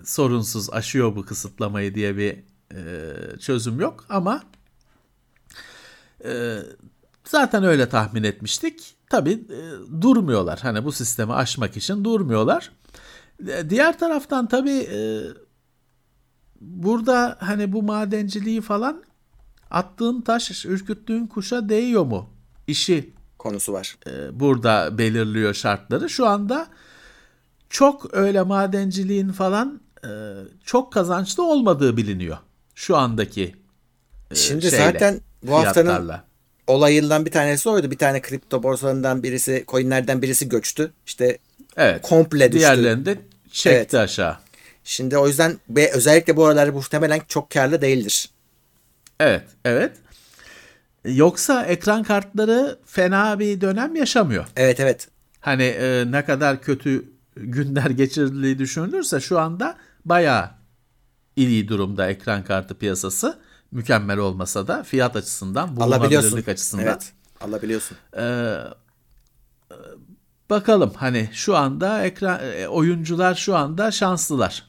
sorunsuz 0.05 0.69
aşıyor 0.69 1.15
bu 1.15 1.25
kısıtlamayı 1.25 1.95
diye 1.95 2.17
bir 2.17 2.43
e, 2.73 3.39
çözüm 3.39 3.79
yok 3.79 4.05
ama 4.09 4.43
e, 6.25 6.57
zaten 7.23 7.63
öyle 7.63 7.89
tahmin 7.89 8.23
etmiştik. 8.23 8.95
Tabii 9.09 9.31
e, 9.31 10.01
durmuyorlar. 10.01 10.59
Hani 10.59 10.85
bu 10.85 10.91
sistemi 10.91 11.33
aşmak 11.33 11.77
için 11.77 12.03
durmuyorlar. 12.03 12.71
E, 13.47 13.69
diğer 13.69 13.99
taraftan 13.99 14.47
tabii 14.47 14.87
e, 14.91 15.21
burada 16.61 17.37
hani 17.39 17.71
bu 17.71 17.83
madenciliği 17.83 18.61
falan 18.61 19.03
attığın 19.71 20.21
taş 20.21 20.65
ürküttüğün 20.65 21.27
kuşa 21.27 21.69
değiyor 21.69 22.05
mu? 22.05 22.29
İşi 22.67 23.14
Konusu 23.45 23.73
var. 23.73 23.95
e, 24.07 24.39
burada 24.39 24.97
belirliyor 24.97 25.53
şartları. 25.53 26.09
Şu 26.09 26.27
anda 26.27 26.67
çok 27.69 28.13
öyle 28.13 28.41
madenciliğin 28.41 29.29
falan 29.31 29.81
e, 30.03 30.09
çok 30.65 30.93
kazançlı 30.93 31.43
olmadığı 31.43 31.97
biliniyor. 31.97 32.37
Şu 32.75 32.97
andaki 32.97 33.55
e, 34.31 34.35
Şimdi 34.35 34.61
şeyle, 34.71 34.77
zaten 34.77 35.21
bu 35.43 35.53
haftanın 35.55 35.85
fiyatlarla. 35.85 36.23
olayından 36.67 37.25
bir 37.25 37.31
tanesi 37.31 37.69
oydu. 37.69 37.91
Bir 37.91 37.97
tane 37.97 38.21
kripto 38.21 38.63
borsalarından 38.63 39.23
birisi, 39.23 39.63
coinlerden 39.67 40.21
birisi 40.21 40.49
göçtü. 40.49 40.91
İşte 41.05 41.37
Evet. 41.77 42.01
komple 42.01 42.45
düştü. 42.51 42.59
Diğerlerini 42.59 43.05
de 43.05 43.17
çekti 43.51 43.69
Evet. 43.69 43.93
aşağı. 43.93 44.37
şimdi 44.83 45.17
o 45.17 45.27
yüzden 45.27 45.59
ve 45.69 45.91
özellikle 45.93 46.37
bu 46.37 46.45
aralar 46.45 46.67
muhtemelen 46.69 47.21
çok 47.27 47.49
karlı 47.49 47.81
değildir. 47.81 48.29
Evet, 49.19 49.43
evet. 49.65 49.91
Yoksa 51.05 51.65
ekran 51.65 52.03
kartları 52.03 52.79
fena 52.85 53.39
bir 53.39 53.61
dönem 53.61 53.95
yaşamıyor. 53.95 54.45
Evet 54.55 54.79
evet. 54.79 55.07
Hani 55.39 55.63
e, 55.63 56.11
ne 56.11 56.25
kadar 56.25 56.61
kötü 56.61 57.05
günler 57.35 57.89
geçirdiği 57.89 58.59
düşünülürse 58.59 59.19
şu 59.19 59.39
anda 59.39 59.77
bayağı 60.05 60.49
iyi 61.35 61.67
durumda 61.67 62.09
ekran 62.09 62.43
kartı 62.43 62.75
piyasası. 62.75 63.39
Mükemmel 63.71 64.17
olmasa 64.17 64.67
da 64.67 64.83
fiyat 64.83 65.15
açısından, 65.15 65.77
bulunabilirlik 65.77 66.47
açısından. 66.47 66.85
Evet. 66.85 67.13
Alabiliyorsun. 67.41 67.97
Ee, 68.17 68.57
bakalım 70.49 70.91
hani 70.95 71.29
şu 71.33 71.57
anda 71.57 72.03
ekran 72.03 72.39
e, 72.43 72.67
oyuncular 72.67 73.35
şu 73.35 73.55
anda 73.55 73.91
şanslılar. 73.91 74.63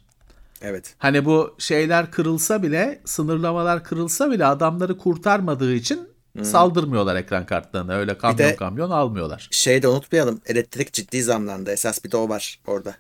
Evet. 0.61 0.95
Hani 0.99 1.25
bu 1.25 1.55
şeyler 1.59 2.11
kırılsa 2.11 2.63
bile, 2.63 3.03
sınırlamalar 3.05 3.85
kırılsa 3.85 4.31
bile 4.31 4.47
adamları 4.47 4.99
kurtarmadığı 4.99 5.75
için 5.75 6.09
saldırmıyorlar 6.45 7.17
ekran 7.17 7.47
kartlarına. 7.47 7.95
Öyle 7.95 8.19
kamyon 8.19 8.39
de- 8.39 8.57
kamyon 8.57 8.91
almıyorlar. 8.91 9.49
Şey 9.51 9.83
de 9.83 9.89
unutmayalım. 9.89 10.41
Elektrik 10.47 10.93
ciddi 10.93 11.23
zamlandı. 11.23 11.71
Esas 11.71 12.05
bir 12.05 12.11
de 12.11 12.17
o 12.17 12.29
var 12.29 12.61
orada. 12.67 12.97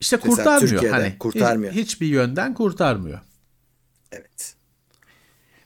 İşte 0.00 0.16
Mesela 0.16 0.34
kurtarmıyor. 0.36 0.70
Türkiye'de 0.70 0.96
Hani 0.96 1.18
kurtarmıyor. 1.18 1.72
hiç- 1.72 1.80
hiçbir 1.86 2.06
yönden 2.06 2.54
kurtarmıyor. 2.54 3.20
Evet. 4.12 4.54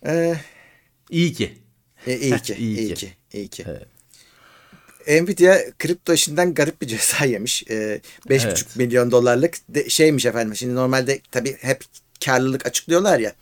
Ee, 0.06 0.36
İyi 1.10 1.32
ki. 1.32 1.58
E, 2.06 2.18
iyi 2.18 2.38
ki, 2.42 2.54
İyi 2.54 2.78
iyi, 2.78 2.88
ki. 2.88 2.94
ki, 2.94 3.12
iyi 3.32 3.48
ki. 3.48 3.64
Nvidia 5.08 5.58
kripto 5.78 6.12
işinden 6.12 6.54
garip 6.54 6.82
bir 6.82 6.86
ceza 6.86 7.24
yemiş. 7.24 7.64
Ee, 7.70 8.00
5,5 8.28 8.46
Evet. 8.46 8.76
milyon 8.76 9.10
dolarlık 9.10 9.56
de, 9.68 9.88
şeymiş 9.88 10.26
efendim. 10.26 10.56
Şimdi 10.56 10.74
normalde 10.74 11.20
tabii 11.30 11.56
hep 11.60 11.84
karlılık 12.24 12.66
açıklıyorlar 12.66 13.18
ya. 13.18 13.32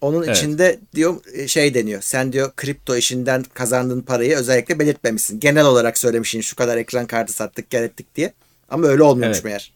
Onun 0.00 0.22
Evet. 0.22 0.36
içinde 0.36 0.80
diyor 0.94 1.16
e, 1.32 1.48
şey 1.48 1.74
deniyor. 1.74 2.02
Sen 2.02 2.32
diyor 2.32 2.52
kripto 2.56 2.96
işinden 2.96 3.42
kazandığın 3.54 4.00
parayı 4.00 4.36
özellikle 4.36 4.78
belirtmemişsin. 4.78 5.40
Genel 5.40 5.64
olarak 5.64 5.98
söylemişsin 5.98 6.40
şu 6.40 6.56
kadar 6.56 6.76
ekran 6.76 7.06
kartı 7.06 7.32
sattık, 7.32 7.70
gel 7.70 7.82
ettik 7.82 8.14
diye. 8.16 8.32
Ama 8.68 8.86
öyle 8.86 9.02
olmuyormuş 9.02 9.36
Evet. 9.36 9.44
meğer. 9.44 9.72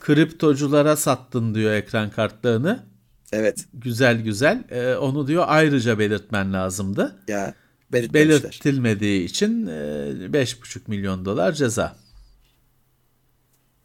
Kriptoculara 0.00 0.96
sattın 0.96 1.54
diyor 1.54 1.72
ekran 1.72 2.10
kartlarını. 2.10 2.86
Evet. 3.32 3.64
Güzel 3.74 4.20
güzel. 4.20 4.64
Ee, 4.70 4.94
onu 4.94 5.26
diyor 5.26 5.44
ayrıca 5.46 5.98
belirtmen 5.98 6.52
lazımdı. 6.52 7.16
Ya. 7.28 7.54
Belirtilmediği 7.92 9.24
için 9.24 9.66
e, 9.66 9.70
5,5 9.70 10.80
milyon 10.86 11.24
dolar 11.24 11.52
ceza. 11.52 11.96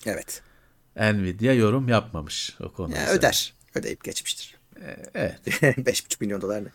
Evet. 0.05 0.41
Nvidia 0.95 1.53
yorum 1.53 1.87
yapmamış 1.87 2.55
o 2.63 2.71
konuda. 2.73 2.97
Ya 2.97 3.09
öder. 3.09 3.53
Ödeyip 3.75 4.03
geçmiştir. 4.03 4.56
Evet. 5.13 5.39
5,5 5.47 6.17
milyon 6.19 6.41
dolar 6.41 6.63
ne? 6.63 6.69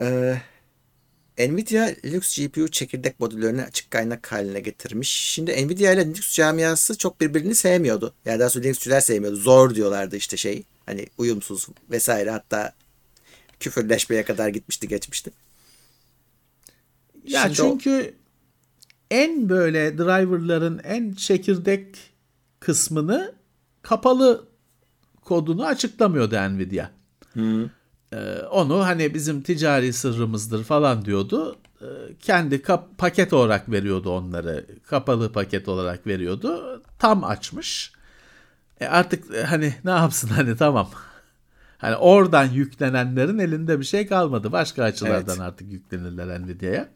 Ee, 0.00 1.48
Nvidia 1.48 1.90
Linux 2.04 2.38
GPU 2.38 2.68
çekirdek 2.68 3.20
modüllerini 3.20 3.62
açık 3.62 3.90
kaynak 3.90 4.32
haline 4.32 4.60
getirmiş. 4.60 5.10
Şimdi 5.10 5.66
Nvidia 5.66 5.92
ile 5.92 6.04
Linux 6.06 6.34
camiası 6.34 6.98
çok 6.98 7.20
birbirini 7.20 7.54
sevmiyordu. 7.54 8.14
Yani 8.24 8.40
daha 8.40 8.50
sonra 8.50 8.64
Linuxçüler 8.64 9.00
sevmiyordu. 9.00 9.36
Zor 9.36 9.74
diyorlardı 9.74 10.16
işte 10.16 10.36
şey. 10.36 10.62
Hani 10.86 11.06
uyumsuz 11.18 11.66
vesaire 11.90 12.30
hatta 12.30 12.72
küfürleşmeye 13.60 14.24
kadar 14.24 14.48
gitmişti 14.48 14.88
geçmişti. 14.88 15.30
Ya 17.24 17.42
Şimdi 17.42 17.62
o- 17.62 17.70
çünkü 17.78 18.14
en 19.10 19.48
böyle 19.48 19.98
driverların 19.98 20.80
en 20.84 21.12
çekirdek 21.12 21.96
kısmını 22.60 23.34
kapalı 23.82 24.47
kodunu 25.28 25.66
açıklamıyordu 25.66 26.34
Nvidia. 26.36 26.90
Ee, 28.12 28.38
onu 28.50 28.84
hani 28.86 29.14
bizim 29.14 29.42
ticari 29.42 29.92
sırrımızdır 29.92 30.64
falan 30.64 31.04
diyordu. 31.04 31.58
Ee, 31.82 31.84
kendi 32.20 32.62
kap- 32.62 32.98
paket 32.98 33.32
olarak 33.32 33.70
veriyordu 33.70 34.10
onları. 34.10 34.66
Kapalı 34.86 35.32
paket 35.32 35.68
olarak 35.68 36.06
veriyordu. 36.06 36.82
Tam 36.98 37.24
açmış. 37.24 37.92
E 38.80 38.86
artık 38.86 39.34
e, 39.34 39.42
hani 39.44 39.74
ne 39.84 39.90
yapsın 39.90 40.28
hani 40.28 40.56
tamam. 40.56 40.90
Hani 41.78 41.96
oradan 41.96 42.44
yüklenenlerin 42.44 43.38
elinde 43.38 43.80
bir 43.80 43.84
şey 43.84 44.06
kalmadı. 44.06 44.52
Başka 44.52 44.84
açılardan 44.84 45.36
Evet. 45.36 45.40
artık 45.48 45.72
yüklenirler 45.72 46.40
Nvidia'ya. 46.42 46.88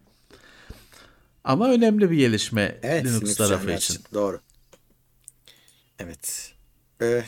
Ama 1.45 1.71
önemli 1.71 2.11
bir 2.11 2.17
gelişme 2.17 2.79
Evet, 2.83 3.05
Linux, 3.05 3.37
tarafı 3.37 3.65
camiası 3.67 3.93
için. 3.93 4.05
Doğru. 4.15 4.41
Evet. 5.99 6.55
Ee, 7.03 7.25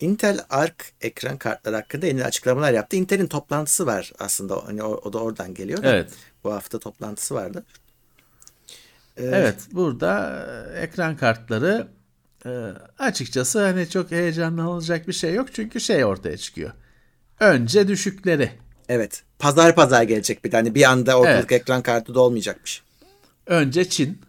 Intel 0.00 0.40
Arc 0.50 0.74
ekran 1.00 1.38
kartları 1.38 1.76
hakkında 1.76 2.06
yeni 2.06 2.24
açıklamalar 2.24 2.72
yaptı. 2.72 2.96
Intel'in 2.96 3.26
toplantısı 3.26 3.86
var 3.86 4.12
aslında. 4.18 4.66
Hani 4.66 4.82
o, 4.82 4.88
o 5.04 5.12
da 5.12 5.18
oradan 5.18 5.54
geliyor 5.54 5.82
da. 5.82 5.94
Evet. 5.94 6.10
Bu 6.44 6.52
hafta 6.52 6.78
toplantısı 6.78 7.34
vardı. 7.34 7.64
Ee, 9.16 9.24
Evet, 9.24 9.56
burada 9.72 10.44
e, 10.74 10.78
ekran 10.80 11.16
kartları 11.16 11.88
e, 12.46 12.50
açıkçası 12.98 13.64
hani 13.64 13.90
çok 13.90 14.10
heyecanlanılacak 14.10 15.08
bir 15.08 15.12
şey 15.12 15.34
yok 15.34 15.54
çünkü 15.54 15.80
şey 15.80 16.04
ortaya 16.04 16.36
çıkıyor. 16.36 16.70
Önce 17.40 17.88
düşükleri. 17.88 18.50
Evet. 18.88 19.22
Pazar 19.38 19.74
pazar 19.74 20.02
gelecek 20.02 20.44
bir 20.44 20.50
tane. 20.50 20.74
Bir 20.74 20.90
anda 20.90 21.18
ortalık 21.18 21.52
Evet. 21.52 21.62
ekran 21.62 21.82
kartı 21.82 22.14
da 22.14 22.20
olmayacakmış. 22.20 22.82
Önce 23.46 23.88
Çin. 23.88 24.20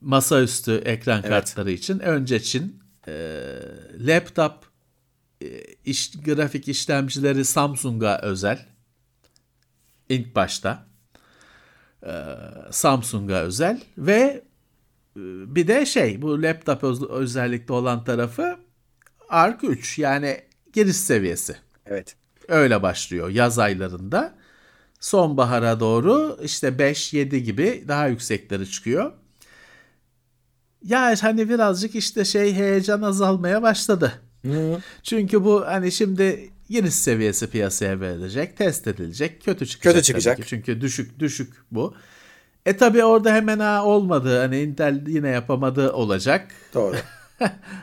Masaüstü 0.00 0.76
ekran 0.84 1.18
Evet. 1.18 1.28
kartları 1.28 1.70
için 1.70 1.98
önce 1.98 2.42
Çin. 2.42 2.81
E, 3.08 3.12
laptop 3.98 4.54
e, 5.42 5.46
iş, 5.84 6.10
grafik 6.24 6.68
işlemcileri 6.68 7.44
Samsung'a 7.44 8.20
özel. 8.22 8.66
İlk 10.08 10.36
başta. 10.36 10.86
E, 12.06 12.12
Samsung'a 12.70 13.40
özel 13.40 13.80
ve 13.98 14.42
e, 15.16 15.20
bir 15.54 15.68
de 15.68 15.86
şey 15.86 16.22
bu 16.22 16.42
laptop 16.42 16.84
öz- 16.84 17.10
özellikle 17.10 17.74
olan 17.74 18.04
tarafı 18.04 18.58
Arc 19.28 19.66
3 19.66 19.98
yani 19.98 20.40
giriş 20.72 20.96
seviyesi. 20.96 21.56
Evet. 21.86 22.16
Öyle 22.48 22.82
başlıyor 22.82 23.28
yaz 23.28 23.58
aylarında. 23.58 24.34
Sonbahara 25.00 25.80
doğru 25.80 26.38
işte 26.42 26.68
5-7 26.68 27.36
gibi 27.36 27.84
daha 27.88 28.06
yüksekleri 28.06 28.70
çıkıyor. 28.70 29.12
Ya 30.84 31.14
hani 31.20 31.48
birazcık 31.48 31.94
işte 31.94 32.24
şey 32.24 32.54
heyecan 32.54 33.02
azalmaya 33.02 33.62
başladı. 33.62 34.12
Çünkü 35.02 35.44
bu 35.44 35.66
hani 35.66 35.92
şimdi 35.92 36.50
giriş 36.70 36.94
seviyesi 36.94 37.46
piyasaya 37.50 38.00
verilecek, 38.00 38.56
test 38.56 38.86
edilecek, 38.86 39.44
kötü 39.44 39.66
çıkacak. 39.66 39.94
Kötü 39.94 40.06
çıkacak. 40.06 40.36
ki. 40.36 40.42
Çünkü 40.46 40.80
düşük 40.80 41.18
düşük 41.18 41.54
bu. 41.70 41.94
E 42.66 42.76
tabi 42.76 43.04
orada 43.04 43.34
hemen 43.34 43.58
ha 43.58 43.84
olmadı. 43.84 44.38
Hani 44.38 44.60
Intel 44.60 45.06
yine 45.06 45.28
yapamadı 45.28 45.92
olacak. 45.92 46.48
Doğru. 46.74 46.96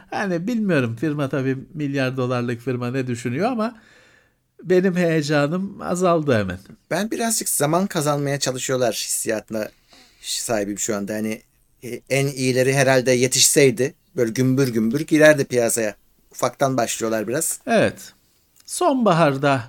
Hani 0.09 0.47
bilmiyorum 0.47 0.95
firma 0.95 1.29
tabii 1.29 1.57
milyar 1.73 2.17
dolarlık 2.17 2.61
firma 2.61 2.91
ne 2.91 3.07
düşünüyor 3.07 3.51
ama 3.51 3.75
benim 4.63 4.95
heyecanım 4.95 5.81
azaldı 5.81 6.37
hemen. 6.37 6.59
ben 6.91 7.11
birazcık 7.11 7.49
zaman 7.49 7.87
kazanmaya 7.87 8.39
çalışıyorlar 8.39 8.93
hissiyatına 8.93 9.69
sahibim 10.21 10.79
şu 10.79 10.95
anda. 10.95 11.13
Hani 11.13 11.41
en 12.09 12.27
iyileri 12.27 12.73
herhalde 12.73 13.11
yetişseydi 13.11 13.93
böyle 14.15 14.31
gümbür 14.31 14.67
gümbür 14.67 14.99
girerdi 14.99 15.45
piyasaya. 15.45 15.95
Ufaktan 16.31 16.77
başlıyorlar 16.77 17.27
biraz. 17.27 17.59
Evet. 17.67 18.13
Sonbaharda 18.65 19.63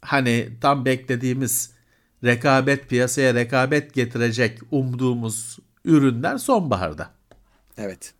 hani 0.00 0.48
tam 0.60 0.84
beklediğimiz 0.84 1.70
rekabet 2.24 2.88
piyasaya 2.88 3.34
rekabet 3.34 3.94
getirecek 3.94 4.58
umduğumuz 4.70 5.58
ürünler 5.84 6.38
sonbaharda. 6.38 7.10
Evet. 7.78 8.14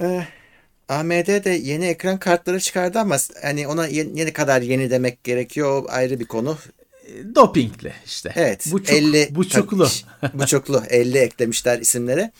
Ee, 0.00 0.26
AMD 0.88 1.44
de 1.44 1.50
yeni 1.50 1.86
ekran 1.86 2.18
kartları 2.18 2.60
çıkardı 2.60 2.98
ama 2.98 3.16
hani 3.42 3.68
ona 3.68 3.86
yeni, 3.86 4.18
yeni 4.18 4.32
kadar 4.32 4.62
yeni 4.62 4.90
demek 4.90 5.24
gerekiyor. 5.24 5.82
O 5.82 5.86
ayrı 5.90 6.20
bir 6.20 6.24
konu. 6.24 6.58
Dopingli 7.34 7.92
işte. 8.06 8.32
Evet. 8.36 8.72
Buçuk, 8.72 8.96
50 8.96 9.28
buçuklu. 9.30 9.88
tabii, 10.20 10.38
buçuklu 10.38 10.82
50 10.88 11.18
eklemişler 11.18 11.78
isimlere. 11.78 12.32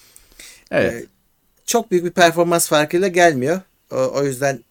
evet. 0.70 0.92
Ee, 0.92 1.06
çok 1.66 1.90
büyük 1.90 2.04
bir 2.04 2.10
performans 2.10 2.68
farkıyla 2.68 3.08
gelmiyor. 3.08 3.60
O, 3.92 3.96
o 3.96 4.24
yüzden 4.24 4.64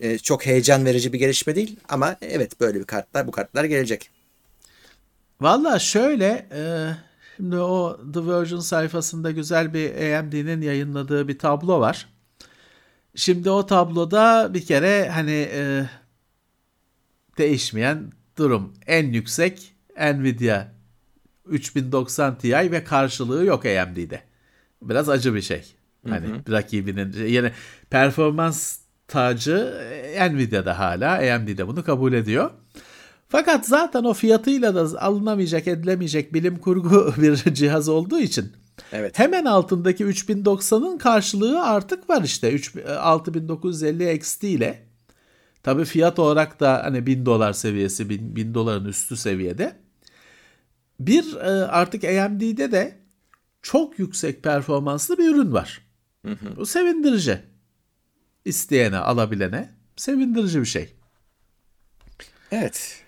e, 0.00 0.18
çok 0.18 0.46
heyecan 0.46 0.84
verici 0.84 1.12
bir 1.12 1.18
gelişme 1.18 1.54
değil 1.54 1.76
ama 1.88 2.16
evet 2.20 2.60
böyle 2.60 2.80
bir 2.80 2.84
kartlar 2.84 3.26
bu 3.26 3.30
kartlar 3.30 3.64
gelecek. 3.64 4.10
Valla 5.40 5.78
şöyle 5.78 6.48
e, 6.52 6.60
şimdi 7.36 7.56
o 7.56 8.00
The 8.14 8.26
Version 8.26 8.60
sayfasında 8.60 9.30
güzel 9.30 9.74
bir 9.74 10.14
AMD'nin 10.18 10.62
yayınladığı 10.62 11.28
bir 11.28 11.38
tablo 11.38 11.80
var. 11.80 12.08
Şimdi 13.14 13.50
o 13.50 13.66
tabloda 13.66 14.54
bir 14.54 14.66
kere 14.66 15.08
hani 15.08 15.48
e, 15.52 15.84
değişmeyen 17.38 18.12
durum. 18.40 18.72
En 18.86 19.06
yüksek 19.12 19.72
Nvidia 19.96 20.66
3090 21.46 22.38
Ti 22.38 22.52
ve 22.52 22.84
karşılığı 22.84 23.44
yok 23.44 23.66
AMD'de. 23.66 24.20
Biraz 24.82 25.08
acı 25.08 25.34
bir 25.34 25.42
şey. 25.42 25.74
Hani 26.08 26.26
rakibinin 26.50 27.26
yani 27.26 27.52
performans 27.90 28.78
tacı 29.08 29.74
e, 30.14 30.32
Nvidia'da 30.32 30.78
hala 30.78 31.34
AMD'de 31.34 31.66
bunu 31.66 31.84
kabul 31.84 32.12
ediyor. 32.12 32.50
Fakat 33.28 33.66
zaten 33.66 34.04
o 34.04 34.14
fiyatıyla 34.14 34.74
da 34.74 35.02
alınamayacak 35.02 35.68
edilemeyecek 35.68 36.34
bilim 36.34 36.56
kurgu 36.58 37.14
bir 37.22 37.36
cihaz 37.36 37.88
olduğu 37.88 38.20
için 38.20 38.52
Evet. 38.92 39.18
hemen 39.18 39.44
altındaki 39.44 40.04
3090'ın 40.04 40.98
karşılığı 40.98 41.62
artık 41.62 42.10
var 42.10 42.22
işte 42.22 42.52
3 42.52 42.76
6950 42.98 44.12
XT 44.12 44.44
ile. 44.44 44.89
Tabii 45.62 45.84
fiyat 45.84 46.18
olarak 46.18 46.60
da 46.60 46.84
hani 46.84 47.06
1000 47.06 47.26
dolar 47.26 47.52
seviyesi 47.52 48.08
1000, 48.10 48.36
1000 48.36 48.54
doların 48.54 48.84
üstü 48.84 49.16
seviyede. 49.16 49.76
Bir 51.00 51.36
e, 51.36 51.66
artık 51.66 52.04
AMD'de 52.04 52.72
de 52.72 52.98
çok 53.62 53.98
yüksek 53.98 54.42
performanslı 54.42 55.18
bir 55.18 55.34
ürün 55.34 55.52
var. 55.52 55.82
Bu 56.56 56.66
sevindirici. 56.66 57.38
İsteyene, 58.44 58.96
alabilene 58.98 59.70
sevindirici 59.96 60.60
bir 60.60 60.66
şey. 60.66 60.94
Evet. 62.52 63.02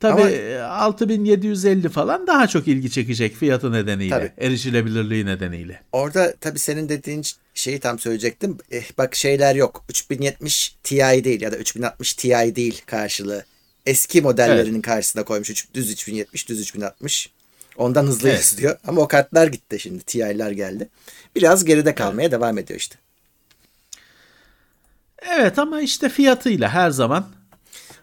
Tabii 0.00 0.22
Ama- 0.22 0.30
e, 0.30 0.60
6750 0.62 1.88
falan 1.88 2.26
daha 2.26 2.46
çok 2.46 2.68
ilgi 2.68 2.90
çekecek 2.90 3.34
fiyatı 3.34 3.72
nedeniyle, 3.72 4.10
Tabii. 4.10 4.32
erişilebilirliği 4.46 5.26
nedeniyle. 5.26 5.82
Orada 5.92 6.34
tabii 6.40 6.58
senin 6.58 6.88
dediğin 6.88 7.22
şeyi 7.60 7.80
tam 7.80 7.98
söyleyecektim. 7.98 8.58
Eh, 8.70 8.84
bak 8.98 9.14
şeyler 9.14 9.54
yok. 9.54 9.84
3070 9.88 10.76
Ti 10.82 10.96
değil 10.98 11.40
ya 11.40 11.52
da 11.52 11.56
3060 11.56 12.14
Ti 12.14 12.28
değil 12.30 12.82
karşılığı. 12.86 13.44
Eski 13.86 14.22
modellerinin 14.22 14.80
karşısına 14.82 15.24
koymuş. 15.24 15.50
Üç- 15.50 15.74
Düz 15.74 15.90
3070, 15.90 16.48
düz 16.48 16.60
3060. 16.60 17.30
Ondan 17.76 18.06
hızlı 18.06 18.28
Evet. 18.28 18.38
yazıyor. 18.38 18.78
Ama 18.86 19.00
o 19.00 19.08
kartlar 19.08 19.46
gitti 19.46 19.80
şimdi. 19.80 20.02
Ti'ler 20.04 20.50
geldi. 20.50 20.88
Biraz 21.36 21.64
geride 21.64 21.94
kalmaya 21.94 22.30
devam 22.30 22.58
ediyor 22.58 22.80
işte. 22.80 22.96
Evet 25.22 25.58
ama 25.58 25.80
işte 25.80 26.08
fiyatıyla 26.08 26.68
her 26.68 26.90
zaman 26.90 27.26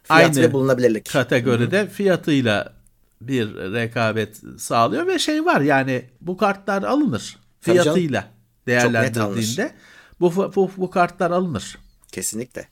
Fiyat 0.04 0.38
aynı 0.38 0.54
bulunabilirlik. 0.54 1.12
kategoride 1.12 1.88
fiyatıyla 1.90 2.74
bir 3.22 3.56
rekabet 3.56 4.42
sağlıyor 4.58 5.08
ve 5.08 5.20
şey 5.20 5.46
var 5.46 5.62
yani 5.62 6.06
bu 6.22 6.38
kartlar 6.38 6.84
alınır 6.84 7.38
fiyatıyla 7.62 8.28
değerlendirdiğinde 8.68 9.76
bu, 10.20 10.36
bu, 10.56 10.72
bu 10.78 10.90
kartlar 10.90 11.32
alınır. 11.32 11.78
Kesinlikle. 12.12 12.68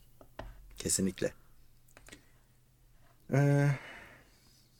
Kesinlikle. 0.76 1.32
Ee, 3.32 3.68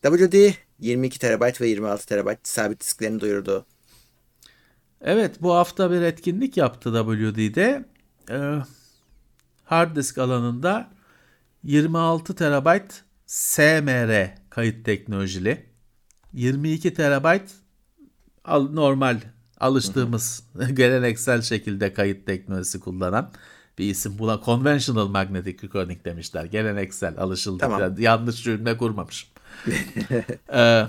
WD 0.03 0.53
22 0.79 1.19
TB 1.19 1.61
ve 1.61 1.69
26 1.69 2.07
TB 2.07 2.29
sabit 2.43 2.81
disklerini 2.81 3.21
duyurdu. 3.21 3.67
Evet 5.01 5.43
bu 5.43 5.55
hafta 5.55 5.91
bir 5.91 6.01
etkinlik 6.01 6.57
yaptı 6.57 6.93
WD'de. 6.93 7.85
Ee, 8.31 8.59
hard 9.65 9.97
disk 9.97 10.19
alanında 10.19 10.91
26 11.63 12.35
TB 12.35 12.91
SMR 13.27 14.35
kayıt 14.51 14.85
teknolojili, 14.85 15.67
22 16.33 16.95
TB 16.95 17.41
al, 18.45 18.71
normal 18.71 19.21
alıştığımız 19.61 20.43
geleneksel 20.75 21.43
şekilde 21.43 21.93
kayıt 21.93 22.27
teknolojisi 22.27 22.81
kullanan 22.81 23.31
bir 23.79 23.91
isim. 23.91 24.19
Buna 24.19 24.41
conventional 24.45 25.09
magnetic 25.09 25.63
recording 25.63 26.05
demişler. 26.05 26.45
Geleneksel 26.45 27.19
alışıldı. 27.19 27.59
Tamam. 27.59 27.95
Yanlış 27.99 28.45
cümle 28.45 28.77
kurmamışım. 28.77 29.29
Ee, 30.53 30.87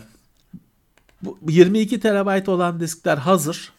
bu 1.22 1.38
22 1.48 2.00
TB 2.00 2.48
olan 2.48 2.80
diskler 2.80 3.18
hazır. 3.18 3.72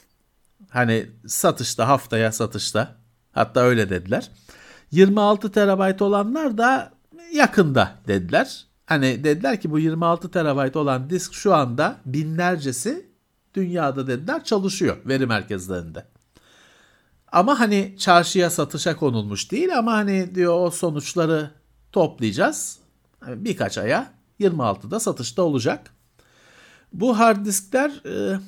Hani 0.71 1.07
satışta 1.27 1.89
haftaya 1.89 2.33
satışta. 2.33 2.97
Hatta 3.33 3.61
öyle 3.61 3.91
dediler. 3.91 4.31
26 4.91 5.53
TB 5.53 6.01
olanlar 6.01 6.59
da 6.59 6.93
yakında 7.33 7.95
dediler. 8.09 8.67
Hani 8.87 9.25
dediler 9.25 9.61
ki 9.61 9.71
bu 9.71 9.79
26 9.79 10.31
TB 10.31 10.77
olan 10.77 11.11
disk 11.11 11.35
şu 11.35 11.55
anda 11.55 11.97
binlercesi 12.07 13.08
dünyada 13.59 14.07
dediler 14.07 14.45
çalışıyor 14.45 14.97
veri 15.07 15.27
merkezlerinde. 15.27 16.05
Ama 17.33 17.61
hani 17.61 17.95
çarşıya 17.99 18.51
satışa 18.51 18.97
konulmuş 18.97 19.53
değil 19.53 19.79
ama 19.79 19.93
hani 19.93 20.35
diyor 20.35 20.61
o 20.61 20.71
sonuçları 20.71 21.51
toplayacağız. 21.93 22.79
Hani 23.21 23.45
birkaç 23.45 23.79
aya 23.79 24.13
26'da 24.41 25.01
satışta 25.01 25.43
olacak. 25.43 25.91
Bu 26.93 27.19
hard 27.19 27.47
diskler 27.47 27.91
e, 28.07 28.41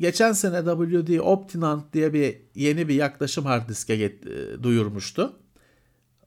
geçen 0.00 0.32
sene 0.32 0.58
WD 0.58 1.18
Optinant 1.18 1.92
diye 1.92 2.12
bir 2.12 2.36
yeni 2.54 2.88
bir 2.88 2.94
yaklaşım 2.94 3.44
hard 3.44 3.68
diske 3.68 3.94
e, 3.94 4.12
duyurmuştu. 4.62 5.36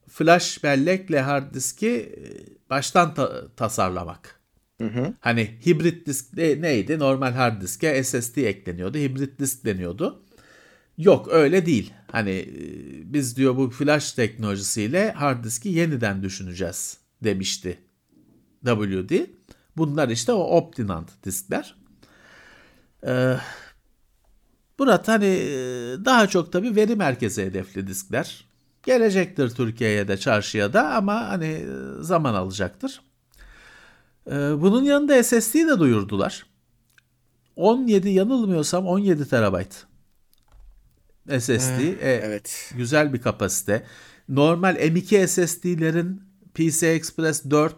Flash 0.10 0.64
bellekle 0.64 1.22
hard 1.22 1.54
diski 1.54 1.90
e, 1.90 2.70
baştan 2.70 3.14
ta- 3.14 3.48
tasarlamak. 3.56 4.41
Hani 5.20 5.58
hibrit 5.66 6.08
disk 6.08 6.36
de- 6.38 6.62
neydi? 6.62 7.00
Normal 7.00 7.32
hard 7.32 7.62
diske 7.62 8.04
SSD 8.04 8.38
ekleniyordu. 8.38 8.98
Hibrit 8.98 9.40
disk 9.40 9.66
deniyordu. 9.66 10.24
Yok 10.98 11.28
öyle 11.32 11.66
değil. 11.66 11.94
Hani 12.12 12.32
e, 12.32 13.14
biz 13.14 13.38
diyor 13.38 13.58
bu 13.58 13.70
flash 13.70 14.12
teknolojisiyle 14.12 15.12
hard 15.12 15.44
diski 15.44 15.70
yeniden 15.70 16.24
düşüneceğiz 16.24 16.98
demişti 17.24 17.78
WD. 18.66 19.26
Bunlar 19.78 20.10
işte 20.10 20.32
o 20.34 20.44
Optinant 20.58 21.24
diskler. 21.24 21.76
Ee, 23.08 23.36
Murat 24.80 25.08
hani 25.08 25.26
e, 25.26 25.56
daha 26.06 26.28
çok 26.28 26.52
tabii 26.52 26.76
veri 26.76 26.96
merkezi 26.96 27.44
hedefli 27.44 27.88
diskler. 27.88 28.46
Gelecektir 28.84 29.50
Türkiye'ye 29.50 30.08
de 30.08 30.18
çarşıya 30.18 30.74
da 30.74 30.94
ama 30.94 31.30
hani 31.30 31.46
e, 31.46 31.66
zaman 32.00 32.34
alacaktır. 32.34 33.02
Ee, 34.28 34.32
Bunun 34.62 34.84
yanında 34.84 35.24
SSD 35.24 35.56
de 35.56 35.80
duyurdular. 35.80 36.46
17 37.56 38.10
yanılmıyorsam 38.10 38.88
17 38.88 39.30
terabayt 39.30 39.86
SSD. 41.40 41.80
E, 41.82 41.96
Evet. 42.02 42.74
Güzel 42.78 43.14
bir 43.14 43.22
kapasite. 43.22 43.86
Normal 44.30 44.76
M2 44.76 45.28
SSD'lerin 45.28 46.22
PCI 46.54 46.86
Express 46.88 47.46
4 47.52 47.76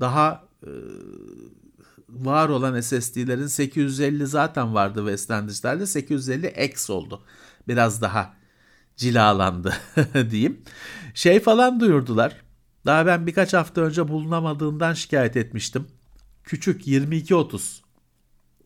daha 0.00 0.44
e, 0.62 0.70
var 2.08 2.48
olan 2.48 2.80
SSD'lerin 2.80 3.46
850 3.46 4.26
zaten 4.26 4.74
vardı 4.74 4.98
West 4.98 5.24
Standard'larda 5.24 5.86
850 5.86 6.46
X 6.64 6.90
oldu. 6.90 7.22
Biraz 7.68 8.02
daha 8.02 8.34
cilalandı 8.96 9.74
diyeyim. 10.30 10.62
Şey 11.14 11.40
falan 11.40 11.80
duyurdular. 11.80 12.43
Daha 12.86 13.06
ben 13.06 13.26
birkaç 13.26 13.54
hafta 13.54 13.80
önce 13.80 14.08
bulunamadığından 14.08 14.94
şikayet 14.94 15.36
etmiştim. 15.36 15.86
Küçük 16.44 16.80
2230 16.88 17.82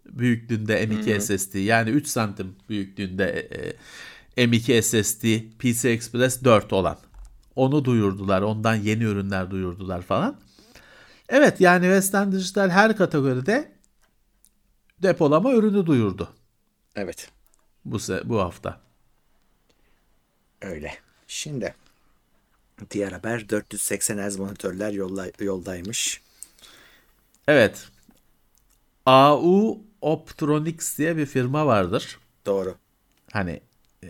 büyüklüğünde 0.06 0.84
M2 0.84 1.20
SSD 1.20 1.54
yani 1.54 1.90
3 1.90 2.06
santim 2.06 2.56
büyüklüğünde 2.68 3.24
e, 4.36 4.44
M2 4.46 4.82
SSD 4.82 5.24
PCI 5.58 5.88
Express 5.88 6.44
4 6.44 6.72
olan. 6.72 6.98
Onu 7.56 7.84
duyurdular. 7.84 8.42
Ondan 8.42 8.74
yeni 8.74 9.04
ürünler 9.04 9.50
duyurdular 9.50 10.02
falan. 10.02 10.40
Evet 11.28 11.60
yani 11.60 11.82
Western 11.84 12.32
Digital 12.32 12.70
her 12.70 12.96
kategoride 12.96 13.72
depolama 15.02 15.52
ürünü 15.52 15.86
duyurdu 15.86 16.28
Evet. 16.96 17.30
bu 17.84 17.96
se- 17.96 18.28
bu 18.28 18.40
hafta. 18.40 18.80
Öyle. 20.62 20.94
Şimdi 21.26 21.74
diğer 22.90 23.12
haber 23.12 23.48
480 23.48 24.28
Hz 24.28 24.36
monitörler 24.36 24.92
yolla, 24.92 25.26
yoldaymış. 25.40 26.20
Evet. 27.48 27.88
AU 29.06 29.78
Optronics 30.00 30.98
diye 30.98 31.16
bir 31.16 31.26
firma 31.26 31.66
vardır. 31.66 32.18
Doğru. 32.46 32.74
Hani 33.32 33.60
e, 34.02 34.08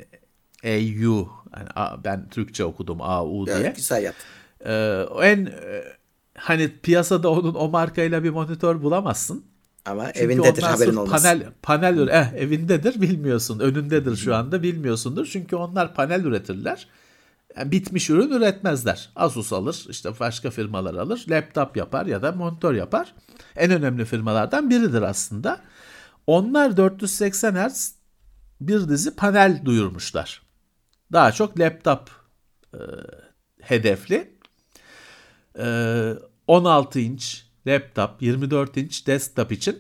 AU. 0.64 1.28
Yani 1.56 2.04
ben 2.04 2.28
Türkçe 2.28 2.64
okudum 2.64 3.02
AU 3.02 3.46
diye. 3.46 3.56
Evet, 3.56 3.76
güzel 3.76 4.02
yaptın. 4.02 4.26
Ee, 4.64 5.06
en 5.22 5.46
e, 5.46 5.84
hani 6.34 6.72
piyasada 6.82 7.30
onun 7.30 7.54
o 7.54 7.68
markayla 7.68 8.24
bir 8.24 8.30
monitör 8.30 8.82
bulamazsın. 8.82 9.44
Ama 9.84 10.06
Çünkü 10.12 10.18
evindedir 10.26 10.62
haberin 10.62 10.96
olmaz. 10.96 11.22
Panel, 11.22 11.42
panel 11.62 12.08
eh, 12.08 12.32
evindedir 12.32 13.00
bilmiyorsun. 13.00 13.60
Önündedir 13.60 14.16
şu 14.16 14.34
anda 14.34 14.62
bilmiyorsundur. 14.62 15.26
Çünkü 15.26 15.56
onlar 15.56 15.94
panel 15.94 16.24
üretirler. 16.24 16.86
Yani 17.58 17.72
bitmiş 17.72 18.10
ürün 18.10 18.30
üretmezler. 18.30 19.10
Asus 19.16 19.52
alır, 19.52 19.86
işte 19.88 20.20
başka 20.20 20.50
firmalar 20.50 20.94
alır, 20.94 21.24
laptop 21.28 21.76
yapar 21.76 22.06
ya 22.06 22.22
da 22.22 22.32
monitör 22.32 22.74
yapar. 22.74 23.14
En 23.56 23.70
önemli 23.70 24.04
firmalardan 24.04 24.70
biridir 24.70 25.02
aslında. 25.02 25.60
Onlar 26.26 26.76
480 26.76 27.68
Hz 27.68 27.94
bir 28.60 28.88
dizi 28.88 29.16
panel 29.16 29.62
duyurmuşlar. 29.64 30.42
Daha 31.12 31.32
çok 31.32 31.60
laptop 31.60 32.10
e, 32.74 32.80
hedefli. 33.60 34.38
E, 35.58 36.14
16 36.46 37.00
inç 37.00 37.46
laptop, 37.66 38.22
24 38.22 38.76
inç 38.76 39.06
desktop 39.06 39.52
için 39.52 39.78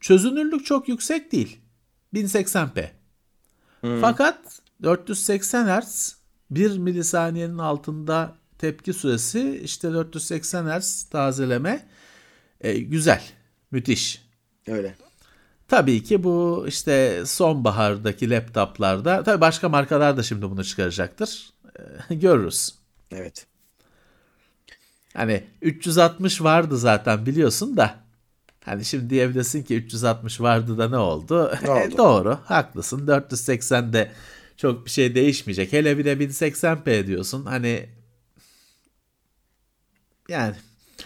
çözünürlük 0.00 0.66
çok 0.66 0.88
yüksek 0.88 1.32
değil. 1.32 1.60
1080p. 2.14 2.88
Fakat 4.00 4.60
480 4.82 5.80
Hz 5.80 6.15
1 6.50 6.78
milisaniyenin 6.78 7.58
altında 7.58 8.34
tepki 8.58 8.92
süresi 8.92 9.60
işte 9.64 9.92
480 9.92 10.80
Hz 10.80 11.04
tazeleme 11.04 11.86
e, 12.60 12.78
güzel, 12.78 13.22
müthiş. 13.70 14.26
Öyle. 14.68 14.94
Tabii 15.68 16.02
ki 16.04 16.24
bu 16.24 16.64
işte 16.68 17.22
sonbahardaki 17.26 18.30
laptoplarda, 18.30 19.22
tabii 19.22 19.40
başka 19.40 19.68
markalar 19.68 20.16
da 20.16 20.22
şimdi 20.22 20.50
bunu 20.50 20.64
çıkaracaktır. 20.64 21.50
E, 22.10 22.14
görürüz. 22.14 22.74
Evet. 23.10 23.46
Hani 25.14 25.44
360 25.62 26.42
vardı 26.42 26.78
zaten 26.78 27.26
biliyorsun 27.26 27.76
da. 27.76 27.94
Hani 28.64 28.84
şimdi 28.84 29.10
diyebilirsin 29.10 29.62
ki 29.62 29.76
360 29.76 30.40
vardı 30.40 30.78
da 30.78 30.88
ne 30.88 30.98
oldu? 30.98 31.52
Ne 31.62 31.70
oldu? 31.70 31.98
Doğru, 31.98 32.38
haklısın. 32.44 33.06
480'de 33.06 34.12
çok 34.56 34.86
bir 34.86 34.90
şey 34.90 35.14
değişmeyecek. 35.14 35.72
Hele 35.72 35.98
bir 35.98 36.04
de 36.04 36.12
1080p 36.12 37.06
diyorsun. 37.06 37.46
Hani 37.46 37.86
yani 40.28 40.54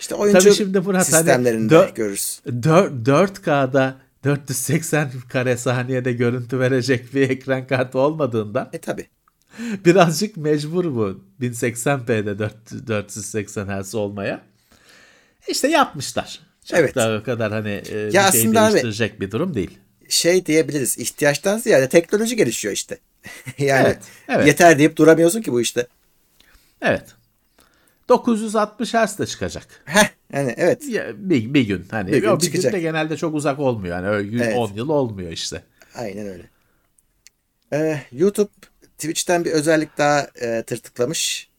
İşte 0.00 0.14
oyuncu 0.14 0.40
Tabii 0.40 0.54
şimdi 0.54 0.80
Murat, 0.80 1.06
hani 1.06 1.14
sistemlerinde 1.16 1.74
dö- 1.74 1.94
görürüz. 1.94 2.40
4, 2.46 2.92
4K'da 3.08 3.96
480 4.24 5.10
kare 5.28 5.56
saniyede 5.56 6.12
görüntü 6.12 6.58
verecek 6.60 7.14
bir 7.14 7.30
ekran 7.30 7.66
kartı 7.66 7.98
olmadığından 7.98 8.70
E 8.72 8.78
tabi. 8.78 9.06
birazcık 9.84 10.36
mecbur 10.36 10.84
bu 10.84 11.24
1080p'de 11.40 12.38
4, 12.38 12.54
480 12.86 13.82
Hz 13.82 13.94
olmaya. 13.94 14.42
İşte 15.48 15.68
yapmışlar. 15.68 16.40
Çok 16.64 16.78
Evet. 16.78 16.94
da 16.94 17.18
o 17.20 17.24
kadar 17.24 17.52
hani 17.52 17.82
e, 17.90 17.92
bir 18.08 18.12
Ya 18.12 18.32
şey 18.32 18.40
aslında 18.40 18.62
abi- 18.62 18.72
değiştirecek 18.72 19.20
bir 19.20 19.30
durum 19.30 19.54
değil. 19.54 19.78
Şey 20.08 20.46
diyebiliriz. 20.46 20.98
ihtiyaçtan 20.98 21.58
ziyade 21.58 21.88
teknoloji 21.88 22.36
gelişiyor 22.36 22.74
işte. 22.74 22.98
yani 23.58 23.86
Evet, 23.86 23.98
evet. 24.28 24.46
yeter 24.46 24.78
deyip 24.78 24.96
duramıyorsun 24.96 25.42
ki 25.42 25.52
bu 25.52 25.60
işte. 25.60 25.86
Evet. 26.82 27.04
960 28.08 28.94
Hz 28.94 29.18
de 29.18 29.26
çıkacak. 29.26 29.66
Heh 29.84 30.08
yani 30.32 30.54
evet. 30.56 30.88
Ya, 30.88 31.06
bir, 31.16 31.54
bir 31.54 31.62
gün 31.66 31.86
hani 31.90 32.12
Bir 32.12 32.18
gün 32.22 32.28
o 32.28 32.36
bir 32.36 32.40
çıkacak. 32.44 32.72
gün 32.72 32.78
de 32.78 32.82
genelde 32.82 33.16
çok 33.16 33.34
uzak 33.34 33.58
olmuyor. 33.58 33.96
Yani 33.96 34.08
öyle 34.08 34.28
gün- 34.28 34.38
Evet. 34.38 34.56
10 34.56 34.72
yıl 34.74 34.88
olmuyor 34.88 35.32
işte. 35.32 35.62
Aynen 35.94 36.26
öyle. 36.28 36.42
Ee, 37.72 38.00
YouTube 38.12 38.50
Twitch'ten 38.98 39.44
bir 39.44 39.50
özellik 39.50 39.98
daha 39.98 40.20
e, 40.40 40.62
tırtıklamış. 40.62 41.49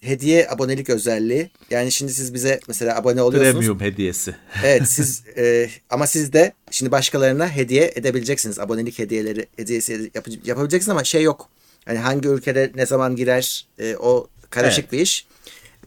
Hediye 0.00 0.48
abonelik 0.50 0.90
özelliği. 0.90 1.50
Yani 1.70 1.92
şimdi 1.92 2.12
siz 2.12 2.34
bize 2.34 2.60
mesela 2.68 2.96
abone 2.96 3.22
oluyorsunuz. 3.22 3.56
Premium 3.58 3.80
hediyesi. 3.80 4.34
Evet 4.64 4.88
siz 4.88 5.24
e, 5.36 5.70
ama 5.90 6.06
siz 6.06 6.32
de 6.32 6.52
şimdi 6.70 6.92
başkalarına 6.92 7.48
hediye 7.48 7.92
edebileceksiniz. 7.94 8.58
Abonelik 8.58 8.98
hediyeleri 8.98 9.46
hediyesi 9.56 10.10
yap, 10.14 10.26
yapabileceksiniz 10.44 10.88
ama 10.88 11.04
şey 11.04 11.22
yok. 11.22 11.48
Hani 11.84 11.98
hangi 11.98 12.28
ülkede 12.28 12.72
ne 12.74 12.86
zaman 12.86 13.16
girer 13.16 13.66
e, 13.78 13.96
o 13.96 14.28
karışık 14.50 14.84
Evet. 14.84 14.92
bir 14.92 15.00
iş. 15.00 15.26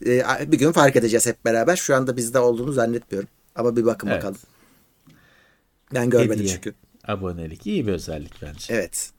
E, 0.05 0.51
bir 0.51 0.57
gün 0.59 0.72
fark 0.72 0.95
edeceğiz 0.95 1.26
hep 1.28 1.45
beraber. 1.45 1.76
Şu 1.76 1.95
anda 1.95 2.18
bizde 2.18 2.39
olduğunu 2.39 2.72
zannetmiyorum. 2.72 3.30
Ama 3.55 3.76
bir 3.76 3.86
bakın 3.86 4.07
Evet. 4.07 4.18
bakalım. 4.18 4.38
Ben 5.93 6.09
görmedim 6.09 6.39
Hediye. 6.39 6.55
çünkü. 6.55 6.74
Abonelik 7.07 7.68
iyi 7.68 7.88
bir 7.88 7.91
özellik 7.91 8.41
bence. 8.41 8.74
Evet. 8.74 9.11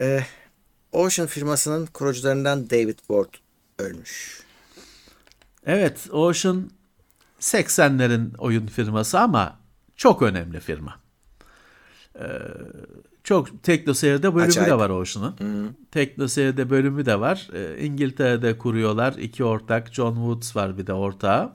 Ee, 0.00 0.20
Ocean 0.92 1.28
firmasının 1.28 1.86
kurucularından 1.86 2.70
David 2.70 2.98
Ward 2.98 3.34
ölmüş. 3.78 4.40
Evet, 5.66 6.08
Ocean 6.12 6.70
80'lerin 7.40 8.36
oyun 8.36 8.66
firması 8.66 9.20
ama 9.20 9.58
çok 9.96 10.22
önemli 10.22 10.60
firma. 10.60 11.00
Ee, 12.20 12.24
çok 13.24 13.62
TeknoSeyir'de 13.62 14.34
bölümü 14.34 14.48
Acayip. 14.48 14.70
de 14.70 14.78
var 14.78 14.90
Ocean'ın. 14.90 15.76
TeknoSeyir'de 15.90 16.70
bölümü 16.70 17.06
de 17.06 17.20
var. 17.20 17.48
Ee, 17.54 17.84
İngiltere'de 17.84 18.58
kuruyorlar. 18.58 19.12
iki 19.12 19.44
ortak. 19.44 19.94
John 19.94 20.14
Woods 20.14 20.56
var 20.56 20.78
bir 20.78 20.86
de 20.86 20.92
ortağı. 20.92 21.52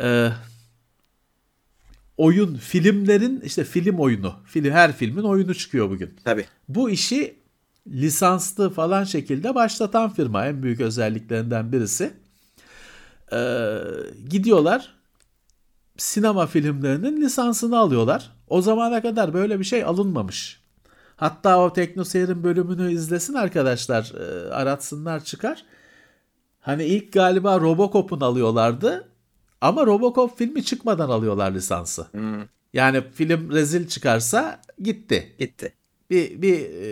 Ee, 0.00 0.32
oyun, 2.16 2.54
filmlerin 2.56 3.40
işte 3.40 3.64
film 3.64 3.98
oyunu. 3.98 4.34
Film, 4.44 4.70
her 4.70 4.96
filmin 4.96 5.22
oyunu 5.22 5.54
çıkıyor 5.54 5.90
bugün. 5.90 6.16
Tabii. 6.24 6.46
Bu 6.68 6.90
işi 6.90 7.38
lisanslı 7.92 8.70
falan 8.70 9.04
şekilde 9.04 9.54
başlatan 9.54 10.10
firma 10.10 10.46
en 10.46 10.62
büyük 10.62 10.80
özelliklerinden 10.80 11.72
birisi. 11.72 12.12
Ee, 13.32 13.78
gidiyorlar 14.28 14.98
sinema 15.96 16.46
filmlerinin 16.46 17.20
lisansını 17.20 17.78
alıyorlar. 17.78 18.32
O 18.48 18.62
zamana 18.62 19.02
kadar 19.02 19.34
böyle 19.34 19.58
bir 19.58 19.64
şey 19.64 19.84
alınmamış. 19.84 20.60
Hatta 21.16 21.58
o 21.58 21.72
Teknoseyir'in 21.72 22.44
bölümünü 22.44 22.92
izlesin 22.92 23.34
arkadaşlar. 23.34 24.12
e, 24.14 24.52
aratsınlar 24.52 25.24
çıkar. 25.24 25.64
Hani 26.60 26.84
ilk 26.84 27.12
galiba 27.12 27.60
Robocop'un 27.60 28.20
alıyorlardı. 28.20 29.08
Ama 29.60 29.86
Robocop 29.86 30.38
filmi 30.38 30.64
çıkmadan 30.64 31.08
alıyorlar 31.10 31.52
lisansı. 31.52 32.06
Yani 32.72 33.02
film 33.14 33.50
rezil 33.52 33.88
çıkarsa 33.88 34.60
gitti 34.82 35.36
Gitti. 35.38 35.72
Bir, 36.10 36.42
bir 36.42 36.54
e, 36.60 36.90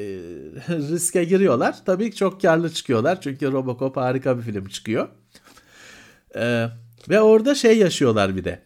riske 0.68 1.24
giriyorlar. 1.24 1.76
Tabii 1.86 2.10
ki 2.10 2.16
çok 2.16 2.42
karlı 2.42 2.70
çıkıyorlar. 2.72 3.20
Çünkü 3.20 3.52
Robocop 3.52 3.96
harika 3.96 4.38
bir 4.38 4.42
film 4.42 4.68
çıkıyor. 4.68 5.08
E, 6.36 6.66
ve 7.08 7.20
orada 7.20 7.54
şey 7.54 7.78
yaşıyorlar 7.78 8.36
bir 8.36 8.44
de. 8.44 8.62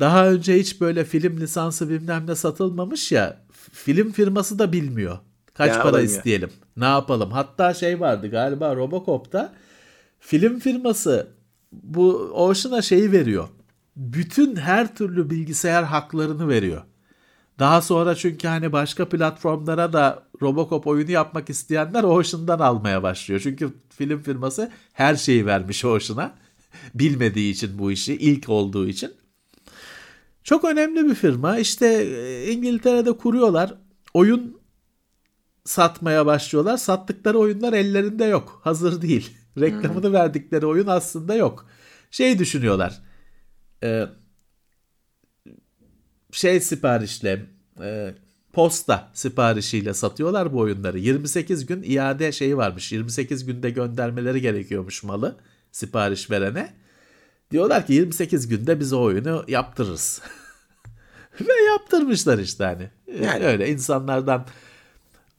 Daha 0.00 0.28
önce 0.28 0.58
hiç 0.58 0.80
böyle 0.80 1.04
film 1.04 1.40
lisansı 1.40 1.90
bilmem 1.90 2.26
ne 2.26 2.34
satılmamış 2.34 3.12
ya. 3.12 3.40
Film 3.72 4.12
firması 4.12 4.58
da 4.58 4.72
bilmiyor. 4.72 5.18
Kaç 5.54 5.68
Ya, 5.68 5.74
para 5.74 5.88
alamıyor. 5.88 6.08
isteyelim? 6.10 6.50
Ne 6.76 6.84
yapalım? 6.84 7.30
Hatta 7.30 7.74
şey 7.74 8.00
vardı 8.00 8.30
galiba 8.30 8.76
Robocop'ta 8.76 9.52
film 10.20 10.58
firması 10.58 11.28
bu 11.72 12.16
Ocean'a 12.34 12.82
şeyi 12.82 13.12
veriyor. 13.12 13.48
Bütün 13.96 14.56
her 14.56 14.94
türlü 14.94 15.30
bilgisayar 15.30 15.84
haklarını 15.84 16.48
veriyor. 16.48 16.82
Daha 17.58 17.82
sonra 17.82 18.14
çünkü 18.14 18.48
hani 18.48 18.72
başka 18.72 19.08
platformlara 19.08 19.92
da 19.92 20.22
Robocop 20.42 20.86
oyunu 20.86 21.10
yapmak 21.10 21.50
isteyenler 21.50 22.04
Ocean'dan 22.04 22.58
almaya 22.58 23.02
başlıyor. 23.02 23.40
Çünkü 23.44 23.72
film 23.88 24.22
firması 24.22 24.70
her 24.92 25.16
şeyi 25.16 25.46
vermiş 25.46 25.84
Ocean'a. 25.84 26.34
Bilmediği 26.94 27.52
için 27.52 27.78
bu 27.78 27.92
işi, 27.92 28.14
ilk 28.14 28.48
olduğu 28.48 28.88
için. 28.88 29.12
Çok 30.44 30.64
önemli 30.64 31.04
bir 31.04 31.14
firma. 31.14 31.58
İşte 31.58 31.86
e, 31.86 32.52
İngiltere'de 32.52 33.12
kuruyorlar. 33.12 33.74
Oyun 34.14 34.60
satmaya 35.64 36.26
başlıyorlar. 36.26 36.76
Sattıkları 36.76 37.38
oyunlar 37.38 37.72
ellerinde 37.72 38.24
yok. 38.24 38.60
Hazır 38.64 39.02
değil. 39.02 39.36
Reklamını 39.60 40.12
verdikleri 40.12 40.66
oyun 40.66 40.86
aslında 40.86 41.34
yok. 41.34 41.66
Şey 42.10 42.38
düşünüyorlar. 42.38 43.02
E, 43.82 44.06
şey 46.32 46.60
siparişle 46.60 47.46
e, 47.80 48.14
posta 48.52 49.10
siparişiyle 49.14 49.94
satıyorlar 49.94 50.52
bu 50.52 50.58
oyunları. 50.58 50.98
28 50.98 51.66
gün 51.66 51.82
iade 51.82 52.32
şeyi 52.32 52.56
varmış. 52.56 52.92
28 52.92 53.44
günde 53.44 53.70
göndermeleri 53.70 54.40
gerekiyormuş 54.40 55.02
malı 55.02 55.36
sipariş 55.72 56.30
verene. 56.30 56.72
Diyorlar 57.50 57.86
ki 57.86 57.92
28 57.92 58.48
günde 58.48 58.80
biz 58.80 58.92
o 58.92 59.02
oyunu 59.02 59.44
yaptırırız. 59.48 60.22
Ve 61.40 61.52
yaptırmışlar 61.72 62.38
işte 62.38 62.64
hani. 62.64 62.90
Yani. 63.20 63.44
Öyle 63.44 63.68
insanlardan 63.68 64.46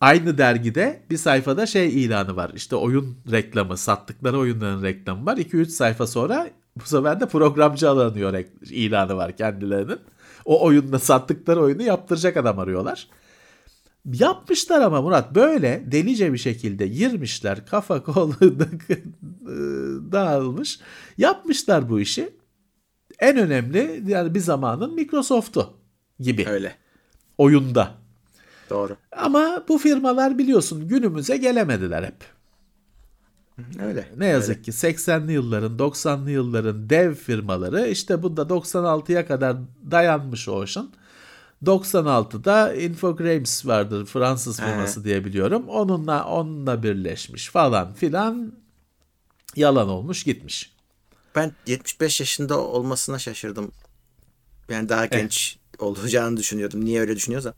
aynı 0.01 0.37
dergide 0.37 1.01
bir 1.09 1.17
sayfada 1.17 1.65
şey 1.65 2.03
ilanı 2.05 2.35
var. 2.35 2.51
İşte 2.55 2.75
oyun 2.75 3.17
reklamı, 3.31 3.77
sattıkları 3.77 4.39
oyunların 4.39 4.83
reklamı 4.83 5.25
var. 5.25 5.37
2-3 5.37 5.65
sayfa 5.65 6.07
sonra 6.07 6.49
bu 6.75 6.85
sefer 6.85 7.19
de 7.19 7.27
programcı 7.27 7.89
aranıyor 7.89 8.43
ilanı 8.61 9.15
var 9.15 9.37
kendilerinin. 9.37 9.99
O 10.47 10.65
oyunla 10.65 10.99
sattıkları 10.99 11.61
oyunu 11.61 11.81
yaptıracak 11.81 12.37
adam 12.37 12.59
arıyorlar. 12.59 13.07
Yapmışlar 14.13 14.81
ama 14.81 15.01
Murat 15.01 15.35
böyle 15.35 15.83
delice 15.91 16.33
bir 16.33 16.37
şekilde 16.37 16.87
girmişler 16.87 17.65
kafa 17.65 18.03
kolu 18.03 18.35
dağılmış 20.11 20.79
yapmışlar 21.17 21.89
bu 21.89 21.99
işi. 21.99 22.29
En 23.19 23.37
önemli 23.37 24.03
yani 24.07 24.35
bir 24.35 24.39
zamanın 24.39 24.95
Microsoft'u 24.95 25.73
gibi 26.19 26.47
Öyle. 26.47 26.75
oyunda. 27.37 27.95
Doğru. 28.69 28.97
Ama 29.11 29.63
bu 29.67 29.77
firmalar 29.77 30.37
biliyorsun 30.37 30.87
günümüze 30.87 31.37
gelemediler 31.37 32.03
hep. 32.03 32.36
Öyle. 33.81 34.07
Ne 34.17 34.25
yazık 34.25 34.63
ki 34.63 34.71
80'li 34.71 35.33
yılların 35.33 35.77
90'lı 35.77 36.31
yılların 36.31 36.89
dev 36.89 37.13
firmaları 37.13 37.87
işte 37.87 38.23
bunda 38.23 38.41
96'ya 38.41 39.27
kadar 39.27 39.57
dayanmış 39.91 40.49
Ocean. 40.49 40.89
96'da 41.65 42.73
Infogrames 42.73 43.65
vardır 43.65 44.05
Fransız 44.05 44.59
firması 44.59 45.03
diye 45.03 45.25
biliyorum. 45.25 45.69
Onunla 45.69 46.25
onunla 46.25 46.83
birleşmiş 46.83 47.49
falan 47.49 47.93
filan 47.93 48.53
yalan 49.55 49.89
olmuş 49.89 50.23
gitmiş. 50.23 50.73
Ben 51.35 51.51
75 51.67 52.19
yaşında 52.19 52.59
olmasına 52.59 53.19
şaşırdım. 53.19 53.71
Yani 54.69 54.89
daha 54.89 55.05
genç 55.05 55.57
olacağını 55.79 56.37
düşünüyordum. 56.37 56.85
Niye 56.85 57.01
öyle 57.01 57.15
düşünüyorsa? 57.15 57.53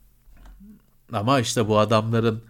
Ama 1.12 1.40
işte 1.40 1.68
bu 1.68 1.78
adamların 1.78 2.42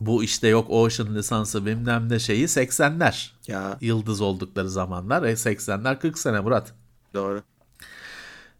bu 0.00 0.24
işte 0.24 0.48
yok 0.48 0.70
Ocean 0.70 1.14
lisansı 1.14 1.66
bilmem 1.66 2.08
ne 2.08 2.18
şeyi 2.18 2.44
80'ler. 2.44 3.30
Ya 3.46 3.78
Yıldız 3.80 4.20
oldukları 4.20 4.70
zamanlar. 4.70 5.22
E 5.22 5.32
80'ler 5.32 5.98
40 5.98 6.18
sene 6.18 6.40
Murat. 6.40 6.72
doğru. 7.14 7.42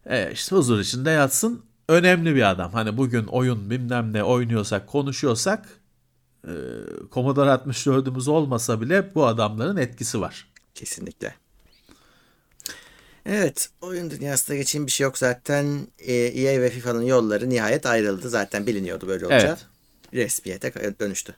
E 0.05 0.31
işte 0.31 0.55
huzur 0.55 0.79
içinde 0.79 1.09
yatsın. 1.09 1.61
Önemli 1.89 2.35
bir 2.35 2.49
adam. 2.51 2.71
Hani 2.73 2.97
bugün 2.97 3.25
oyun 3.25 3.69
bilmem 3.69 4.13
ne 4.13 4.23
oynuyorsak, 4.23 4.87
konuşuyorsak 4.87 5.65
e, 6.47 6.51
Commodore 7.11 7.49
64'ümüz 7.49 8.29
olmasa 8.29 8.81
bile 8.81 9.15
bu 9.15 9.25
adamların 9.25 9.77
etkisi 9.77 10.21
var. 10.21 10.47
Kesinlikle. 10.75 11.35
Evet, 13.25 13.69
oyun 13.81 14.11
dünyasında 14.11 14.57
geçeyim 14.57 14.87
bir 14.87 14.91
şey 14.91 15.03
yok 15.03 15.17
zaten. 15.17 15.87
Ee, 15.99 16.13
EA 16.13 16.61
ve 16.61 16.69
FIFA'nın 16.69 17.01
yolları 17.01 17.49
nihayet 17.49 17.85
ayrıldı. 17.85 18.29
Zaten 18.29 18.67
biliniyordu 18.67 19.07
böyle 19.07 19.25
olacağı. 19.25 19.41
Evet. 19.41 19.65
Resmiyete 20.15 20.73
dönüştü. 20.99 21.35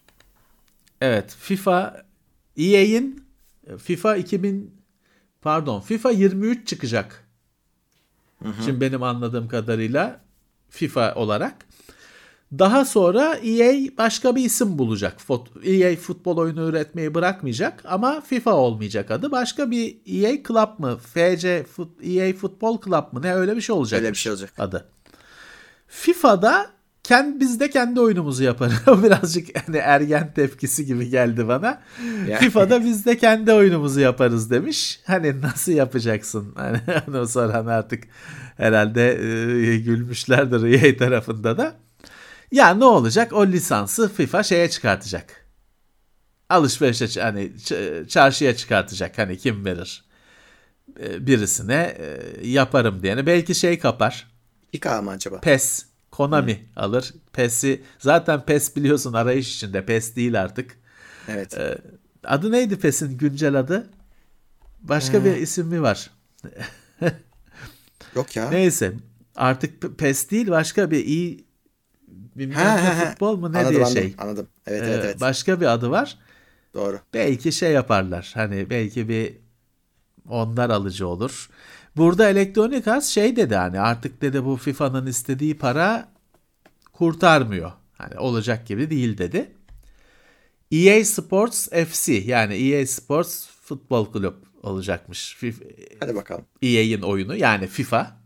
Evet, 1.01 1.35
FIFA 1.39 2.05
EA'in 2.57 3.23
FIFA 3.83 4.15
2000 4.15 4.75
pardon 5.41 5.81
FIFA 5.81 6.11
23 6.11 6.67
çıkacak. 6.67 7.27
Şimdi 8.65 8.81
benim 8.81 9.03
anladığım 9.03 9.47
kadarıyla 9.47 10.21
FIFA 10.69 11.15
olarak. 11.15 11.55
Daha 12.59 12.85
sonra 12.85 13.35
EA 13.35 13.73
başka 13.97 14.35
bir 14.35 14.45
isim 14.45 14.77
bulacak. 14.77 15.17
EA 15.63 15.95
futbol 15.95 16.37
oyunu 16.37 16.69
üretmeyi 16.69 17.15
bırakmayacak 17.15 17.83
ama 17.85 18.21
FIFA 18.21 18.53
olmayacak 18.53 19.11
adı. 19.11 19.31
Başka 19.31 19.71
bir 19.71 19.97
EA 20.05 20.43
Club 20.47 20.79
mı? 20.79 20.97
FC 20.97 21.65
EA 22.03 22.33
Futbol 22.33 22.81
Club 22.81 23.13
mı? 23.13 23.21
Ne 23.21 23.33
öyle 23.33 23.55
bir 23.55 23.61
şey 23.61 23.75
olacak. 23.75 23.99
Öyle 23.99 24.11
bir 24.11 24.17
şey 24.17 24.31
olacak. 24.31 24.53
Adı. 24.57 24.89
FIFA'da 25.87 26.76
kendi, 27.07 27.39
biz 27.39 27.59
de 27.59 27.69
kendi 27.69 27.99
oyunumuzu 27.99 28.43
yaparız. 28.43 28.73
Birazcık 29.03 29.67
hani 29.67 29.77
ergen 29.77 30.33
tepkisi 30.33 30.85
gibi 30.85 31.09
geldi 31.09 31.47
bana. 31.47 31.81
Ya. 32.27 32.37
FIFA'da 32.37 32.83
biz 32.83 33.05
de 33.05 33.17
kendi 33.17 33.53
oyunumuzu 33.53 33.99
yaparız 33.99 34.51
demiş. 34.51 34.99
Hani 35.05 35.41
nasıl 35.41 35.71
yapacaksın? 35.71 36.53
Hani 36.55 36.79
onu 37.07 37.27
soran 37.27 37.65
artık 37.65 38.03
herhalde 38.57 39.11
e, 39.11 39.77
gülmüşlerdir 39.77 40.83
EA 40.83 40.97
tarafında 40.97 41.57
da. 41.57 41.75
Ya 42.51 42.73
ne 42.73 42.85
olacak? 42.85 43.33
O 43.33 43.47
lisansı 43.47 44.13
FIFA 44.13 44.43
şeye 44.43 44.69
çıkartacak. 44.69 45.45
Alışverişe 46.49 47.21
hani 47.21 47.51
çarşıya 48.07 48.55
çıkartacak. 48.55 49.17
Hani 49.17 49.37
kim 49.37 49.65
verir? 49.65 50.05
E, 50.99 51.27
birisine 51.27 51.97
e, 51.99 52.47
yaparım 52.47 53.03
diyene. 53.03 53.25
Belki 53.25 53.55
şey 53.55 53.79
kapar. 53.79 54.27
İK 54.73 54.85
mı 54.85 55.11
acaba? 55.11 55.39
PES, 55.39 55.85
Konami 56.17 56.65
alır. 56.75 57.13
PES'i 57.33 57.83
zaten 57.99 58.45
PES 58.45 58.75
biliyorsun 58.75 59.13
arayış 59.13 59.55
içinde. 59.55 59.85
PES 59.85 60.15
değil 60.15 60.41
artık. 60.41 60.77
Evet. 61.27 61.57
Ee, 61.57 61.77
Adı 62.23 62.51
neydi 62.51 62.79
PES'in 62.79 63.17
güncel 63.17 63.59
adı? 63.59 63.89
Başka 64.81 65.25
bir 65.25 65.35
isim 65.35 65.67
mi 65.67 65.81
var? 65.81 66.11
Yok 68.15 68.35
ya. 68.35 68.49
Neyse. 68.49 68.93
Artık 69.35 69.99
PES 69.99 70.31
değil 70.31 70.49
başka 70.49 70.91
bir 70.91 71.05
iyi 71.05 71.45
bilmem 72.35 72.77
ne 72.85 73.05
futbol 73.09 73.37
mu 73.37 73.53
ne 73.53 73.57
anladım, 73.57 73.75
diye 73.75 73.85
anladım, 73.85 74.01
şey. 74.01 74.15
Anladım. 74.17 74.47
Evet 74.67 74.81
Ee, 74.81 74.85
evet 74.85 75.05
evet. 75.05 75.21
Başka 75.21 75.61
bir 75.61 75.65
adı 75.65 75.89
var. 75.89 76.17
Doğru. 76.73 76.99
Belki 77.13 77.51
şey 77.51 77.71
yaparlar. 77.71 78.31
Hani 78.33 78.69
belki 78.69 79.09
bir 79.09 79.37
onlar 80.29 80.69
alıcı 80.69 81.07
olur. 81.07 81.49
Burada 81.97 82.29
Electronic 82.29 82.91
Arts 82.91 83.07
şey 83.07 83.35
dedi 83.35 83.55
hani 83.55 83.79
artık 83.79 84.21
dedi 84.21 84.45
bu 84.45 84.57
FIFA'nın 84.57 85.05
istediği 85.05 85.57
para 85.57 86.09
kurtarmıyor. 86.93 87.71
Hani 87.97 88.19
olacak 88.19 88.67
gibi 88.67 88.89
değil 88.89 89.17
dedi. 89.17 89.51
EA 90.71 91.05
Sports 91.05 91.67
FC 91.67 92.13
yani 92.13 92.55
EA 92.55 92.87
Sports 92.87 93.47
Futbol 93.61 94.11
Kulüp 94.11 94.35
olacakmış. 94.63 95.37
Hadi 95.99 96.15
bakalım. 96.15 96.45
EA'in 96.61 97.01
oyunu 97.01 97.35
yani 97.35 97.67
FIFA. 97.67 98.17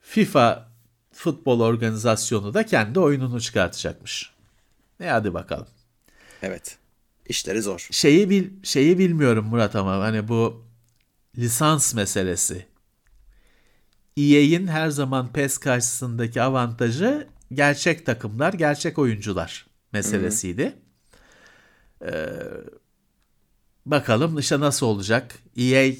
FIFA 0.00 0.70
futbol 1.12 1.60
organizasyonu 1.60 2.54
da 2.54 2.66
kendi 2.66 3.00
oyununu 3.00 3.40
çıkartacakmış. 3.40 4.32
Ne 5.00 5.10
hadi 5.10 5.34
bakalım. 5.34 5.66
Evet. 6.42 6.78
İşleri 7.28 7.62
zor. 7.62 7.88
Şeyi 7.90 8.30
bil 8.30 8.50
şeyi 8.62 8.98
bilmiyorum 8.98 9.46
Murat 9.46 9.76
ama 9.76 9.98
hani 9.98 10.28
bu 10.28 10.69
lisans 11.38 11.94
meselesi. 11.94 12.66
EA'in 14.16 14.66
her 14.66 14.88
zaman 14.88 15.32
PES 15.32 15.58
karşısındaki 15.58 16.42
avantajı 16.42 17.28
gerçek 17.52 18.06
takımlar, 18.06 18.52
gerçek 18.52 18.98
oyuncular 18.98 19.66
meselesiydi. 19.92 20.74
Ee, 22.04 22.32
bakalım 23.86 24.38
işte 24.38 24.60
nasıl 24.60 24.86
olacak? 24.86 25.34
EA 25.56 25.92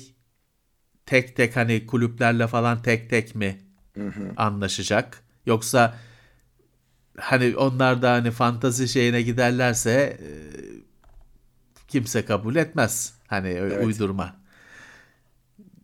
tek 1.07 1.37
tek 1.37 1.57
hani 1.57 1.87
kulüplerle 1.87 2.47
falan 2.47 2.83
tek 2.83 3.11
tek 3.11 3.35
mi 3.35 3.59
anlaşacak? 4.37 5.23
Yoksa 5.47 5.97
hani 7.19 7.57
onlar 7.57 8.03
da 8.03 8.13
hani 8.13 8.31
fantazi 8.31 8.89
şeyine 8.89 9.23
giderlerse 9.23 9.91
e, 10.21 10.29
kimse 11.89 12.25
kabul 12.25 12.57
etmez. 12.57 13.15
Hani 13.27 13.49
Evet. 13.49 13.87
uydurma. 13.87 14.41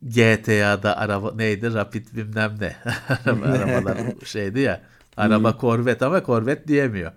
GTA'da 0.09 0.97
araba 0.97 1.35
neydi? 1.35 1.73
Rapid 1.73 2.07
bilmem 2.15 2.57
ne. 2.59 2.75
Araba, 3.25 3.45
arabalar 3.45 3.97
şeydi 4.25 4.59
ya. 4.59 4.81
Araba 5.17 5.57
korvet 5.57 6.01
ama 6.01 6.23
korvet 6.23 6.67
diyemiyor. 6.67 7.11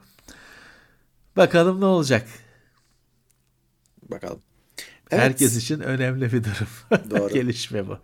Bakalım 1.37 1.81
ne 1.81 1.85
olacak. 1.85 2.27
Bakalım. 4.03 4.43
Evet. 5.11 5.23
Herkes 5.23 5.57
için 5.57 5.81
önemli 5.81 6.33
bir 6.33 6.45
durum. 6.45 6.69
Doğru. 7.11 7.35
Gelişme 7.35 7.89
bu. 7.89 7.99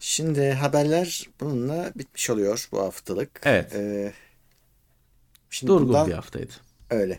Şimdi 0.00 0.50
haberler 0.50 1.28
bununla 1.40 1.92
bitmiş 1.96 2.30
oluyor 2.30 2.68
bu 2.72 2.78
haftalık. 2.78 3.40
Evet. 3.44 3.74
Ee, 3.74 4.12
şimdi 5.50 5.72
Durgun 5.72 5.88
bundan, 5.88 6.08
bir 6.08 6.12
haftaydı. 6.12 6.52
Öyle. 6.90 7.18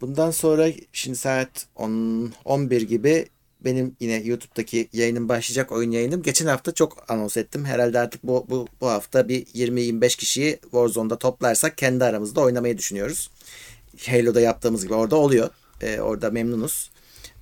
Bundan 0.00 0.30
sonra 0.30 0.68
şimdi 0.92 1.16
saat 1.16 1.66
10, 1.74 2.32
11 2.44 2.82
gibi 2.82 3.28
benim 3.64 3.96
yine 4.00 4.14
YouTube'daki 4.14 4.88
yayınım 4.92 5.28
başlayacak 5.28 5.72
oyun 5.72 5.90
yayınım. 5.90 6.22
Geçen 6.22 6.46
hafta 6.46 6.74
çok 6.74 7.10
anons 7.10 7.36
ettim. 7.36 7.64
Herhalde 7.64 7.98
artık 7.98 8.24
bu, 8.24 8.46
bu, 8.50 8.68
bu 8.80 8.88
hafta 8.88 9.28
bir 9.28 9.46
20-25 9.46 10.16
kişiyi 10.16 10.58
Warzone'da 10.62 11.18
toplarsak 11.18 11.78
kendi 11.78 12.04
aramızda 12.04 12.40
oynamayı 12.40 12.78
düşünüyoruz. 12.78 13.30
Halo'da 14.06 14.40
yaptığımız 14.40 14.82
gibi 14.82 14.94
orada 14.94 15.16
oluyor. 15.16 15.50
Ee, 15.80 16.00
orada 16.00 16.30
memnunuz. 16.30 16.90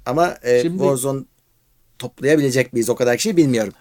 Ama 0.07 0.37
e, 0.43 0.63
Şimdi- 0.63 0.79
Warzone 0.79 1.25
toplayabilecek 1.99 2.73
miyiz 2.73 2.91
o 2.91 2.95
kadar 2.95 3.17
kişiyi 3.17 3.37
bilmiyorum. 3.37 3.73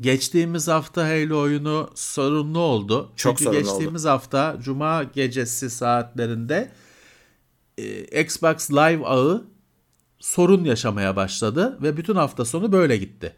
Geçtiğimiz 0.00 0.68
hafta 0.68 1.08
Halo 1.08 1.40
oyunu 1.40 1.90
sorunlu 1.94 2.58
oldu. 2.58 3.12
Çok 3.16 3.38
Çünkü 3.38 3.44
sorunlu 3.44 3.62
geçtiğimiz 3.62 4.04
hafta 4.04 4.56
Cuma 4.62 5.02
gecesi 5.02 5.70
saatlerinde 5.70 6.70
e, 7.78 8.22
Xbox 8.22 8.70
Live 8.70 9.06
ağı 9.06 9.44
sorun 10.24 10.64
yaşamaya 10.64 11.16
başladı 11.16 11.78
ve 11.82 11.96
bütün 11.96 12.14
hafta 12.14 12.44
sonu 12.44 12.72
böyle 12.72 12.96
gitti. 12.96 13.36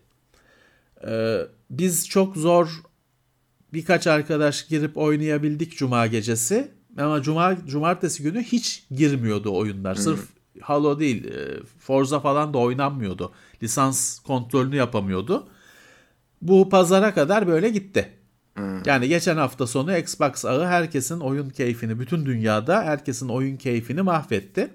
Ee, 1.06 1.40
biz 1.70 2.08
çok 2.08 2.36
zor 2.36 2.82
birkaç 3.72 4.06
arkadaş 4.06 4.68
girip 4.68 4.96
oynayabildik 4.96 5.76
Cuma 5.76 6.06
gecesi 6.06 6.70
ama 6.98 7.22
Cuma 7.22 7.56
cumartesi 7.66 8.22
günü 8.22 8.42
hiç 8.42 8.84
girmiyordu 8.90 9.56
oyunlar. 9.56 9.94
Sırf 9.94 10.28
Halo 10.60 10.98
değil, 11.00 11.24
e, 11.24 11.62
Forza 11.78 12.20
falan 12.20 12.54
da 12.54 12.58
oynanmıyordu. 12.58 13.32
Lisans 13.62 14.18
kontrolünü 14.18 14.76
yapamıyordu. 14.76 15.48
Bu 16.42 16.68
pazara 16.68 17.14
kadar 17.14 17.46
böyle 17.46 17.68
gitti. 17.68 18.12
Yani 18.86 19.08
geçen 19.08 19.36
hafta 19.36 19.66
sonu 19.66 19.96
Xbox 19.96 20.44
ağı 20.44 20.66
herkesin 20.66 21.20
oyun 21.20 21.50
keyfini, 21.50 22.00
bütün 22.00 22.26
dünyada 22.26 22.82
herkesin 22.82 23.28
oyun 23.28 23.56
keyfini 23.56 24.02
mahvetti. 24.02 24.70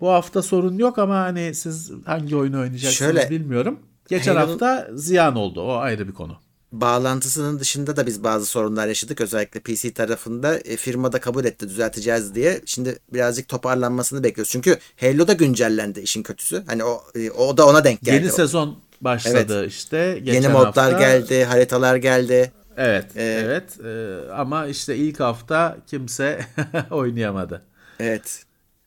Bu 0.00 0.08
hafta 0.10 0.42
sorun 0.42 0.78
yok 0.78 0.98
ama 0.98 1.16
hani 1.16 1.54
siz 1.54 1.90
hangi 2.06 2.36
oyunu 2.36 2.60
oynayacaksınız 2.60 2.94
Şöyle, 2.98 3.30
bilmiyorum. 3.30 3.78
Geçen 4.08 4.36
Halo'nun- 4.36 4.50
hafta 4.50 4.88
ziyan 4.94 5.36
oldu. 5.36 5.62
O 5.62 5.74
ayrı 5.76 6.08
bir 6.08 6.12
konu. 6.14 6.36
Bağlantısının 6.72 7.58
dışında 7.60 7.96
da 7.96 8.06
biz 8.06 8.24
bazı 8.24 8.46
sorunlar 8.46 8.86
yaşadık. 8.88 9.20
Özellikle 9.20 9.60
PC 9.60 9.92
tarafında 9.92 10.58
e, 10.58 10.76
firmada 10.76 11.20
kabul 11.20 11.44
etti 11.44 11.68
düzelteceğiz 11.68 12.34
diye. 12.34 12.60
Şimdi 12.66 12.98
birazcık 13.12 13.48
toparlanmasını 13.48 14.24
bekliyoruz. 14.24 14.52
Çünkü 14.52 14.78
Halo 15.00 15.28
da 15.28 15.32
güncellendi 15.32 16.00
işin 16.00 16.22
kötüsü. 16.22 16.62
Hani 16.66 16.84
o 16.84 17.02
e, 17.14 17.30
o 17.30 17.56
da 17.56 17.66
ona 17.68 17.84
denk 17.84 18.00
geldi. 18.00 18.16
Yeni 18.16 18.32
sezon 18.32 18.78
başladı 19.00 19.66
işte. 19.66 20.18
Geçen 20.24 20.42
Yeni 20.42 20.52
modlar 20.52 20.64
hafta. 20.92 20.98
geldi, 20.98 21.44
haritalar 21.44 21.96
geldi. 21.96 22.52
Evet, 22.76 23.06
Ee, 23.16 23.22
evet. 23.44 23.80
Ee, 23.84 24.16
ama 24.32 24.66
işte 24.66 24.96
ilk 24.96 25.20
hafta 25.20 25.76
kimse 25.86 26.40
oynayamadı. 26.90 27.62
Evet. 28.00 28.44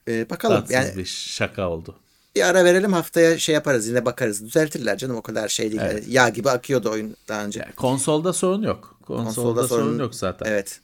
E, 0.08 0.30
bakalım 0.30 0.56
Tatsız 0.56 0.74
yani 0.74 0.96
bir 0.96 1.04
şaka 1.04 1.70
oldu. 1.70 1.96
bir 2.36 2.48
ara 2.48 2.64
verelim 2.64 2.92
haftaya 2.92 3.38
şey 3.38 3.54
yaparız 3.54 3.88
yine 3.88 4.04
bakarız. 4.04 4.44
Düzeltirler 4.44 4.98
canım 4.98 5.16
o 5.16 5.22
kadar 5.22 5.48
şey 5.48 5.70
değil. 5.70 5.82
Yani 5.82 6.02
yağ 6.08 6.28
gibi 6.28 6.50
akıyordu 6.50 6.90
oyun 6.90 7.16
daha 7.28 7.44
önce. 7.44 7.60
Yani 7.60 7.72
konsolda 7.72 8.32
sorun 8.32 8.62
yok. 8.62 8.98
Konsolda, 9.06 9.68
sorun, 9.68 9.98
yok 9.98 10.14
zaten. 10.14 10.46
Evet. 10.50 10.80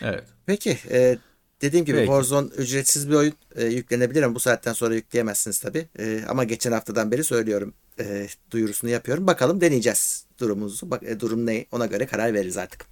Evet. 0.00 0.24
Peki 0.46 0.78
e, 0.90 1.18
dediğim 1.62 1.84
gibi 1.84 1.96
Peki. 1.96 2.06
Warzone 2.06 2.48
ücretsiz 2.48 3.10
bir 3.10 3.14
oyun 3.14 3.34
e, 3.56 3.64
yüklenebilir 3.64 4.22
ama 4.22 4.34
bu 4.34 4.40
saatten 4.40 4.72
sonra 4.72 4.94
yükleyemezsiniz 4.94 5.58
tabii. 5.58 5.88
E, 5.98 6.20
ama 6.28 6.44
geçen 6.44 6.72
haftadan 6.72 7.10
beri 7.10 7.24
söylüyorum 7.24 7.74
e, 8.00 8.28
duyurusunu 8.50 8.90
yapıyorum. 8.90 9.26
Bakalım 9.26 9.60
deneyeceğiz 9.60 10.26
durumumuzu. 10.40 10.90
Bak, 10.90 11.02
e, 11.02 11.20
durum 11.20 11.46
ne 11.46 11.66
ona 11.72 11.86
göre 11.86 12.06
karar 12.06 12.34
veririz 12.34 12.56
artık. 12.56 12.86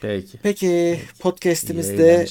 Peki. 0.00 0.38
Peki 0.42 0.66
İyi 0.66 1.00
podcast'imizde. 1.20 2.26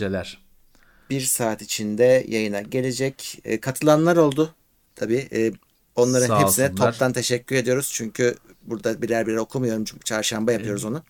Bir 1.09 1.21
saat 1.21 1.61
içinde 1.61 2.25
yayına 2.27 2.61
gelecek. 2.61 3.39
E, 3.45 3.59
katılanlar 3.59 4.17
oldu. 4.17 4.53
Tabii 4.95 5.27
e, 5.33 5.51
onların 5.95 6.27
Sağ 6.27 6.41
hepsine 6.41 6.65
olsunlar. 6.65 6.91
toptan 6.91 7.13
teşekkür 7.13 7.55
ediyoruz. 7.55 7.91
Çünkü 7.93 8.35
burada 8.63 9.01
birer 9.01 9.27
birer 9.27 9.37
okumuyorum. 9.37 9.83
Çünkü 9.85 10.03
çarşamba 10.03 10.51
yapıyoruz 10.51 10.85
onu. 10.85 11.03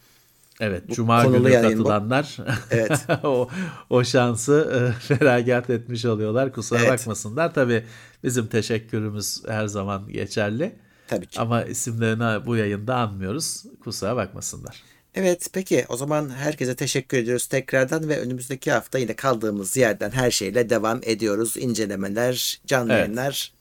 Evet, 0.59 0.83
Cuma 0.89 1.23
konulu 1.23 1.43
günü 1.49 1.57
bu. 1.57 1.61
katılanlar 1.83 2.37
Evet. 2.71 2.91
o, 3.23 3.49
o 3.89 4.03
şansı 4.03 4.91
e, 4.99 4.99
feragat 5.17 5.69
etmiş 5.69 6.05
oluyorlar. 6.05 6.53
Kusura 6.53 6.79
Evet. 6.79 6.89
bakmasınlar. 6.91 7.53
Tabii 7.53 7.83
bizim 8.23 8.47
teşekkürümüz 8.47 9.43
her 9.47 9.67
zaman 9.67 10.07
geçerli. 10.07 10.75
Tabii 11.07 11.25
ki. 11.27 11.39
Ama 11.39 11.63
isimlerini 11.63 12.45
bu 12.45 12.55
yayında 12.55 12.95
anmıyoruz. 12.95 13.63
Kusura 13.83 14.15
bakmasınlar. 14.15 14.83
Evet 15.15 15.47
peki 15.53 15.85
o 15.89 15.97
zaman 15.97 16.29
herkese 16.29 16.75
teşekkür 16.75 17.17
ediyoruz 17.17 17.47
tekrardan 17.47 18.09
ve 18.09 18.19
önümüzdeki 18.19 18.71
hafta 18.71 18.99
yine 18.99 19.15
kaldığımız 19.15 19.77
yerden 19.77 20.11
her 20.11 20.31
şeyle 20.31 20.69
devam 20.69 20.99
ediyoruz. 21.03 21.57
İncelemeler, 21.57 22.61
canlı 22.65 22.93
Evet. 22.93 23.01
yayınlar 23.01 23.53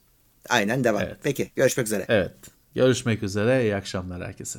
aynen 0.49 0.85
devam. 0.85 1.03
Evet. 1.03 1.17
Peki 1.23 1.51
görüşmek 1.57 1.87
üzere. 1.87 2.05
Evet. 2.09 2.33
Görüşmek 2.75 3.23
üzere. 3.23 3.63
İyi 3.63 3.77
akşamlar 3.77 4.27
herkese. 4.27 4.59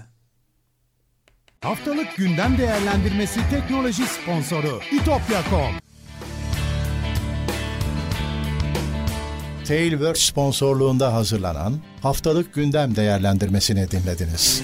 Haftalık 1.62 2.16
gündem 2.16 2.58
değerlendirmesi 2.58 3.40
teknoloji 3.50 4.04
sponsoru 4.06 4.80
itopya.com. 4.92 5.72
Tailwords 9.68 10.22
sponsorluğunda 10.22 11.14
hazırlanan 11.14 11.80
haftalık 12.02 12.54
gündem 12.54 12.96
değerlendirmesini 12.96 13.92
dinlediniz. 13.92 14.64